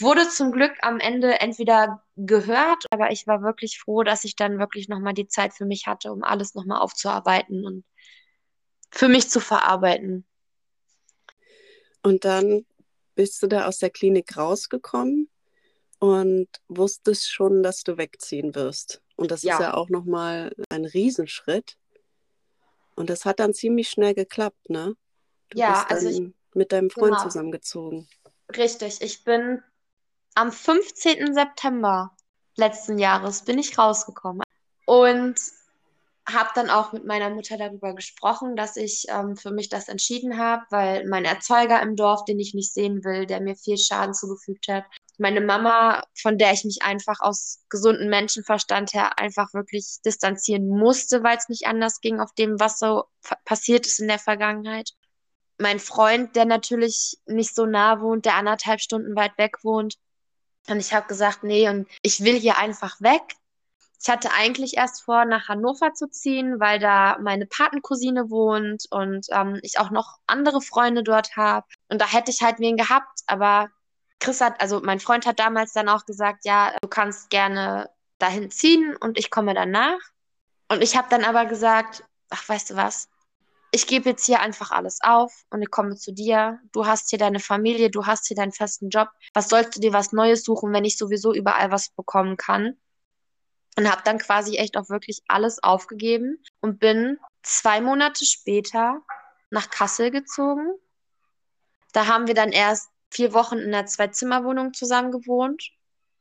wurde 0.00 0.28
zum 0.28 0.52
Glück 0.52 0.72
am 0.82 1.00
Ende 1.00 1.40
entweder 1.40 2.04
gehört, 2.16 2.84
aber 2.90 3.10
ich 3.10 3.26
war 3.26 3.42
wirklich 3.42 3.78
froh, 3.80 4.04
dass 4.04 4.24
ich 4.24 4.36
dann 4.36 4.58
wirklich 4.58 4.88
nochmal 4.88 5.14
die 5.14 5.26
Zeit 5.26 5.54
für 5.54 5.66
mich 5.66 5.86
hatte, 5.86 6.12
um 6.12 6.22
alles 6.22 6.54
nochmal 6.54 6.80
aufzuarbeiten 6.80 7.66
und 7.66 7.84
für 8.90 9.08
mich 9.08 9.28
zu 9.28 9.40
verarbeiten. 9.40 10.24
Und 12.02 12.24
dann 12.24 12.64
bist 13.18 13.42
du 13.42 13.48
da 13.48 13.66
aus 13.66 13.78
der 13.78 13.90
Klinik 13.90 14.36
rausgekommen 14.36 15.28
und 15.98 16.46
wusstest 16.68 17.28
schon, 17.28 17.64
dass 17.64 17.82
du 17.82 17.98
wegziehen 17.98 18.54
wirst. 18.54 19.02
Und 19.16 19.32
das 19.32 19.42
ja. 19.42 19.54
ist 19.54 19.60
ja 19.60 19.74
auch 19.74 19.88
nochmal 19.88 20.54
ein 20.68 20.84
Riesenschritt. 20.84 21.76
Und 22.94 23.10
das 23.10 23.24
hat 23.24 23.40
dann 23.40 23.54
ziemlich 23.54 23.88
schnell 23.88 24.14
geklappt, 24.14 24.70
ne? 24.70 24.94
Du 25.48 25.58
ja, 25.58 25.72
bist 25.72 25.90
also 25.90 26.08
ich, 26.10 26.32
mit 26.54 26.70
deinem 26.70 26.90
Freund 26.90 27.14
genau. 27.14 27.24
zusammengezogen. 27.24 28.08
Richtig, 28.56 29.02
ich 29.02 29.24
bin 29.24 29.64
am 30.36 30.52
15. 30.52 31.34
September 31.34 32.16
letzten 32.54 32.98
Jahres 32.98 33.44
bin 33.44 33.58
ich 33.58 33.76
rausgekommen 33.76 34.44
und 34.86 35.40
habe 36.32 36.50
dann 36.54 36.70
auch 36.70 36.92
mit 36.92 37.04
meiner 37.04 37.30
Mutter 37.30 37.56
darüber 37.56 37.94
gesprochen, 37.94 38.56
dass 38.56 38.76
ich 38.76 39.06
ähm, 39.08 39.36
für 39.36 39.50
mich 39.50 39.68
das 39.68 39.88
entschieden 39.88 40.38
habe, 40.38 40.62
weil 40.70 41.06
mein 41.06 41.24
Erzeuger 41.24 41.80
im 41.82 41.96
Dorf, 41.96 42.24
den 42.24 42.38
ich 42.38 42.54
nicht 42.54 42.72
sehen 42.72 43.04
will, 43.04 43.26
der 43.26 43.40
mir 43.40 43.56
viel 43.56 43.78
Schaden 43.78 44.14
zugefügt 44.14 44.68
hat, 44.68 44.84
meine 45.18 45.40
Mama, 45.40 46.04
von 46.14 46.38
der 46.38 46.52
ich 46.52 46.64
mich 46.64 46.82
einfach 46.82 47.20
aus 47.20 47.64
gesundem 47.68 48.08
Menschenverstand 48.08 48.92
her 48.94 49.18
einfach 49.18 49.52
wirklich 49.52 49.98
distanzieren 50.04 50.68
musste, 50.68 51.22
weil 51.22 51.36
es 51.36 51.48
nicht 51.48 51.66
anders 51.66 52.00
ging 52.00 52.20
auf 52.20 52.32
dem, 52.34 52.60
was 52.60 52.78
so 52.78 53.04
passiert 53.44 53.86
ist 53.86 53.98
in 53.98 54.08
der 54.08 54.20
Vergangenheit. 54.20 54.90
Mein 55.58 55.80
Freund, 55.80 56.36
der 56.36 56.44
natürlich 56.44 57.18
nicht 57.26 57.54
so 57.54 57.66
nah 57.66 58.00
wohnt, 58.00 58.26
der 58.26 58.36
anderthalb 58.36 58.80
Stunden 58.80 59.16
weit 59.16 59.36
weg 59.38 59.64
wohnt, 59.64 59.96
und 60.68 60.80
ich 60.80 60.92
habe 60.92 61.06
gesagt, 61.06 61.42
nee, 61.42 61.68
und 61.68 61.88
ich 62.02 62.22
will 62.22 62.38
hier 62.38 62.58
einfach 62.58 63.00
weg. 63.00 63.22
Ich 64.00 64.08
hatte 64.08 64.30
eigentlich 64.32 64.76
erst 64.76 65.02
vor, 65.02 65.24
nach 65.24 65.48
Hannover 65.48 65.92
zu 65.92 66.08
ziehen, 66.08 66.60
weil 66.60 66.78
da 66.78 67.18
meine 67.20 67.46
Patencousine 67.46 68.30
wohnt 68.30 68.84
und 68.90 69.26
ähm, 69.30 69.58
ich 69.62 69.78
auch 69.78 69.90
noch 69.90 70.18
andere 70.26 70.60
Freunde 70.60 71.02
dort 71.02 71.36
habe. 71.36 71.66
Und 71.88 72.00
da 72.00 72.06
hätte 72.06 72.30
ich 72.30 72.42
halt 72.42 72.60
wen 72.60 72.76
gehabt. 72.76 73.20
Aber 73.26 73.68
Chris 74.20 74.40
hat, 74.40 74.60
also 74.60 74.80
mein 74.80 75.00
Freund 75.00 75.26
hat 75.26 75.40
damals 75.40 75.72
dann 75.72 75.88
auch 75.88 76.06
gesagt, 76.06 76.44
ja, 76.44 76.76
du 76.80 76.88
kannst 76.88 77.30
gerne 77.30 77.90
dahin 78.18 78.50
ziehen 78.50 78.96
und 78.96 79.18
ich 79.18 79.30
komme 79.30 79.54
danach. 79.54 79.98
Und 80.68 80.82
ich 80.82 80.96
habe 80.96 81.08
dann 81.10 81.24
aber 81.24 81.46
gesagt, 81.46 82.04
ach, 82.30 82.48
weißt 82.48 82.70
du 82.70 82.76
was, 82.76 83.08
ich 83.70 83.86
gebe 83.86 84.10
jetzt 84.10 84.24
hier 84.24 84.40
einfach 84.40 84.70
alles 84.70 85.00
auf 85.02 85.44
und 85.50 85.60
ich 85.62 85.70
komme 85.70 85.96
zu 85.96 86.12
dir. 86.12 86.58
Du 86.72 86.86
hast 86.86 87.10
hier 87.10 87.18
deine 87.18 87.40
Familie, 87.40 87.90
du 87.90 88.06
hast 88.06 88.26
hier 88.26 88.36
deinen 88.36 88.52
festen 88.52 88.88
Job. 88.88 89.08
Was 89.34 89.48
sollst 89.48 89.76
du 89.76 89.80
dir 89.80 89.92
was 89.92 90.12
Neues 90.12 90.44
suchen, 90.44 90.72
wenn 90.72 90.84
ich 90.84 90.96
sowieso 90.96 91.34
überall 91.34 91.70
was 91.70 91.90
bekommen 91.90 92.36
kann? 92.36 92.76
Und 93.78 93.90
habe 93.90 94.02
dann 94.04 94.18
quasi 94.18 94.56
echt 94.56 94.76
auch 94.76 94.88
wirklich 94.88 95.22
alles 95.28 95.62
aufgegeben 95.62 96.42
und 96.60 96.80
bin 96.80 97.18
zwei 97.42 97.80
Monate 97.80 98.24
später 98.24 99.02
nach 99.50 99.70
Kassel 99.70 100.10
gezogen. 100.10 100.66
Da 101.92 102.08
haben 102.08 102.26
wir 102.26 102.34
dann 102.34 102.50
erst 102.50 102.90
vier 103.08 103.32
Wochen 103.32 103.58
in 103.58 103.72
einer 103.72 103.86
Zwei-Zimmer-Wohnung 103.86 104.74
zusammen 104.74 105.12
gewohnt. 105.12 105.70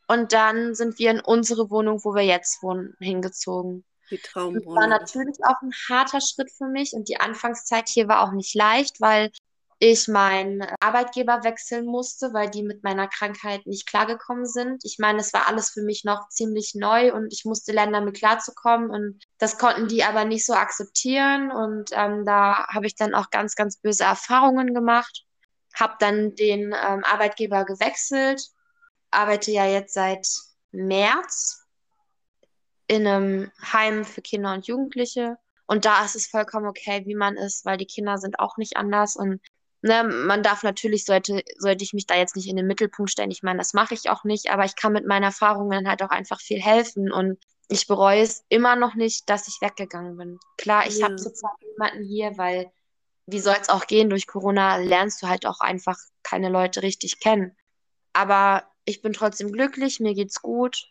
Und 0.07 0.33
dann 0.33 0.75
sind 0.75 0.99
wir 0.99 1.09
in 1.09 1.19
unsere 1.19 1.71
Wohnung, 1.71 2.03
wo 2.03 2.13
wir 2.13 2.23
jetzt 2.23 2.61
wohnen, 2.61 2.95
hingezogen. 2.99 3.83
Die 4.11 4.19
Traumwohnung. 4.19 4.63
Das 4.63 4.75
war 4.75 4.87
natürlich 4.87 5.37
auch 5.43 5.61
ein 5.61 5.73
harter 5.89 6.21
Schritt 6.21 6.51
für 6.51 6.67
mich 6.67 6.93
und 6.93 7.09
die 7.09 7.19
Anfangszeit 7.19 7.89
hier 7.89 8.07
war 8.07 8.21
auch 8.21 8.33
nicht 8.33 8.53
leicht, 8.53 9.01
weil 9.01 9.31
ich 9.79 10.07
meinen 10.07 10.63
Arbeitgeber 10.79 11.43
wechseln 11.43 11.85
musste, 11.85 12.33
weil 12.33 12.49
die 12.49 12.63
mit 12.63 12.83
meiner 12.83 13.07
Krankheit 13.07 13.67
nicht 13.67 13.87
klargekommen 13.87 14.45
sind. 14.45 14.83
Ich 14.83 14.97
meine, 14.97 15.19
es 15.19 15.33
war 15.33 15.47
alles 15.47 15.69
für 15.69 15.83
mich 15.83 16.03
noch 16.03 16.29
ziemlich 16.29 16.73
neu 16.73 17.13
und 17.13 17.31
ich 17.31 17.45
musste 17.45 17.73
lernen, 17.73 17.93
damit 17.93 18.17
klarzukommen 18.17 18.89
und 18.89 19.23
das 19.37 19.59
konnten 19.59 19.87
die 19.87 20.03
aber 20.03 20.25
nicht 20.25 20.45
so 20.45 20.53
akzeptieren 20.53 21.51
und 21.51 21.91
ähm, 21.93 22.25
da 22.25 22.67
habe 22.67 22.87
ich 22.87 22.95
dann 22.95 23.13
auch 23.13 23.29
ganz, 23.29 23.55
ganz 23.55 23.77
böse 23.77 24.03
Erfahrungen 24.03 24.73
gemacht. 24.73 25.25
Habe 25.75 25.95
dann 25.99 26.33
den 26.33 26.73
ähm, 26.73 27.03
Arbeitgeber 27.03 27.63
gewechselt, 27.65 28.41
arbeite 29.11 29.51
ja 29.51 29.67
jetzt 29.67 29.93
seit 29.93 30.27
März 30.71 31.63
in 32.87 33.05
einem 33.05 33.51
Heim 33.61 34.05
für 34.05 34.21
Kinder 34.21 34.53
und 34.53 34.65
Jugendliche. 34.65 35.37
Und 35.67 35.85
da 35.85 36.03
ist 36.03 36.15
es 36.15 36.27
vollkommen 36.27 36.65
okay, 36.65 37.03
wie 37.05 37.15
man 37.15 37.35
ist, 37.35 37.65
weil 37.65 37.77
die 37.77 37.85
Kinder 37.85 38.17
sind 38.17 38.39
auch 38.39 38.57
nicht 38.57 38.77
anders. 38.77 39.17
Und 39.17 39.41
ne, 39.81 40.03
man 40.03 40.43
darf 40.43 40.63
natürlich, 40.63 41.05
sollte, 41.05 41.43
sollte 41.57 41.83
ich 41.83 41.93
mich 41.93 42.07
da 42.07 42.15
jetzt 42.15 42.35
nicht 42.35 42.47
in 42.47 42.55
den 42.55 42.67
Mittelpunkt 42.67 43.11
stellen. 43.11 43.31
Ich 43.31 43.43
meine, 43.43 43.59
das 43.59 43.73
mache 43.73 43.93
ich 43.93 44.09
auch 44.09 44.23
nicht, 44.23 44.49
aber 44.49 44.65
ich 44.65 44.75
kann 44.75 44.93
mit 44.93 45.05
meinen 45.05 45.23
Erfahrungen 45.23 45.87
halt 45.87 46.01
auch 46.03 46.09
einfach 46.09 46.41
viel 46.41 46.61
helfen. 46.61 47.11
Und 47.11 47.39
ich 47.69 47.87
bereue 47.87 48.21
es 48.21 48.43
immer 48.49 48.75
noch 48.75 48.95
nicht, 48.95 49.29
dass 49.29 49.47
ich 49.47 49.57
weggegangen 49.61 50.17
bin. 50.17 50.39
Klar, 50.57 50.87
ich 50.87 50.99
ja. 50.99 51.05
habe 51.05 51.15
zurzeit 51.15 51.51
niemanden 51.61 52.03
hier, 52.03 52.37
weil 52.37 52.71
wie 53.25 53.39
soll 53.39 53.55
es 53.59 53.69
auch 53.69 53.87
gehen? 53.87 54.09
Durch 54.09 54.25
Corona 54.25 54.77
lernst 54.77 55.21
du 55.21 55.27
halt 55.27 55.45
auch 55.45 55.59
einfach 55.59 55.97
keine 56.23 56.49
Leute 56.49 56.81
richtig 56.81 57.19
kennen. 57.19 57.55
Aber 58.13 58.63
ich 58.85 59.01
bin 59.01 59.13
trotzdem 59.13 59.51
glücklich, 59.51 59.99
mir 59.99 60.13
geht's 60.13 60.41
gut 60.41 60.87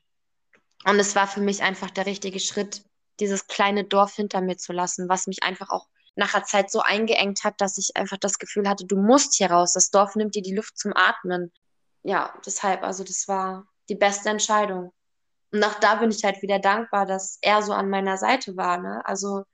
und 0.84 0.98
es 0.98 1.16
war 1.16 1.26
für 1.26 1.40
mich 1.40 1.62
einfach 1.62 1.90
der 1.90 2.06
richtige 2.06 2.38
Schritt, 2.38 2.84
dieses 3.18 3.46
kleine 3.46 3.84
Dorf 3.84 4.14
hinter 4.14 4.42
mir 4.42 4.58
zu 4.58 4.72
lassen, 4.72 5.08
was 5.08 5.26
mich 5.26 5.42
einfach 5.42 5.70
auch 5.70 5.88
nach 6.16 6.32
der 6.32 6.44
Zeit 6.44 6.70
so 6.70 6.80
eingeengt 6.80 7.44
hat, 7.44 7.60
dass 7.60 7.78
ich 7.78 7.96
einfach 7.96 8.16
das 8.16 8.38
Gefühl 8.38 8.68
hatte, 8.68 8.86
du 8.86 8.96
musst 8.96 9.34
hier 9.34 9.50
raus. 9.50 9.74
Das 9.74 9.90
Dorf 9.90 10.16
nimmt 10.16 10.34
dir 10.34 10.42
die 10.42 10.54
Luft 10.54 10.78
zum 10.78 10.92
Atmen. 10.94 11.52
Ja, 12.02 12.34
deshalb, 12.44 12.82
also 12.82 13.04
das 13.04 13.28
war 13.28 13.66
die 13.88 13.94
beste 13.94 14.30
Entscheidung. 14.30 14.92
Und 15.52 15.62
auch 15.64 15.74
da 15.74 15.96
bin 15.96 16.10
ich 16.10 16.24
halt 16.24 16.42
wieder 16.42 16.58
dankbar, 16.58 17.06
dass 17.06 17.38
er 17.42 17.62
so 17.62 17.72
an 17.72 17.90
meiner 17.90 18.16
Seite 18.16 18.56
war. 18.56 18.78
Ne? 18.78 19.02
Also 19.04 19.44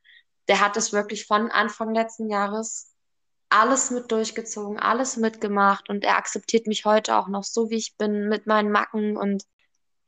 der 0.48 0.60
hat 0.60 0.76
es 0.76 0.92
wirklich 0.92 1.26
von 1.26 1.50
Anfang 1.50 1.94
letzten 1.94 2.30
Jahres 2.30 2.92
alles 3.50 3.90
mit 3.90 4.10
durchgezogen, 4.10 4.78
alles 4.78 5.16
mitgemacht 5.18 5.90
und 5.90 6.04
er 6.04 6.16
akzeptiert 6.16 6.66
mich 6.66 6.86
heute 6.86 7.16
auch 7.16 7.28
noch 7.28 7.44
so, 7.44 7.68
wie 7.68 7.76
ich 7.76 7.96
bin, 7.98 8.28
mit 8.28 8.46
meinen 8.46 8.70
Macken 8.70 9.16
und 9.16 9.44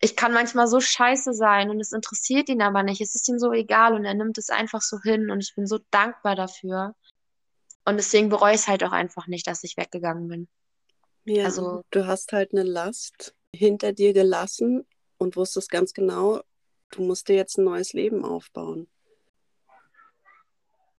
ich 0.00 0.16
kann 0.16 0.32
manchmal 0.32 0.66
so 0.66 0.80
scheiße 0.80 1.32
sein 1.32 1.70
und 1.70 1.80
es 1.80 1.92
interessiert 1.92 2.48
ihn 2.48 2.62
aber 2.62 2.82
nicht. 2.82 3.00
Es 3.00 3.14
ist 3.14 3.28
ihm 3.28 3.38
so 3.38 3.52
egal 3.52 3.94
und 3.94 4.04
er 4.04 4.14
nimmt 4.14 4.38
es 4.38 4.50
einfach 4.50 4.82
so 4.82 5.00
hin 5.00 5.30
und 5.30 5.40
ich 5.40 5.54
bin 5.54 5.66
so 5.66 5.78
dankbar 5.90 6.36
dafür. 6.36 6.94
Und 7.84 7.96
deswegen 7.96 8.28
bereue 8.28 8.54
ich 8.54 8.62
es 8.62 8.68
halt 8.68 8.82
auch 8.84 8.92
einfach 8.92 9.26
nicht, 9.26 9.46
dass 9.46 9.64
ich 9.64 9.76
weggegangen 9.76 10.28
bin. 10.28 10.48
Ja, 11.24 11.44
also, 11.44 11.82
du 11.90 12.06
hast 12.06 12.32
halt 12.32 12.52
eine 12.52 12.62
Last 12.62 13.34
hinter 13.54 13.92
dir 13.92 14.12
gelassen 14.12 14.86
und 15.16 15.36
wusstest 15.36 15.70
ganz 15.70 15.94
genau, 15.94 16.42
du 16.90 17.02
musst 17.02 17.28
dir 17.28 17.36
jetzt 17.36 17.58
ein 17.58 17.64
neues 17.64 17.92
Leben 17.92 18.24
aufbauen. 18.24 18.88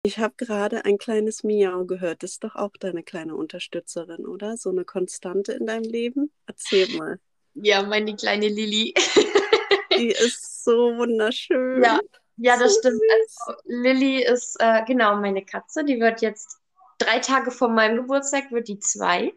Ich 0.03 0.19
habe 0.19 0.35
gerade 0.37 0.85
ein 0.85 0.99
kleines 0.99 1.43
Miau 1.43 1.85
gehört. 1.85 2.21
Das 2.21 2.33
ist 2.33 2.43
doch 2.43 2.55
auch 2.55 2.71
deine 2.79 3.01
kleine 3.01 3.35
Unterstützerin, 3.35 4.27
oder? 4.27 4.55
So 4.55 4.69
eine 4.69 4.85
Konstante 4.85 5.53
in 5.53 5.65
deinem 5.65 5.83
Leben? 5.83 6.31
Erzähl 6.45 6.95
mal. 6.95 7.19
Ja, 7.55 7.83
meine 7.83 8.15
kleine 8.15 8.49
Lilly. 8.49 8.93
Die 9.97 10.09
ist 10.09 10.63
so 10.63 10.97
wunderschön. 10.97 11.81
Ja, 11.83 11.99
ja 12.37 12.57
das 12.57 12.73
so 12.73 12.79
stimmt. 12.79 13.01
Also, 13.11 13.59
Lilly 13.63 14.23
ist 14.23 14.57
äh, 14.59 14.83
genau 14.85 15.15
meine 15.15 15.43
Katze. 15.45 15.85
Die 15.85 15.99
wird 15.99 16.21
jetzt 16.21 16.59
drei 16.97 17.19
Tage 17.19 17.51
vor 17.51 17.69
meinem 17.69 17.97
Geburtstag, 17.97 18.51
wird 18.51 18.67
die 18.67 18.79
zwei. 18.79 19.33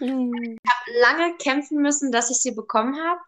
Mhm. 0.00 0.58
Ich 0.62 0.70
habe 0.70 0.98
lange 1.00 1.36
kämpfen 1.36 1.78
müssen, 1.78 2.10
dass 2.10 2.30
ich 2.30 2.38
sie 2.38 2.52
bekommen 2.52 2.96
habe. 2.96 3.20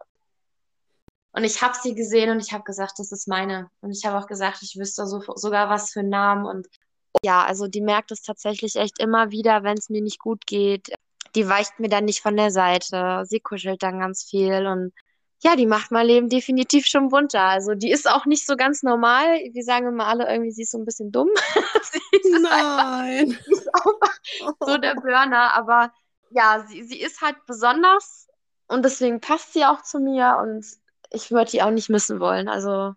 Und 1.32 1.44
ich 1.44 1.62
habe 1.62 1.74
sie 1.80 1.94
gesehen 1.94 2.30
und 2.30 2.40
ich 2.40 2.52
habe 2.52 2.64
gesagt, 2.64 2.98
das 2.98 3.12
ist 3.12 3.28
meine. 3.28 3.70
Und 3.80 3.92
ich 3.92 4.04
habe 4.04 4.18
auch 4.18 4.26
gesagt, 4.26 4.62
ich 4.62 4.76
wüsste 4.76 5.06
so, 5.06 5.22
sogar 5.36 5.70
was 5.70 5.92
für 5.92 6.00
einen 6.00 6.08
Namen. 6.08 6.46
Und 6.46 6.66
ja, 7.22 7.44
also 7.44 7.68
die 7.68 7.80
merkt 7.80 8.10
es 8.10 8.22
tatsächlich 8.22 8.74
echt 8.74 9.00
immer 9.00 9.30
wieder, 9.30 9.62
wenn 9.62 9.78
es 9.78 9.88
mir 9.88 10.02
nicht 10.02 10.18
gut 10.18 10.46
geht 10.46 10.90
die 11.34 11.48
weicht 11.48 11.78
mir 11.80 11.88
dann 11.88 12.04
nicht 12.04 12.20
von 12.22 12.36
der 12.36 12.50
Seite. 12.50 13.22
Sie 13.26 13.40
kuschelt 13.40 13.82
dann 13.82 14.00
ganz 14.00 14.24
viel 14.24 14.66
und 14.66 14.92
ja, 15.40 15.54
die 15.54 15.66
macht 15.66 15.92
mein 15.92 16.06
Leben 16.06 16.28
definitiv 16.28 16.86
schon 16.86 17.08
bunter. 17.10 17.42
Also 17.42 17.74
die 17.74 17.92
ist 17.92 18.10
auch 18.10 18.26
nicht 18.26 18.44
so 18.44 18.56
ganz 18.56 18.82
normal. 18.82 19.38
Wir 19.52 19.62
sagen 19.62 19.86
immer 19.86 20.06
alle 20.08 20.28
irgendwie, 20.28 20.50
sie 20.50 20.62
ist 20.62 20.72
so 20.72 20.78
ein 20.78 20.84
bisschen 20.84 21.12
dumm. 21.12 21.28
Nein. 22.42 22.50
Halt, 22.50 23.28
sie 23.44 23.52
ist 23.52 23.68
auch 23.74 24.54
so 24.66 24.78
der 24.78 24.94
Burner, 24.96 25.54
aber 25.54 25.92
ja, 26.30 26.64
sie, 26.68 26.82
sie 26.82 27.00
ist 27.00 27.20
halt 27.20 27.36
besonders 27.46 28.26
und 28.66 28.84
deswegen 28.84 29.20
passt 29.20 29.52
sie 29.52 29.64
auch 29.64 29.82
zu 29.82 30.00
mir 30.00 30.38
und 30.42 30.66
ich 31.10 31.30
würde 31.30 31.52
die 31.52 31.62
auch 31.62 31.70
nicht 31.70 31.88
missen 31.88 32.20
wollen. 32.20 32.48
Also 32.48 32.94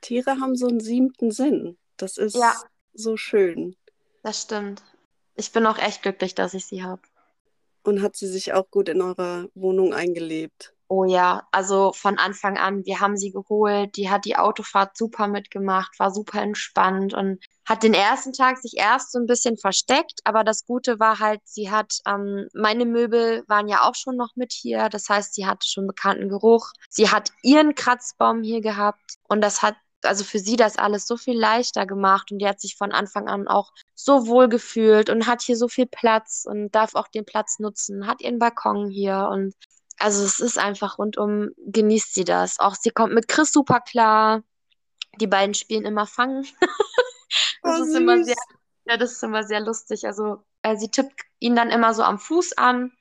Tiere 0.00 0.40
haben 0.40 0.56
so 0.56 0.66
einen 0.66 0.80
siebten 0.80 1.30
Sinn. 1.30 1.78
Das 1.96 2.16
ist 2.18 2.34
Ja, 2.34 2.54
so 2.92 3.16
schön. 3.16 3.76
das 4.22 4.42
stimmt. 4.42 4.82
Ich 5.36 5.52
bin 5.52 5.66
auch 5.66 5.78
echt 5.78 6.02
glücklich, 6.02 6.34
dass 6.34 6.54
ich 6.54 6.66
sie 6.66 6.82
habe. 6.82 7.02
Und 7.86 8.02
hat 8.02 8.16
sie 8.16 8.26
sich 8.26 8.52
auch 8.52 8.68
gut 8.70 8.88
in 8.88 9.00
eurer 9.00 9.46
Wohnung 9.54 9.94
eingelebt? 9.94 10.74
Oh 10.88 11.04
ja, 11.04 11.46
also 11.52 11.92
von 11.92 12.18
Anfang 12.18 12.58
an, 12.58 12.84
wir 12.84 13.00
haben 13.00 13.16
sie 13.16 13.30
geholt, 13.32 13.96
die 13.96 14.10
hat 14.10 14.24
die 14.24 14.36
Autofahrt 14.36 14.96
super 14.96 15.26
mitgemacht, 15.26 15.98
war 15.98 16.12
super 16.12 16.42
entspannt 16.42 17.14
und 17.14 17.44
hat 17.64 17.82
den 17.82 17.94
ersten 17.94 18.32
Tag 18.32 18.58
sich 18.58 18.76
erst 18.76 19.10
so 19.10 19.18
ein 19.18 19.26
bisschen 19.26 19.56
versteckt, 19.56 20.20
aber 20.24 20.44
das 20.44 20.64
Gute 20.64 21.00
war 21.00 21.18
halt, 21.18 21.40
sie 21.44 21.70
hat, 21.70 21.98
ähm, 22.06 22.48
meine 22.54 22.86
Möbel 22.86 23.44
waren 23.48 23.68
ja 23.68 23.82
auch 23.82 23.96
schon 23.96 24.16
noch 24.16 24.36
mit 24.36 24.52
hier, 24.52 24.88
das 24.88 25.08
heißt, 25.08 25.34
sie 25.34 25.46
hatte 25.46 25.68
schon 25.68 25.88
bekannten 25.88 26.28
Geruch. 26.28 26.72
Sie 26.88 27.10
hat 27.10 27.30
ihren 27.42 27.74
Kratzbaum 27.74 28.42
hier 28.42 28.60
gehabt 28.60 29.14
und 29.28 29.40
das 29.40 29.62
hat 29.62 29.76
also 30.02 30.24
für 30.24 30.38
sie 30.38 30.56
das 30.56 30.76
alles 30.78 31.06
so 31.06 31.16
viel 31.16 31.38
leichter 31.38 31.86
gemacht 31.86 32.30
und 32.30 32.38
die 32.38 32.48
hat 32.48 32.60
sich 32.60 32.76
von 32.76 32.92
Anfang 32.92 33.28
an 33.28 33.48
auch 33.48 33.72
so 33.96 34.28
wohl 34.28 34.48
gefühlt 34.50 35.10
und 35.10 35.26
hat 35.26 35.42
hier 35.42 35.56
so 35.58 35.68
viel 35.68 35.86
Platz 35.86 36.46
und 36.48 36.72
darf 36.76 36.96
auch 36.96 37.08
den 37.08 37.26
Platz 37.26 37.60
nutzen, 37.60 38.06
hat 38.08 38.22
ihren 38.22 38.40
Balkon 38.40 38.90
hier 38.90 39.28
und 39.32 39.54
also 39.98 40.24
es 40.24 40.40
ist 40.40 40.58
einfach 40.58 40.98
rundum, 40.98 41.50
genießt 41.58 42.14
sie 42.14 42.24
das. 42.24 42.60
Auch 42.60 42.76
sie 42.76 42.90
kommt 42.90 43.14
mit 43.14 43.28
Chris 43.28 43.52
super 43.52 43.80
klar. 43.80 44.42
Die 45.20 45.28
beiden 45.28 45.54
spielen 45.54 45.86
immer 45.86 46.06
Fangen. 46.06 46.46
Das 47.62 47.78
Oh, 47.78 47.80
ist 47.80 47.94
immer 47.94 48.22
sehr, 48.24 48.36
ja, 48.86 48.96
das 48.96 49.12
ist 49.12 49.22
immer 49.24 49.44
sehr 49.44 49.60
lustig. 49.60 50.06
Also 50.06 50.44
äh, 50.62 50.76
sie 50.76 50.90
tippt 50.90 51.20
ihn 51.40 51.56
dann 51.56 51.70
immer 51.70 51.94
so 51.94 52.02
am 52.02 52.18
Fuß 52.18 52.56
an 52.58 52.92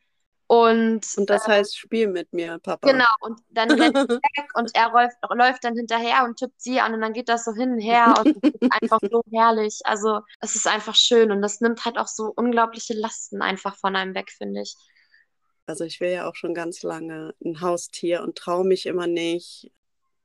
und 0.47 1.05
Und 1.15 1.29
das 1.29 1.47
heißt, 1.47 1.77
spiel 1.77 2.07
mit 2.07 2.31
mir, 2.33 2.59
Papa. 2.59 2.87
genau, 2.91 3.05
und 3.21 3.39
dann 3.49 3.71
rennt 3.71 3.97
sie 3.99 4.09
weg 4.37 4.49
und 4.55 4.71
er 4.75 4.91
läuft, 4.91 5.17
läuft 5.33 5.63
dann 5.63 5.75
hinterher 5.75 6.23
und 6.23 6.37
tippt 6.37 6.61
sie 6.61 6.79
an 6.79 6.93
und 6.93 7.01
dann 7.01 7.13
geht 7.13 7.29
das 7.29 7.45
so 7.45 7.53
hin 7.53 7.73
und 7.73 7.79
her 7.79 8.13
und 8.19 8.37
einfach 8.69 8.99
so 9.09 9.23
herrlich. 9.31 9.79
Also 9.85 10.21
es 10.41 10.55
ist 10.55 10.67
einfach 10.67 10.95
schön 10.95 11.31
und 11.31 11.41
das 11.41 11.61
nimmt 11.61 11.83
halt 11.85 11.97
auch 11.97 12.07
so 12.07 12.31
unglaubliche 12.35 12.93
Lasten 12.93 13.41
einfach 13.41 13.75
von 13.77 13.95
einem 13.95 14.13
weg, 14.15 14.31
finde 14.31 14.61
ich. 14.61 14.75
Also 15.67 15.83
ich 15.83 15.99
will 15.99 16.11
ja 16.11 16.29
auch 16.29 16.35
schon 16.35 16.53
ganz 16.53 16.83
lange 16.83 17.33
ein 17.43 17.61
Haustier 17.61 18.21
und 18.21 18.37
traue 18.37 18.65
mich 18.65 18.85
immer 18.85 19.07
nicht. 19.07 19.71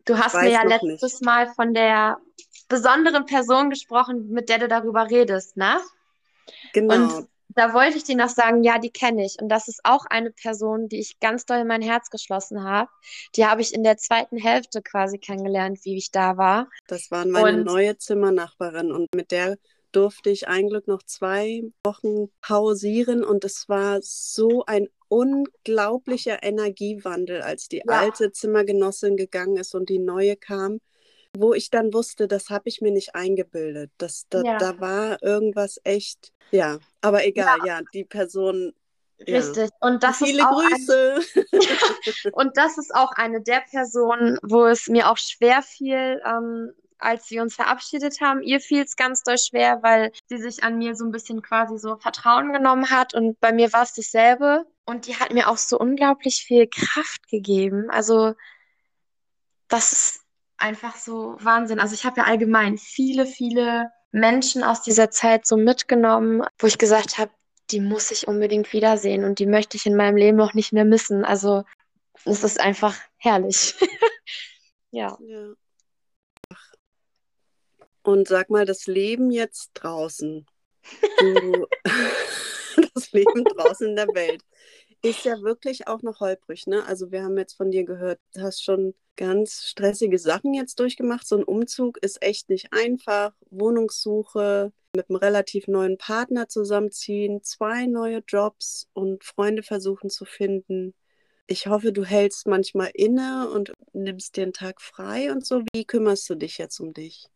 Du 0.05 0.19
hast 0.19 0.35
mir 0.35 0.51
ja 0.51 0.63
letztes 0.65 1.15
nicht. 1.15 1.25
Mal 1.25 1.49
von 1.55 1.73
der 1.73 2.19
besonderen 2.69 3.27
Person 3.27 3.71
gesprochen, 3.71 4.29
mit 4.29 4.49
der 4.49 4.59
du 4.59 4.69
darüber 4.69 5.09
redest, 5.11 5.57
ne? 5.57 5.81
Genau, 6.73 6.95
Und 6.95 7.29
da 7.55 7.75
wollte 7.75 7.97
ich 7.97 8.05
dir 8.05 8.17
noch 8.17 8.29
sagen, 8.29 8.63
ja, 8.63 8.79
die 8.79 8.91
kenne 8.91 9.25
ich. 9.25 9.37
Und 9.41 9.49
das 9.49 9.69
ist 9.69 9.81
auch 9.85 10.07
eine 10.07 10.31
Person, 10.31 10.89
die 10.89 11.01
ich 11.01 11.19
ganz 11.21 11.47
doll 11.47 11.59
in 11.59 11.67
mein 11.67 11.83
Herz 11.83 12.11
geschlossen 12.11 12.65
habe. 12.65 12.91
Die 13.37 13.47
habe 13.47 13.61
ich 13.61 13.75
in 13.75 13.83
der 13.83 13.97
zweiten 13.97 14.37
Hälfte 14.37 14.83
quasi 14.83 15.19
kennengelernt, 15.19 15.81
wie 15.85 15.97
ich 15.97 16.11
da 16.11 16.37
war. 16.37 16.69
das 16.87 17.11
war 17.11 17.27
meine 17.27 17.59
Und 17.59 17.65
neue 17.65 17.97
Zimmernachbarin 17.97 18.93
und 18.93 19.15
mit 19.15 19.31
der 19.31 19.57
durfte 19.93 20.31
ich 20.31 20.47
ein 20.47 20.69
Glück 20.69 20.87
noch 20.87 21.03
zwei 21.03 21.65
Wochen 21.85 22.29
pausieren 22.41 23.25
und 23.25 23.45
es 23.45 23.69
war 23.69 23.99
so 24.03 24.65
ein 24.67 24.89
unglaublicher 25.09 26.45
Energiewandel, 26.45 27.43
als 27.43 27.69
die 27.69 27.79
ja, 27.79 27.85
alte 27.89 28.31
Zimmergenossin 28.31 29.17
gegangen 29.17 29.57
ist 29.57 29.75
und 29.75 29.89
die 29.89 29.99
neue 29.99 30.37
kam, 30.37 30.79
wo 31.37 31.55
ich 31.55 31.71
dann 31.71 31.93
wusste, 31.93 32.29
das 32.29 32.51
habe 32.51 32.69
ich 32.69 32.81
mir 32.81 32.91
nicht 32.91 33.15
eingebildet. 33.15 33.91
Das, 33.99 34.27
da, 34.29 34.43
ja, 34.43 34.59
da 34.59 34.81
war 34.81 35.23
irgendwas 35.23 35.81
echt, 35.85 36.33
ja, 36.51 36.79
aber 37.01 37.21
ja, 37.21 37.27
egal, 37.27 37.59
ja, 37.65 37.81
die 37.95 38.05
Person, 38.05 38.73
ja. 39.19 39.37
richtig. 39.37 39.71
Und 39.81 40.03
das 40.03 40.21
ist 40.21 40.29
Viele 40.29 40.49
auch 40.49 40.61
ein, 40.61 40.69
Grüße. 40.69 41.21
und 42.33 42.57
das 42.57 42.79
ist 42.79 42.95
auch 42.95 43.13
eine 43.13 43.41
der 43.41 43.63
Personen, 43.71 44.39
wo 44.43 44.67
es 44.67 44.89
mir 44.89 45.11
auch 45.11 45.19
schwer 45.19 45.63
fiel, 45.63 46.21
ähm, 46.25 46.73
als 46.99 47.31
wir 47.31 47.43
uns 47.43 47.55
verabschiedet 47.55 48.21
haben. 48.21 48.43
Ihr 48.43 48.61
fiel 48.61 48.83
es 48.83 48.97
ganz 48.97 49.23
doll 49.23 49.39
schwer, 49.39 49.83
weil 49.83 50.13
sie 50.29 50.39
sich 50.39 50.63
an 50.63 50.79
mir 50.79 50.95
so 50.95 51.05
ein 51.05 51.13
bisschen 51.13 51.41
quasi 51.43 51.79
so 51.79 51.97
Vertrauen 51.97 52.53
genommen 52.53 52.91
hat. 52.91 53.15
Und 53.15 53.41
bei 53.41 53.53
mir 53.53 53.73
war 53.73 53.85
es 53.85 53.95
dasselbe. 53.95 54.67
Und 54.85 55.07
die 55.07 55.17
hat 55.17 55.33
mir 55.33 55.49
auch 55.49 55.57
so 55.57 55.79
unglaublich 55.79 56.45
viel 56.45 56.67
Kraft 56.67 57.29
gegeben. 57.29 57.89
Also 57.91 58.35
das 59.69 59.93
ist 59.93 60.20
einfach 60.61 60.97
so 60.97 61.37
Wahnsinn. 61.41 61.81
Also 61.81 61.95
ich 61.95 62.05
habe 62.05 62.21
ja 62.21 62.27
allgemein 62.27 62.79
viele, 62.79 63.27
viele 63.27 63.91
Menschen 64.13 64.63
aus 64.63 64.83
dieser 64.83 65.11
Zeit 65.11 65.47
so 65.47 65.57
mitgenommen, 65.57 66.43
wo 66.59 66.67
ich 66.67 66.79
gesagt 66.79 67.19
habe, 67.19 67.31
die 67.71 67.81
muss 67.81 68.11
ich 68.11 68.27
unbedingt 68.27 68.73
wiedersehen 68.73 69.25
und 69.25 69.39
die 69.39 69.47
möchte 69.47 69.77
ich 69.77 69.87
in 69.87 69.97
meinem 69.97 70.17
Leben 70.17 70.37
noch 70.37 70.55
nicht 70.55 70.73
mehr 70.73 70.85
missen. 70.85 71.25
Also 71.25 71.65
es 72.25 72.45
ist 72.45 72.61
einfach 72.61 72.97
herrlich. 73.17 73.75
Ja. 74.93 75.17
Ja. 75.21 75.53
Und 78.03 78.27
sag 78.27 78.51
mal, 78.51 78.65
das 78.65 78.87
Leben 78.87 79.31
jetzt 79.31 79.71
draußen, 79.75 80.45
du, 81.19 81.67
das 82.95 83.13
Leben 83.13 83.45
draußen 83.45 83.91
in 83.91 83.95
der 83.95 84.09
Welt, 84.09 84.43
ist 85.03 85.25
ja 85.25 85.41
wirklich 85.43 85.89
auch 85.89 86.03
noch 86.03 86.21
holprig, 86.21 86.67
ne? 86.67 86.85
Also 86.87 87.11
wir 87.11 87.23
haben 87.23 87.39
jetzt 87.39 87.55
von 87.57 87.71
dir 87.71 87.85
gehört, 87.85 88.21
du 88.35 88.43
hast 88.43 88.63
schon 88.63 88.95
ganz 89.17 89.65
stressige 89.65 90.19
Sachen 90.19 90.55
jetzt 90.55 90.79
durchgemacht. 90.81 91.27
So 91.27 91.37
ein 91.37 91.45
Umzug 91.45 91.99
ist 91.99 92.23
echt 92.23 92.49
nicht 92.49 92.73
einfach. 92.73 93.33
Wohnungssuche, 93.51 94.73
mit 94.95 95.09
einem 95.09 95.17
relativ 95.17 95.69
neuen 95.69 95.99
Partner 95.99 96.49
zusammenziehen, 96.49 97.43
zwei 97.43 97.87
neue 97.87 98.23
Jobs 98.27 98.89
und 98.93 99.25
Freunde 99.25 99.63
versuchen 99.63 100.11
zu 100.11 100.25
finden. 100.25 100.95
Ich 101.47 101.67
hoffe, 101.67 101.93
du 101.93 102.05
hältst 102.05 102.47
manchmal 102.47 102.91
inne 102.95 103.51
und 103.51 103.73
nimmst 103.93 104.39
einen 104.39 104.53
Tag 104.53 104.81
frei 104.81 105.33
und 105.33 105.45
so. 105.45 105.63
Wie 105.73 105.85
kümmerst 105.85 106.29
du 106.31 106.35
dich 106.35 106.59
jetzt 106.59 106.81
um 106.81 106.93
dich? 106.93 107.29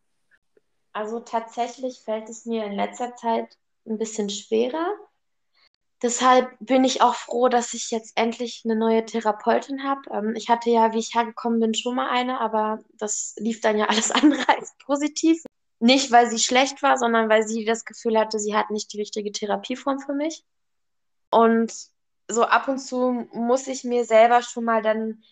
Also 0.92 1.20
tatsächlich 1.20 2.00
fällt 2.00 2.28
es 2.28 2.46
mir 2.46 2.64
in 2.64 2.72
letzter 2.72 3.16
Zeit 3.16 3.58
ein 3.86 3.98
bisschen 3.98 4.30
schwerer. 4.30 4.86
Deshalb 6.04 6.54
bin 6.60 6.84
ich 6.84 7.00
auch 7.00 7.14
froh, 7.14 7.48
dass 7.48 7.72
ich 7.72 7.90
jetzt 7.90 8.12
endlich 8.14 8.60
eine 8.66 8.76
neue 8.76 9.06
Therapeutin 9.06 9.84
habe. 9.84 10.02
Ähm, 10.12 10.34
ich 10.36 10.50
hatte 10.50 10.68
ja, 10.68 10.92
wie 10.92 10.98
ich 10.98 11.14
hergekommen 11.14 11.60
bin, 11.60 11.72
schon 11.72 11.94
mal 11.94 12.10
eine, 12.10 12.42
aber 12.42 12.80
das 12.98 13.34
lief 13.38 13.62
dann 13.62 13.78
ja 13.78 13.86
alles 13.88 14.10
andere 14.10 14.46
als 14.50 14.76
positiv. 14.84 15.42
Nicht, 15.80 16.12
weil 16.12 16.28
sie 16.28 16.38
schlecht 16.38 16.82
war, 16.82 16.98
sondern 16.98 17.30
weil 17.30 17.48
sie 17.48 17.64
das 17.64 17.86
Gefühl 17.86 18.18
hatte, 18.18 18.38
sie 18.38 18.54
hat 18.54 18.70
nicht 18.70 18.92
die 18.92 18.98
richtige 18.98 19.32
Therapieform 19.32 19.98
für 19.98 20.12
mich. 20.12 20.44
Und 21.30 21.72
so 22.28 22.44
ab 22.44 22.68
und 22.68 22.80
zu 22.80 23.26
muss 23.32 23.66
ich 23.66 23.82
mir 23.82 24.04
selber 24.04 24.42
schon 24.42 24.64
mal 24.64 24.82
dann 24.82 25.22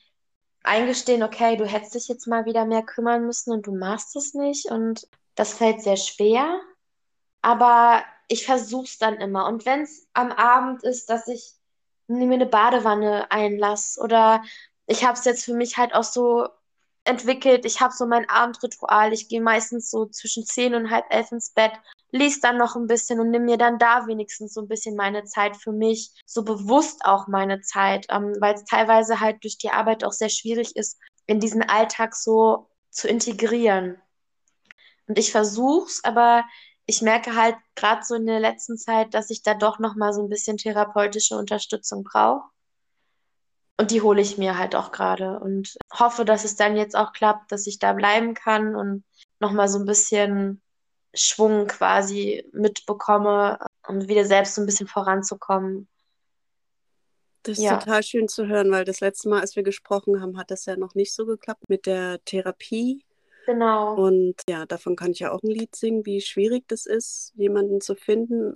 eingestehen, 0.63 1.23
okay, 1.23 1.59
du 1.59 1.67
hättest 1.67 1.97
dich 1.97 2.09
jetzt 2.09 2.27
mal 2.27 2.47
wieder 2.47 2.65
mehr 2.65 2.83
kümmern 2.83 3.27
müssen 3.27 3.53
und 3.53 3.67
du 3.67 3.77
machst 3.77 4.17
es 4.17 4.33
nicht. 4.33 4.71
Und 4.71 5.07
das 5.35 5.53
fällt 5.53 5.83
sehr 5.83 5.99
schwer. 5.99 6.63
Aber 7.43 8.03
ich 8.29 8.47
versuche 8.47 8.85
es 8.85 8.99
dann 8.99 9.17
immer. 9.17 9.47
Und 9.47 9.67
wenn 9.67 9.83
es 9.83 10.09
am 10.13 10.33
Abend 10.33 10.83
ist, 10.83 11.11
dass 11.11 11.29
ich 11.29 11.53
mir 12.07 12.33
eine 12.33 12.47
Badewanne 12.47 13.31
einlasse 13.31 14.01
oder 14.01 14.43
ich 14.87 15.05
habe 15.05 15.19
es 15.19 15.25
jetzt 15.25 15.45
für 15.45 15.55
mich 15.55 15.77
halt 15.77 15.95
auch 15.95 16.05
so 16.05 16.49
entwickelt, 17.05 17.65
ich 17.65 17.81
habe 17.81 17.93
so 17.93 18.07
mein 18.07 18.29
Abendritual. 18.29 19.13
Ich 19.13 19.29
gehe 19.29 19.41
meistens 19.41 19.91
so 19.91 20.07
zwischen 20.07 20.45
zehn 20.45 20.75
und 20.75 20.91
halb 20.91 21.05
elf 21.11 21.33
ins 21.33 21.51
Bett, 21.51 21.73
lese 22.11 22.41
dann 22.41 22.59
noch 22.59 22.77
ein 22.77 22.87
bisschen 22.87 23.19
und 23.21 23.31
nehme 23.31 23.47
mir 23.47 23.57
dann 23.57 23.79
da 23.79 24.07
wenigstens 24.07 24.55
so 24.55 24.61
ein 24.61 24.69
bisschen 24.69 24.97
meine 24.97 25.25
Zeit 25.25 25.57
für 25.57 25.73
mich, 25.73 26.13
so 26.27 26.45
bewusst 26.45 27.05
auch 27.05 27.27
meine 27.27 27.61
Zeit, 27.61 28.07
ähm, 28.11 28.37
weil 28.41 28.55
es 28.55 28.65
teilweise 28.65 29.21
halt 29.21 29.43
durch 29.43 29.59
die 29.59 29.71
Arbeit 29.71 30.05
auch 30.05 30.13
sehr 30.13 30.29
schwierig 30.29 30.77
ist, 30.77 30.99
in 31.27 31.41
diesen 31.41 31.63
Alltag 31.63 32.15
so 32.15 32.69
zu 32.91 33.09
integrieren. 33.09 34.01
Und 35.09 35.19
ich 35.19 35.33
versuch's, 35.33 36.05
aber 36.05 36.45
ich 36.93 37.01
merke 37.01 37.35
halt 37.35 37.57
gerade 37.75 38.05
so 38.05 38.15
in 38.15 38.27
der 38.27 38.39
letzten 38.39 38.77
Zeit, 38.77 39.15
dass 39.15 39.31
ich 39.31 39.43
da 39.43 39.55
doch 39.55 39.79
noch 39.79 39.97
mal 39.97 40.13
so 40.13 40.23
ein 40.23 40.29
bisschen 40.29 40.59
therapeutische 40.59 41.39
Unterstützung 41.39 42.05
brauche. 42.05 42.43
Und 43.79 43.91
die 43.91 44.03
hole 44.03 44.21
ich 44.21 44.37
mir 44.37 44.59
halt 44.59 44.75
auch 44.77 44.93
gerade 44.93 45.41
und 45.41 45.75
hoffe, 45.99 46.27
dass 46.27 46.45
es 46.45 46.55
dann 46.57 46.77
jetzt 46.77 46.95
auch 46.95 47.15
klappt, 47.15 47.51
dass 47.51 47.67
ich 47.67 47.79
da 47.79 47.95
bleiben 47.95 48.35
kann 48.35 48.77
und 48.77 49.05
noch 49.41 49.53
mal 49.53 49.69
so 49.69 49.79
ein 49.79 49.87
bisschen 49.87 50.61
Schwung 51.15 51.67
quasi 51.67 52.45
mitbekomme, 52.53 53.59
um 53.89 54.07
wieder 54.07 54.27
selbst 54.27 54.55
so 54.55 54.61
ein 54.61 54.67
bisschen 54.67 54.87
voranzukommen. 54.87 55.89
Das 57.45 57.59
ist 57.59 57.63
Ja, 57.63 57.69
total 57.69 58.03
schön 58.03 58.29
zu 58.29 58.47
hören, 58.49 58.71
weil 58.71 58.85
das 58.85 59.01
letzte 59.01 59.29
Mal, 59.29 59.41
als 59.41 59.57
wir 59.57 59.63
gesprochen 59.63 60.21
haben, 60.21 60.37
hat 60.39 60.51
das 60.51 60.67
ja 60.67 60.77
noch 60.77 60.95
nicht 60.95 61.15
so 61.15 61.25
geklappt 61.27 61.69
mit 61.69 61.87
der 61.87 62.23
Therapie. 62.25 63.05
Genau. 63.47 63.95
Und 63.95 64.37
ja, 64.49 64.67
davon 64.67 64.97
kann 64.97 65.13
ich 65.13 65.21
ja 65.21 65.33
auch 65.33 65.43
ein 65.43 65.51
Lied 65.51 65.75
singen, 65.75 66.07
wie 66.07 66.21
schwierig 66.21 66.65
das 66.69 66.87
ist, 66.87 67.33
jemanden 67.35 67.81
zu 67.81 67.95
finden. 67.95 68.55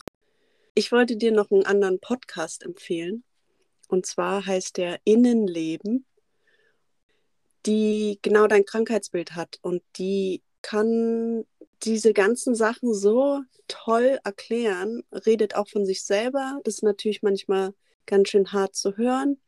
Ich 0.74 0.92
wollte 0.92 1.16
dir 1.16 1.32
noch 1.32 1.50
einen 1.50 1.66
anderen 1.66 2.00
Podcast 2.00 2.62
empfehlen. 2.62 3.24
Und 3.88 4.06
zwar 4.06 4.44
heißt 4.44 4.76
der 4.76 4.98
Innenleben, 5.04 6.04
die 7.66 8.18
genau 8.22 8.46
dein 8.46 8.64
Krankheitsbild 8.64 9.34
hat. 9.34 9.58
Und 9.62 9.82
die 9.96 10.42
kann 10.62 11.44
diese 11.82 12.12
ganzen 12.12 12.54
Sachen 12.54 12.94
so 12.94 13.42
toll 13.68 14.18
erklären, 14.24 15.02
redet 15.12 15.54
auch 15.54 15.68
von 15.68 15.84
sich 15.84 16.04
selber. 16.04 16.60
Das 16.64 16.74
ist 16.74 16.82
natürlich 16.82 17.22
manchmal 17.22 17.74
ganz 18.06 18.28
schön 18.28 18.52
hart 18.52 18.74
zu 18.74 18.96
hören. 18.96 19.40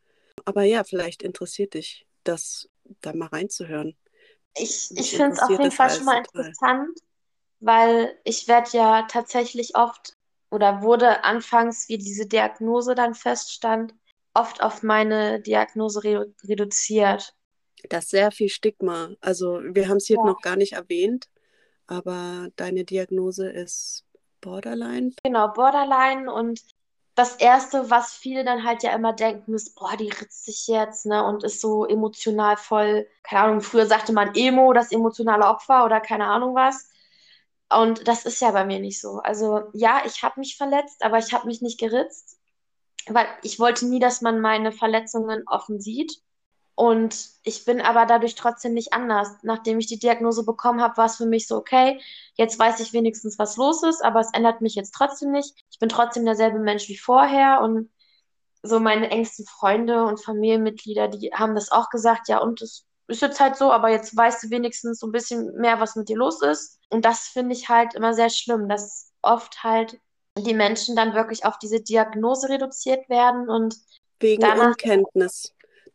Aber 0.45 0.63
ja, 0.63 0.85
vielleicht 0.85 1.23
interessiert 1.23 1.75
dich 1.75 2.07
das, 2.25 2.69
da 3.01 3.13
mal 3.13 3.27
reinzuhören. 3.27 3.97
Ich, 4.57 4.91
ich 4.97 5.11
finde 5.11 5.33
es 5.33 5.43
auf 5.43 5.51
jeden 5.51 5.71
Fall 5.71 5.91
schon 5.91 6.05
mal 6.05 6.23
total. 6.23 6.47
interessant, 6.47 6.99
weil 7.61 8.19
ich 8.25 8.49
werde 8.49 8.71
ja 8.73 9.03
tatsächlich 9.03 9.77
oft 9.77 10.15
oder 10.51 10.83
wurde 10.83 11.25
anfangs, 11.25 11.89
wie 11.89 11.99
diese 11.99 12.27
Diagnose 12.27 12.95
dann 12.95 13.15
feststand, 13.15 13.95
oft 14.35 14.63
auf 14.63 14.83
meine 14.83 15.41
Diagnose 15.41 16.05
redu 16.05 16.35
reduziert. 16.45 17.35
Das 17.89 18.05
ist 18.05 18.11
sehr 18.11 18.31
viel 18.31 18.49
Stigma. 18.49 19.11
Also 19.21 19.61
wir 19.63 19.89
haben 19.89 19.99
es 19.99 20.07
hier 20.07 20.17
ja. 20.17 20.25
noch 20.25 20.41
gar 20.41 20.57
nicht 20.57 20.73
erwähnt, 20.73 21.29
aber 21.87 22.49
deine 22.57 22.85
Diagnose 22.85 23.49
ist 23.51 24.05
Borderline. 24.41 25.13
Genau, 25.23 25.49
Borderline 25.53 26.33
und 26.33 26.61
das 27.19 27.35
Erste, 27.37 27.91
was 27.91 28.13
viele 28.13 28.45
dann 28.45 28.65
halt 28.65 28.85
ja 28.85 28.93
immer 28.95 29.13
denken, 29.13 29.55
ist, 29.55 29.75
boah, 29.75 29.97
die 29.97 30.09
ritzt 30.09 30.45
sich 30.45 30.69
jetzt, 30.69 31.05
ne, 31.05 31.25
und 31.25 31.43
ist 31.43 31.61
so 31.61 31.85
emotional 31.85 32.57
voll, 32.57 33.09
keine 33.25 33.43
Ahnung, 33.43 33.61
früher 33.61 33.87
sagte 33.87 34.13
man 34.13 34.35
Emo, 34.35 34.73
das 34.73 34.93
emotionale 34.93 35.45
Opfer 35.47 35.85
oder 35.85 36.01
keine 36.01 36.27
Ahnung 36.27 36.55
was. 36.55 36.89
Und 37.71 38.07
das 38.09 38.25
ist 38.25 38.41
ja 38.41 38.53
bei 38.53 38.65
mir 38.65 38.79
nicht 38.79 39.01
so. 39.01 39.19
Also 39.19 39.65
ja, 39.75 40.03
ich 40.07 40.23
habe 40.23 40.41
mich 40.41 40.57
verletzt, 40.57 41.03
aber 41.03 41.19
ich 41.19 41.33
habe 41.33 41.47
mich 41.49 41.61
nicht 41.61 41.81
geritzt, 41.81 42.39
weil 43.09 43.27
ich 43.43 43.59
wollte 43.59 43.87
nie, 43.87 43.99
dass 43.99 44.21
man 44.23 44.41
meine 44.41 44.71
Verletzungen 44.73 45.43
offen 45.49 45.81
sieht. 45.81 46.23
Und 46.79 47.31
ich 47.43 47.65
bin 47.65 47.81
aber 47.81 48.07
dadurch 48.07 48.37
trotzdem 48.37 48.73
nicht 48.73 48.93
anders. 48.93 49.31
Nachdem 49.43 49.81
ich 49.81 49.89
die 49.89 49.99
Diagnose 49.99 50.45
bekommen 50.45 50.81
habe, 50.81 50.97
war 50.97 51.07
es 51.07 51.17
für 51.17 51.27
mich 51.27 51.49
so, 51.49 51.57
okay, 51.57 52.01
jetzt 52.35 52.57
weiß 52.57 52.79
ich 52.79 52.93
wenigstens, 52.93 53.37
was 53.37 53.57
los 53.57 53.83
ist, 53.83 54.01
aber 54.05 54.21
es 54.21 54.33
ändert 54.33 54.61
mich 54.61 54.77
jetzt 54.77 54.95
trotzdem 54.95 55.33
nicht. 55.33 55.57
Ich 55.73 55.81
bin 55.81 55.89
trotzdem 55.89 56.25
derselbe 56.25 56.61
Mensch 56.61 56.89
wie 56.89 56.97
vorher 56.97 57.63
und 57.63 57.91
so 58.63 58.79
meine 58.79 59.11
engsten 59.11 59.45
Freunde 59.45 60.05
und 60.05 60.23
Familienmitglieder, 60.23 61.09
die 61.09 61.33
haben 61.35 61.57
das 61.57 61.73
auch 61.73 61.91
gesagt, 61.91 62.29
ja, 62.29 62.39
und 62.39 62.63
es 62.63 62.87
ist 63.09 63.23
jetzt 63.23 63.41
halt 63.41 63.57
so, 63.57 63.73
aber 63.73 63.91
jetzt 63.91 64.17
weißt 64.17 64.45
du 64.45 64.51
wenigstens 64.51 65.01
so 65.01 65.09
ein 65.09 65.13
bisschen 65.13 65.57
mehr, 65.57 65.81
was 65.81 65.97
mit 65.97 66.09
dir 66.09 66.17
los 66.17 66.43
ist. 66.43 66.79
Und 66.91 67.05
das 67.05 67.27
finde 67.27 67.57
ich 67.57 67.69
halt 67.69 67.95
immer 67.97 68.15
sehr 68.15 68.31
schlimm, 68.31 68.69
dass 68.69 69.11
oft 69.23 69.65
halt 69.65 69.99
die 70.39 70.55
Menschen 70.55 70.95
dann 70.95 71.15
wirklich 71.15 71.45
auf 71.45 71.59
diese 71.59 71.81
Diagnose 71.81 72.49
reduziert 72.49 73.09
werden 73.09 73.49
und 73.49 73.75
wegen 74.21 74.43
danach, 74.43 74.69
Unkenntnis. 74.69 75.53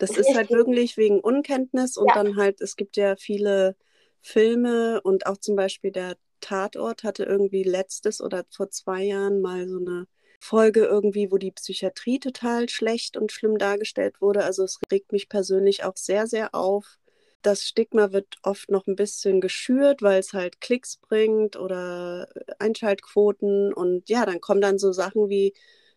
Das 0.08 0.18
ist 0.18 0.36
halt 0.36 0.50
wirklich 0.50 0.98
wegen 0.98 1.20
Unkenntnis 1.20 1.98
und 1.98 2.08
ja. 2.08 2.14
dann 2.16 2.36
halt, 2.36 2.62
es 2.62 2.76
gibt 2.76 2.98
ja 2.98 3.16
viele 3.16 3.76
Filme 4.22 5.02
und 5.02 5.26
auch 5.26 5.38
zum 5.38 5.56
Beispiel 5.56 5.92
der 5.92 6.18
Tatort 6.40 7.04
hatte 7.04 7.24
irgendwie 7.24 7.64
letztes 7.64 8.22
oder 8.22 8.46
vor 8.50 8.70
zwei 8.70 9.04
Jahren 9.04 9.42
mal 9.42 9.68
so 9.68 9.78
eine 9.78 10.08
Folge 10.40 10.84
irgendwie, 10.84 11.32
wo 11.32 11.38
die 11.38 11.52
Psychiatrie 11.52 12.20
total 12.20 12.68
schlecht 12.68 13.16
und 13.16 13.32
schlimm 13.32 13.58
dargestellt 13.58 14.22
wurde. 14.22 14.44
Also 14.44 14.64
es 14.64 14.80
regt 14.92 15.14
mich 15.14 15.30
persönlich 15.30 15.86
auch 15.86 15.96
sehr, 15.96 16.28
sehr 16.28 16.54
auf. 16.54 17.00
Das 17.42 17.64
Stigma 17.64 18.12
wird 18.12 18.38
oft 18.44 18.70
noch 18.70 18.88
ein 18.88 18.98
bisschen 18.98 19.40
geschürt, 19.40 20.02
weil 20.02 20.20
es 20.20 20.34
halt 20.34 20.60
Klicks 20.60 20.98
bringt 20.98 21.56
oder 21.56 22.28
Einschaltquoten. 22.60 23.74
Und 23.74 24.10
ja, 24.10 24.26
dann 24.26 24.42
kommen 24.42 24.62
dann 24.62 24.80
so 24.80 24.92
Sachen 24.92 25.30
wie, 25.30 25.54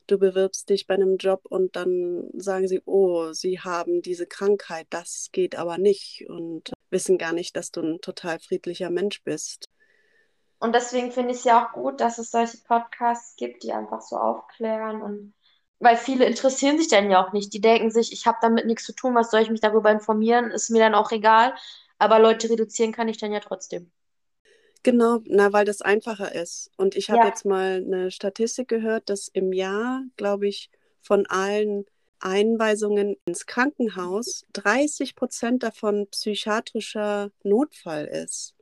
du 0.06 0.18
bewirbst 0.18 0.68
dich 0.68 0.86
bei 0.86 0.94
einem 0.94 1.16
Job 1.16 1.42
und 1.48 1.76
dann 1.76 2.28
sagen 2.34 2.68
sie, 2.68 2.80
oh, 2.84 3.32
sie 3.32 3.60
haben 3.60 4.02
diese 4.02 4.26
Krankheit, 4.26 4.86
das 4.90 5.28
geht 5.32 5.56
aber 5.56 5.78
nicht 5.78 6.24
und 6.28 6.72
wissen 6.90 7.18
gar 7.18 7.32
nicht, 7.32 7.56
dass 7.56 7.70
du 7.70 7.82
ein 7.82 8.00
total 8.00 8.38
friedlicher 8.38 8.90
Mensch 8.90 9.22
bist. 9.22 9.68
Und 10.58 10.74
deswegen 10.74 11.12
finde 11.12 11.32
ich 11.32 11.38
es 11.38 11.44
ja 11.44 11.66
auch 11.66 11.72
gut, 11.72 12.00
dass 12.00 12.18
es 12.18 12.30
solche 12.30 12.58
Podcasts 12.58 13.36
gibt, 13.36 13.62
die 13.62 13.72
einfach 13.72 14.00
so 14.00 14.16
aufklären 14.16 15.02
und 15.02 15.34
weil 15.78 15.96
viele 15.96 16.24
interessieren 16.24 16.78
sich 16.78 16.88
dann 16.88 17.10
ja 17.10 17.24
auch 17.24 17.32
nicht. 17.32 17.52
Die 17.52 17.60
denken 17.60 17.90
sich, 17.90 18.12
ich 18.12 18.26
habe 18.26 18.38
damit 18.40 18.66
nichts 18.66 18.84
zu 18.84 18.94
tun, 18.94 19.14
was 19.14 19.30
soll 19.30 19.40
ich 19.40 19.50
mich 19.50 19.60
darüber 19.60 19.90
informieren, 19.90 20.50
ist 20.50 20.70
mir 20.70 20.78
dann 20.78 20.94
auch 20.94 21.12
egal. 21.12 21.54
Aber 21.98 22.18
Leute 22.18 22.48
reduzieren 22.48 22.92
kann 22.92 23.08
ich 23.08 23.18
dann 23.18 23.32
ja 23.32 23.40
trotzdem. 23.40 23.90
Genau, 24.86 25.18
na, 25.24 25.52
weil 25.52 25.64
das 25.64 25.82
einfacher 25.82 26.32
ist. 26.32 26.70
Und 26.76 26.94
ich 26.94 27.10
habe 27.10 27.22
ja. 27.22 27.26
jetzt 27.26 27.44
mal 27.44 27.82
eine 27.84 28.12
Statistik 28.12 28.68
gehört, 28.68 29.10
dass 29.10 29.26
im 29.26 29.52
Jahr, 29.52 30.04
glaube 30.16 30.46
ich, 30.46 30.70
von 31.02 31.26
allen 31.26 31.86
Einweisungen 32.20 33.16
ins 33.24 33.46
Krankenhaus 33.46 34.44
30 34.52 35.16
Prozent 35.16 35.64
davon 35.64 36.06
psychiatrischer 36.12 37.32
Notfall 37.42 38.04
ist. 38.04 38.54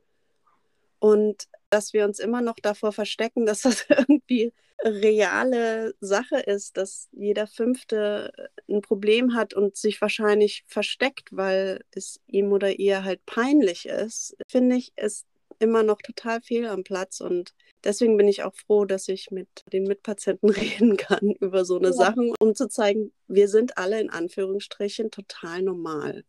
Und 0.97 1.47
dass 1.69 1.93
wir 1.93 2.05
uns 2.05 2.17
immer 2.17 2.41
noch 2.41 2.55
davor 2.59 2.91
verstecken, 2.91 3.45
dass 3.45 3.61
das 3.61 3.85
irgendwie 3.89 4.51
reale 4.83 5.93
Sache 5.99 6.39
ist, 6.39 6.75
dass 6.75 7.07
jeder 7.11 7.45
Fünfte 7.45 8.33
ein 8.67 8.81
Problem 8.81 9.35
hat 9.35 9.53
und 9.53 9.77
sich 9.77 10.01
wahrscheinlich 10.01 10.63
versteckt, 10.65 11.29
weil 11.37 11.83
es 11.91 12.19
ihm 12.25 12.51
oder 12.51 12.79
ihr 12.79 13.03
halt 13.03 13.23
peinlich 13.27 13.85
ist, 13.85 14.35
finde 14.47 14.77
ich, 14.77 14.91
ist 14.97 15.27
immer 15.65 15.83
noch 15.83 16.01
total 16.01 16.41
fehl 16.41 16.67
am 16.67 16.83
Platz 16.83 17.19
und 17.19 17.53
deswegen 17.83 18.17
bin 18.17 18.27
ich 18.27 18.43
auch 18.43 18.55
froh, 18.55 18.85
dass 18.85 19.07
ich 19.07 19.31
mit 19.31 19.49
den 19.73 19.83
Mitpatienten 19.83 20.49
reden 20.51 20.95
kann 20.95 21.31
über 21.31 21.65
so 21.65 21.77
eine 21.77 21.87
ja. 21.87 21.93
Sachen, 21.93 22.33
um 22.39 22.55
zu 22.55 22.69
zeigen, 22.69 23.11
wir 23.27 23.49
sind 23.49 23.77
alle 23.77 23.99
in 23.99 24.09
Anführungsstrichen 24.09 25.11
total 25.11 25.63
normal. 25.63 26.23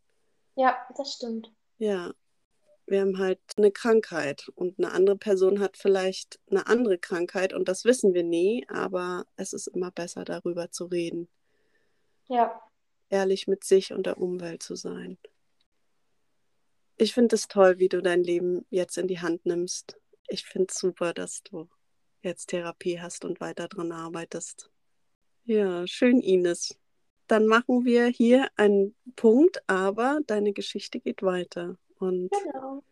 Ja, 0.57 0.77
das 0.97 1.15
stimmt. 1.15 1.53
Ja. 1.79 2.13
Wir 2.89 3.01
haben 3.01 3.19
halt 3.19 3.41
eine 3.57 3.73
Krankheit 3.73 4.49
und 4.55 4.79
eine 4.79 4.93
andere 4.93 5.17
Person 5.17 5.59
hat 5.59 5.77
vielleicht 5.77 6.39
eine 6.49 6.69
andere 6.69 6.99
Krankheit 6.99 7.53
und 7.53 7.69
das 7.69 7.85
wissen 7.85 8.15
wir 8.15 8.23
nie, 8.23 8.65
aber 8.69 9.27
es 9.35 9.53
ist 9.53 9.67
immer 9.67 9.91
besser 9.91 10.25
darüber 10.25 10.71
zu 10.71 10.85
reden. 10.85 11.29
Ja. 12.29 12.63
Ehrlich 13.09 13.49
mit 13.49 13.65
sich 13.65 13.93
und 13.93 14.07
der 14.07 14.19
Umwelt 14.19 14.63
zu 14.63 14.77
sein. 14.77 15.19
Ich 16.99 17.13
finde 17.13 17.35
es 17.35 17.49
toll, 17.49 17.79
wie 17.79 17.89
du 17.89 18.01
dein 18.01 18.23
Leben 18.23 18.65
jetzt 18.71 18.97
in 18.97 19.07
die 19.07 19.21
Hand 19.21 19.45
nimmst. 19.45 19.99
Ich 20.29 20.47
finde 20.47 20.69
es 20.71 20.79
super, 20.79 21.13
dass 21.13 21.43
du 21.43 21.69
jetzt 22.23 22.47
Therapie 22.47 23.01
hast 23.01 23.25
und 23.25 23.41
weiter 23.41 23.69
dran 23.69 23.93
arbeitest. 23.93 24.71
Ja, 25.45 25.87
schön, 25.87 26.21
Ines. 26.21 26.77
Dann 27.27 27.47
machen 27.47 27.85
wir 27.85 28.07
hier 28.07 28.49
einen 28.57 28.95
Punkt, 29.15 29.63
aber 29.69 30.21
deine 30.27 30.53
Geschichte 30.53 30.99
geht 31.01 31.23
weiter. 31.23 31.77
Und 31.99 32.31
genau. 32.31 32.83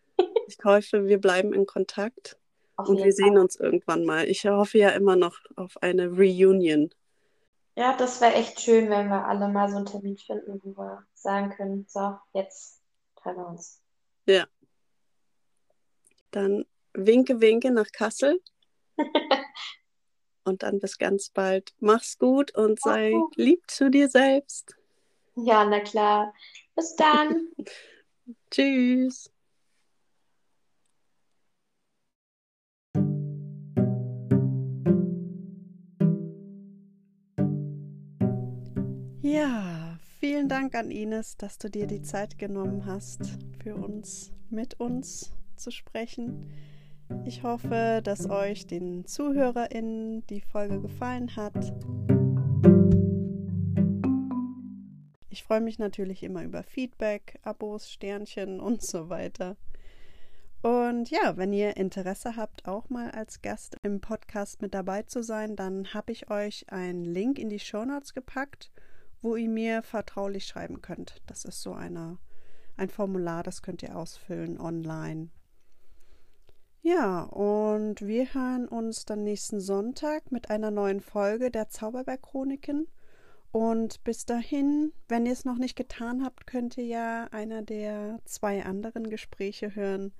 ich 0.46 0.58
hoffe, 0.64 1.06
wir 1.06 1.18
bleiben 1.18 1.54
in 1.54 1.66
Kontakt 1.66 2.38
auf 2.76 2.88
und 2.88 2.98
wir 2.98 3.12
sehen 3.12 3.38
uns 3.38 3.56
irgendwann 3.56 4.04
mal. 4.04 4.28
Ich 4.28 4.44
hoffe 4.46 4.78
ja 4.78 4.90
immer 4.90 5.16
noch 5.16 5.38
auf 5.56 5.82
eine 5.82 6.08
Reunion. 6.08 6.90
Ja, 7.76 7.96
das 7.96 8.20
wäre 8.20 8.34
echt 8.34 8.60
schön, 8.60 8.90
wenn 8.90 9.08
wir 9.08 9.24
alle 9.24 9.48
mal 9.48 9.68
so 9.68 9.76
einen 9.76 9.86
Termin 9.86 10.16
finden, 10.16 10.60
wo 10.62 10.76
wir 10.76 11.04
sagen 11.14 11.50
können, 11.50 11.86
so, 11.88 12.18
jetzt 12.32 12.80
treffen 13.16 13.38
wir 13.38 13.48
uns. 13.48 13.80
Ja. 14.26 14.46
Dann 16.30 16.64
winke, 16.94 17.40
winke 17.40 17.70
nach 17.70 17.90
Kassel. 17.92 18.40
und 20.44 20.62
dann 20.62 20.78
bis 20.78 20.98
ganz 20.98 21.30
bald. 21.30 21.74
Mach's 21.80 22.18
gut 22.18 22.54
und 22.54 22.80
sei 22.80 23.12
gut. 23.12 23.36
lieb 23.36 23.62
zu 23.70 23.90
dir 23.90 24.08
selbst. 24.08 24.76
Ja, 25.36 25.64
na 25.64 25.80
klar. 25.80 26.32
Bis 26.74 26.94
dann. 26.96 27.48
Tschüss. 28.50 29.30
Ja, 39.22 39.83
vielen 40.26 40.48
Dank 40.48 40.74
an 40.74 40.90
Ines, 40.90 41.36
dass 41.36 41.58
du 41.58 41.68
dir 41.68 41.86
die 41.86 42.00
Zeit 42.00 42.38
genommen 42.38 42.86
hast 42.86 43.20
für 43.62 43.74
uns, 43.74 44.32
mit 44.48 44.80
uns 44.80 45.30
zu 45.54 45.70
sprechen. 45.70 46.50
Ich 47.26 47.42
hoffe, 47.42 48.00
dass 48.02 48.30
euch 48.30 48.66
den 48.66 49.04
ZuhörerInnen 49.04 50.26
die 50.28 50.40
Folge 50.40 50.80
gefallen 50.80 51.36
hat. 51.36 51.74
Ich 55.28 55.44
freue 55.44 55.60
mich 55.60 55.78
natürlich 55.78 56.22
immer 56.22 56.42
über 56.42 56.62
Feedback, 56.62 57.38
Abos, 57.42 57.90
Sternchen 57.90 58.60
und 58.62 58.80
so 58.80 59.10
weiter. 59.10 59.58
Und 60.62 61.10
ja, 61.10 61.36
wenn 61.36 61.52
ihr 61.52 61.76
Interesse 61.76 62.36
habt, 62.36 62.66
auch 62.66 62.88
mal 62.88 63.10
als 63.10 63.42
Gast 63.42 63.76
im 63.82 64.00
Podcast 64.00 64.62
mit 64.62 64.72
dabei 64.72 65.02
zu 65.02 65.22
sein, 65.22 65.54
dann 65.54 65.92
habe 65.92 66.12
ich 66.12 66.30
euch 66.30 66.72
einen 66.72 67.04
Link 67.04 67.38
in 67.38 67.50
die 67.50 67.58
Show 67.58 67.84
Notes 67.84 68.14
gepackt, 68.14 68.70
wo 69.24 69.36
ihr 69.36 69.48
mir 69.48 69.82
vertraulich 69.82 70.46
schreiben 70.46 70.82
könnt. 70.82 71.22
Das 71.26 71.44
ist 71.44 71.62
so 71.62 71.72
eine 71.72 72.18
ein 72.76 72.90
Formular, 72.90 73.42
das 73.42 73.62
könnt 73.62 73.82
ihr 73.82 73.96
ausfüllen 73.96 74.60
online. 74.60 75.30
Ja, 76.82 77.22
und 77.22 78.02
wir 78.02 78.34
hören 78.34 78.68
uns 78.68 79.06
dann 79.06 79.24
nächsten 79.24 79.60
Sonntag 79.60 80.30
mit 80.30 80.50
einer 80.50 80.70
neuen 80.70 81.00
Folge 81.00 81.50
der 81.50 81.68
Zauberberg-Chroniken. 81.68 82.88
Und 83.52 84.02
bis 84.04 84.26
dahin, 84.26 84.92
wenn 85.08 85.24
ihr 85.24 85.32
es 85.32 85.44
noch 85.44 85.56
nicht 85.56 85.76
getan 85.76 86.24
habt, 86.24 86.46
könnt 86.46 86.76
ihr 86.76 86.84
ja 86.84 87.28
einer 87.30 87.62
der 87.62 88.20
zwei 88.24 88.64
anderen 88.64 89.08
Gespräche 89.08 89.74
hören. 89.74 90.12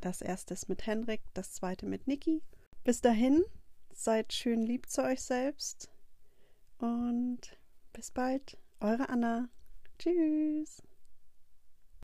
Das 0.00 0.22
erste 0.22 0.54
ist 0.54 0.68
mit 0.68 0.86
Henrik, 0.86 1.20
das 1.34 1.52
zweite 1.52 1.84
mit 1.84 2.06
Niki. 2.06 2.42
Bis 2.84 3.00
dahin, 3.00 3.44
seid 3.92 4.32
schön 4.32 4.62
lieb 4.62 4.88
zu 4.88 5.02
euch 5.02 5.20
selbst 5.20 5.90
und 6.78 7.57
bis 7.98 8.12
bald, 8.12 8.56
eure 8.78 9.08
Anna. 9.08 9.48
Tschüss. 9.98 10.84